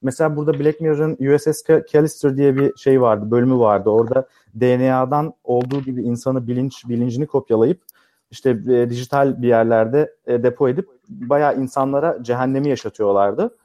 [0.03, 1.63] Mesela burada Black Mirror'ın USS
[1.93, 3.91] Callister diye bir şey vardı, bölümü vardı.
[3.91, 4.29] Orada
[4.61, 7.81] DNA'dan olduğu gibi insanı bilinç bilincini kopyalayıp
[8.31, 13.57] işte e, dijital bir yerlerde e, depo edip bayağı insanlara cehennemi yaşatıyorlardı.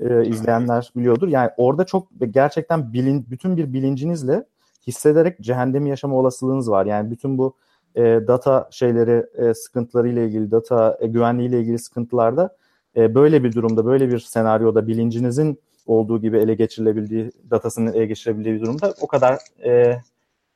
[0.00, 1.28] E, izleyenler biliyordur.
[1.28, 4.44] Yani orada çok gerçekten bilin, bütün bir bilincinizle
[4.86, 6.86] hissederek cehennemi yaşama olasılığınız var.
[6.86, 7.56] Yani bütün bu
[7.94, 12.56] e, data şeyleri e, sıkıntıları ile ilgili, data e, güvenliği ile ilgili sıkıntılarda
[12.96, 18.54] e, böyle bir durumda, böyle bir senaryoda bilincinizin olduğu gibi ele geçirilebildiği, datasının ele geçirebildiği
[18.54, 20.00] bir durumda o kadar e,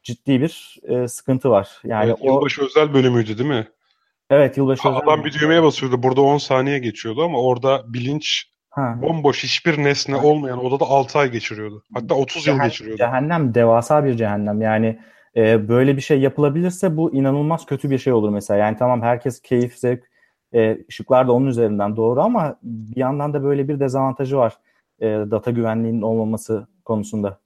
[0.02, 1.80] ciddi bir e, sıkıntı var.
[1.84, 3.68] Yani evet, o yılbaşı özel bölümüydü değil mi?
[4.30, 6.02] evet yılbaşı Ha, özel Adam bir düğmeye basıyordu.
[6.02, 8.98] Burada 10 saniye geçiyordu ama orada bilinç Ha.
[9.02, 11.82] bomboş hiçbir nesne olmayan odada 6 ay geçiriyordu.
[11.94, 12.98] Hatta 30 yıl Cehen- geçiriyordu.
[12.98, 14.62] Cehennem devasa bir cehennem.
[14.62, 14.98] Yani
[15.36, 18.58] e, böyle bir şey yapılabilirse bu inanılmaz kötü bir şey olur mesela.
[18.60, 20.04] Yani tamam herkes keyif, zevk,
[20.54, 24.52] e, ışıklar da onun üzerinden doğru ama bir yandan da böyle bir dezavantajı var.
[25.00, 27.40] E, data güvenliğinin olmaması konusunda.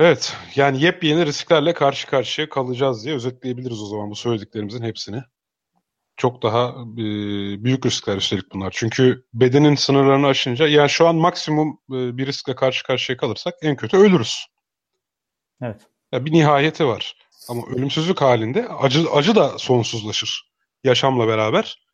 [0.00, 5.22] Evet, yani yepyeni risklerle karşı karşıya kalacağız diye özetleyebiliriz o zaman bu söylediklerimizin hepsini.
[6.16, 7.04] Çok daha e,
[7.64, 8.70] büyük riskler üstelik bunlar.
[8.76, 13.76] Çünkü bedenin sınırlarını aşınca, yani şu an maksimum e, bir riskle karşı karşıya kalırsak en
[13.76, 14.46] kötü ölürüz.
[15.62, 15.80] Evet.
[16.12, 17.16] Ya bir nihayeti var.
[17.48, 20.50] Ama ölümsüzlük halinde acı acı da sonsuzlaşır.
[20.84, 21.84] Yaşamla beraber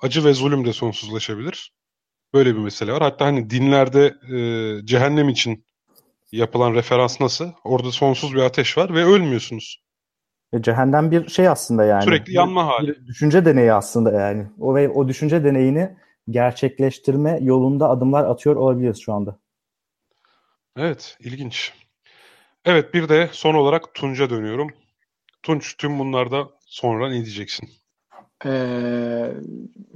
[0.00, 1.72] acı ve zulüm de sonsuzlaşabilir.
[2.34, 3.02] Böyle bir mesele var.
[3.02, 5.65] Hatta hani dinlerde e, cehennem için
[6.32, 7.52] yapılan referans nasıl?
[7.64, 9.82] Orada sonsuz bir ateş var ve ölmüyorsunuz.
[10.52, 12.04] E, cehennem bir şey aslında yani.
[12.04, 12.88] Sürekli yanma hali.
[12.88, 14.46] Bir düşünce deneyi aslında yani.
[14.58, 15.96] O ve o düşünce deneyini
[16.30, 19.38] gerçekleştirme yolunda adımlar atıyor olabiliriz şu anda.
[20.76, 21.72] Evet, ilginç.
[22.64, 24.70] Evet, bir de son olarak Tunç'a dönüyorum.
[25.42, 27.68] Tunç, tüm bunlarda sonra ne diyeceksin?
[28.44, 29.32] Ee,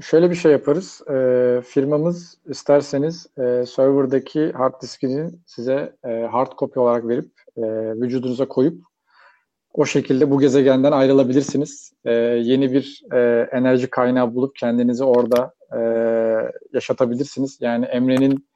[0.01, 1.03] şöyle bir şey yaparız.
[1.11, 7.63] Ee, firmamız isterseniz e, serverdaki hard diskini size e, hard copy olarak verip e,
[8.01, 8.83] vücudunuza koyup
[9.75, 11.93] o şekilde bu gezegenden ayrılabilirsiniz.
[12.05, 15.81] E, yeni bir e, enerji kaynağı bulup kendinizi orada e,
[16.73, 17.59] yaşatabilirsiniz.
[17.61, 18.47] Yani Emre'nin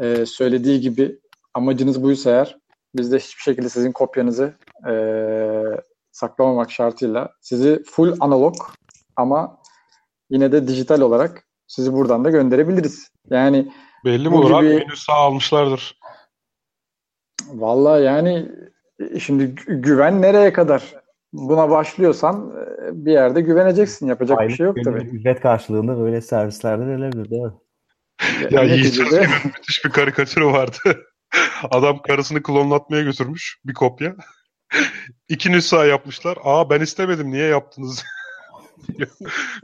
[0.00, 1.18] e, söylediği gibi
[1.54, 2.58] amacınız buysa eğer
[2.94, 4.54] biz de hiçbir şekilde sizin kopyanızı
[4.88, 4.92] e,
[6.12, 8.54] saklamamak şartıyla sizi full analog
[9.18, 9.58] ama
[10.30, 13.10] yine de dijital olarak sizi buradan da gönderebiliriz.
[13.30, 13.72] Yani
[14.04, 14.64] Belli mi Bu olur abi?
[14.66, 15.98] gibi- Menü sağ almışlardır.
[17.48, 18.48] vallahi yani
[19.20, 20.94] şimdi gü- güven nereye kadar?
[21.32, 24.06] Buna başlıyorsan e, bir yerde güveneceksin.
[24.06, 24.98] Yapacak bir şey yok tabii.
[24.98, 27.52] ücret karşılığında böyle servisler de verilebilir değil mi?
[28.50, 29.04] Ya Yiğit'in
[29.44, 30.76] müthiş bir karikatürü vardı.
[31.70, 34.16] Adam karısını klonlatmaya götürmüş bir kopya.
[35.28, 36.38] İki nüsha yapmışlar.
[36.44, 38.04] Aa ben istemedim niye yaptınız?
[38.88, 39.08] diyor.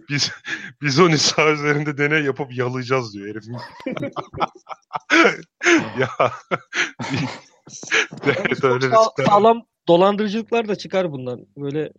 [0.09, 0.32] biz
[0.82, 3.45] biz o nüsha üzerinde deney yapıp yalayacağız diyor herif.
[5.99, 6.09] ya
[8.24, 11.47] evet, öyle sağ- sağlam dolandırıcılıklar da çıkar bundan.
[11.57, 11.93] Böyle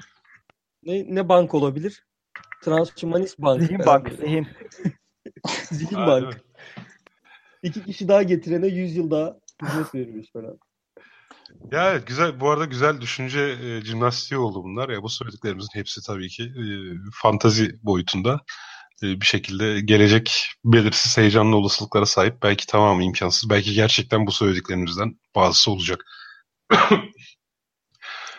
[0.83, 2.05] ne, ne bank olabilir?
[2.63, 3.61] Transhumanist bank.
[3.61, 4.47] Zihin bank, zihin.
[5.71, 6.41] Zihin bank.
[7.63, 10.59] İki kişi daha getirene 100 yıl daha hizmet verilmiş falan.
[11.71, 14.89] Ya evet, güzel bu arada güzel düşünce e, jimnastiği oldu bunlar.
[14.89, 16.65] Ya bu söylediklerimizin hepsi tabii ki e,
[17.13, 18.41] fantazi boyutunda
[19.03, 22.43] e, bir şekilde gelecek belirsiz heyecanlı olasılıklara sahip.
[22.43, 23.49] Belki tamamı imkansız.
[23.49, 26.05] Belki gerçekten bu söylediklerimizden bazısı olacak.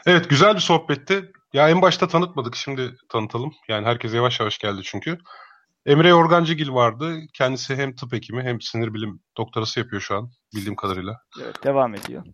[0.07, 1.33] evet güzel bir sohbetti.
[1.53, 3.53] Ya en başta tanıtmadık şimdi tanıtalım.
[3.69, 5.19] Yani herkes yavaş yavaş geldi çünkü.
[5.87, 7.19] Emre Organcıgil vardı.
[7.35, 11.21] Kendisi hem tıp hekimi hem sinir bilim doktorası yapıyor şu an bildiğim kadarıyla.
[11.43, 12.25] Evet, devam ediyor.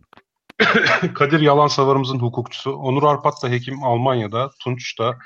[1.15, 2.71] Kadir Yalansavar'ımızın hukukçusu.
[2.71, 4.51] Onur Arpat da hekim Almanya'da.
[4.63, 5.17] Tunç da,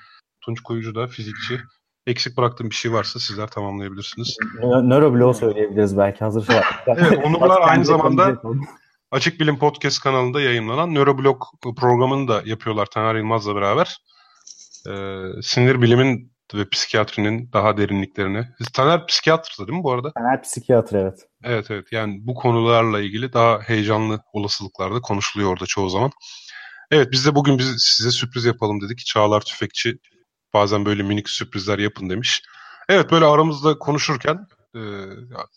[0.41, 1.59] Tunç Koyucu da fizikçi.
[2.07, 4.37] Eksik bıraktığım bir şey varsa sizler tamamlayabilirsiniz.
[4.61, 6.55] Nö- Nörobloğu söyleyebiliriz belki hazır şey
[6.87, 8.67] Evet, Onurlar aynı zamanda yapalım.
[9.11, 11.43] Açık Bilim Podcast kanalında yayınlanan Nöroblog
[11.77, 13.97] programını da yapıyorlar Taner Yılmaz'la beraber.
[14.89, 18.49] Ee, sinir bilimin ve psikiyatrinin daha derinliklerine.
[18.73, 20.11] Taner psikiyatrdı değil mi bu arada?
[20.17, 21.19] Genel psikiyatr evet.
[21.43, 26.11] Evet evet yani bu konularla ilgili daha heyecanlı olasılıklarda konuşuluyor orada çoğu zaman.
[26.91, 29.05] Evet biz de bugün biz size sürpriz yapalım dedik.
[29.05, 29.97] Çağlar Tüfekçi
[30.53, 32.43] bazen böyle minik sürprizler yapın demiş.
[32.89, 34.79] Evet böyle aramızda konuşurken e,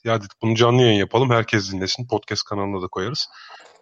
[0.04, 3.28] ya, dedik bunu canlı yayın yapalım herkes dinlesin podcast kanalına da koyarız.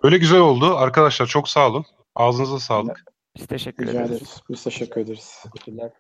[0.03, 1.85] Böyle güzel oldu arkadaşlar çok sağ olun.
[2.15, 3.05] Ağzınıza sağlık.
[3.37, 4.11] Biz teşekkür Rica ederiz.
[4.11, 4.41] ederiz.
[4.51, 5.39] Biz teşekkür ederiz.
[5.43, 5.91] Teşekkürler.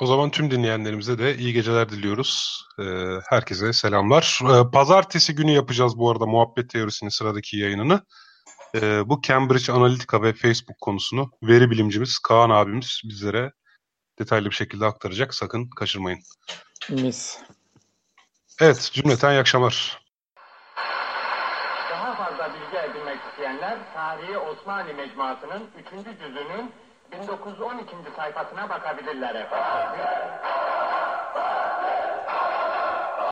[0.00, 2.62] O zaman tüm dinleyenlerimize de iyi geceler diliyoruz.
[2.78, 2.84] Ee,
[3.28, 4.40] herkese selamlar.
[4.44, 8.00] Ee, pazartesi günü yapacağız bu arada muhabbet teorisinin sıradaki yayınını.
[8.74, 13.52] Ee, bu Cambridge Analytica ve Facebook konusunu veri bilimcimiz Kaan abimiz bizlere
[14.18, 15.34] detaylı bir şekilde aktaracak.
[15.34, 16.20] Sakın kaçırmayın.
[16.90, 17.38] Mis.
[18.60, 20.02] Evet cümleten iyi akşamlar.
[21.90, 26.18] Daha fazla bilgi edinmek isteyenler Tarihi Osmanlı Mecmuası'nın 3.
[26.20, 26.72] cüzünün
[27.12, 27.96] 1912.
[28.16, 30.00] sayfasına bakabilirler efendim.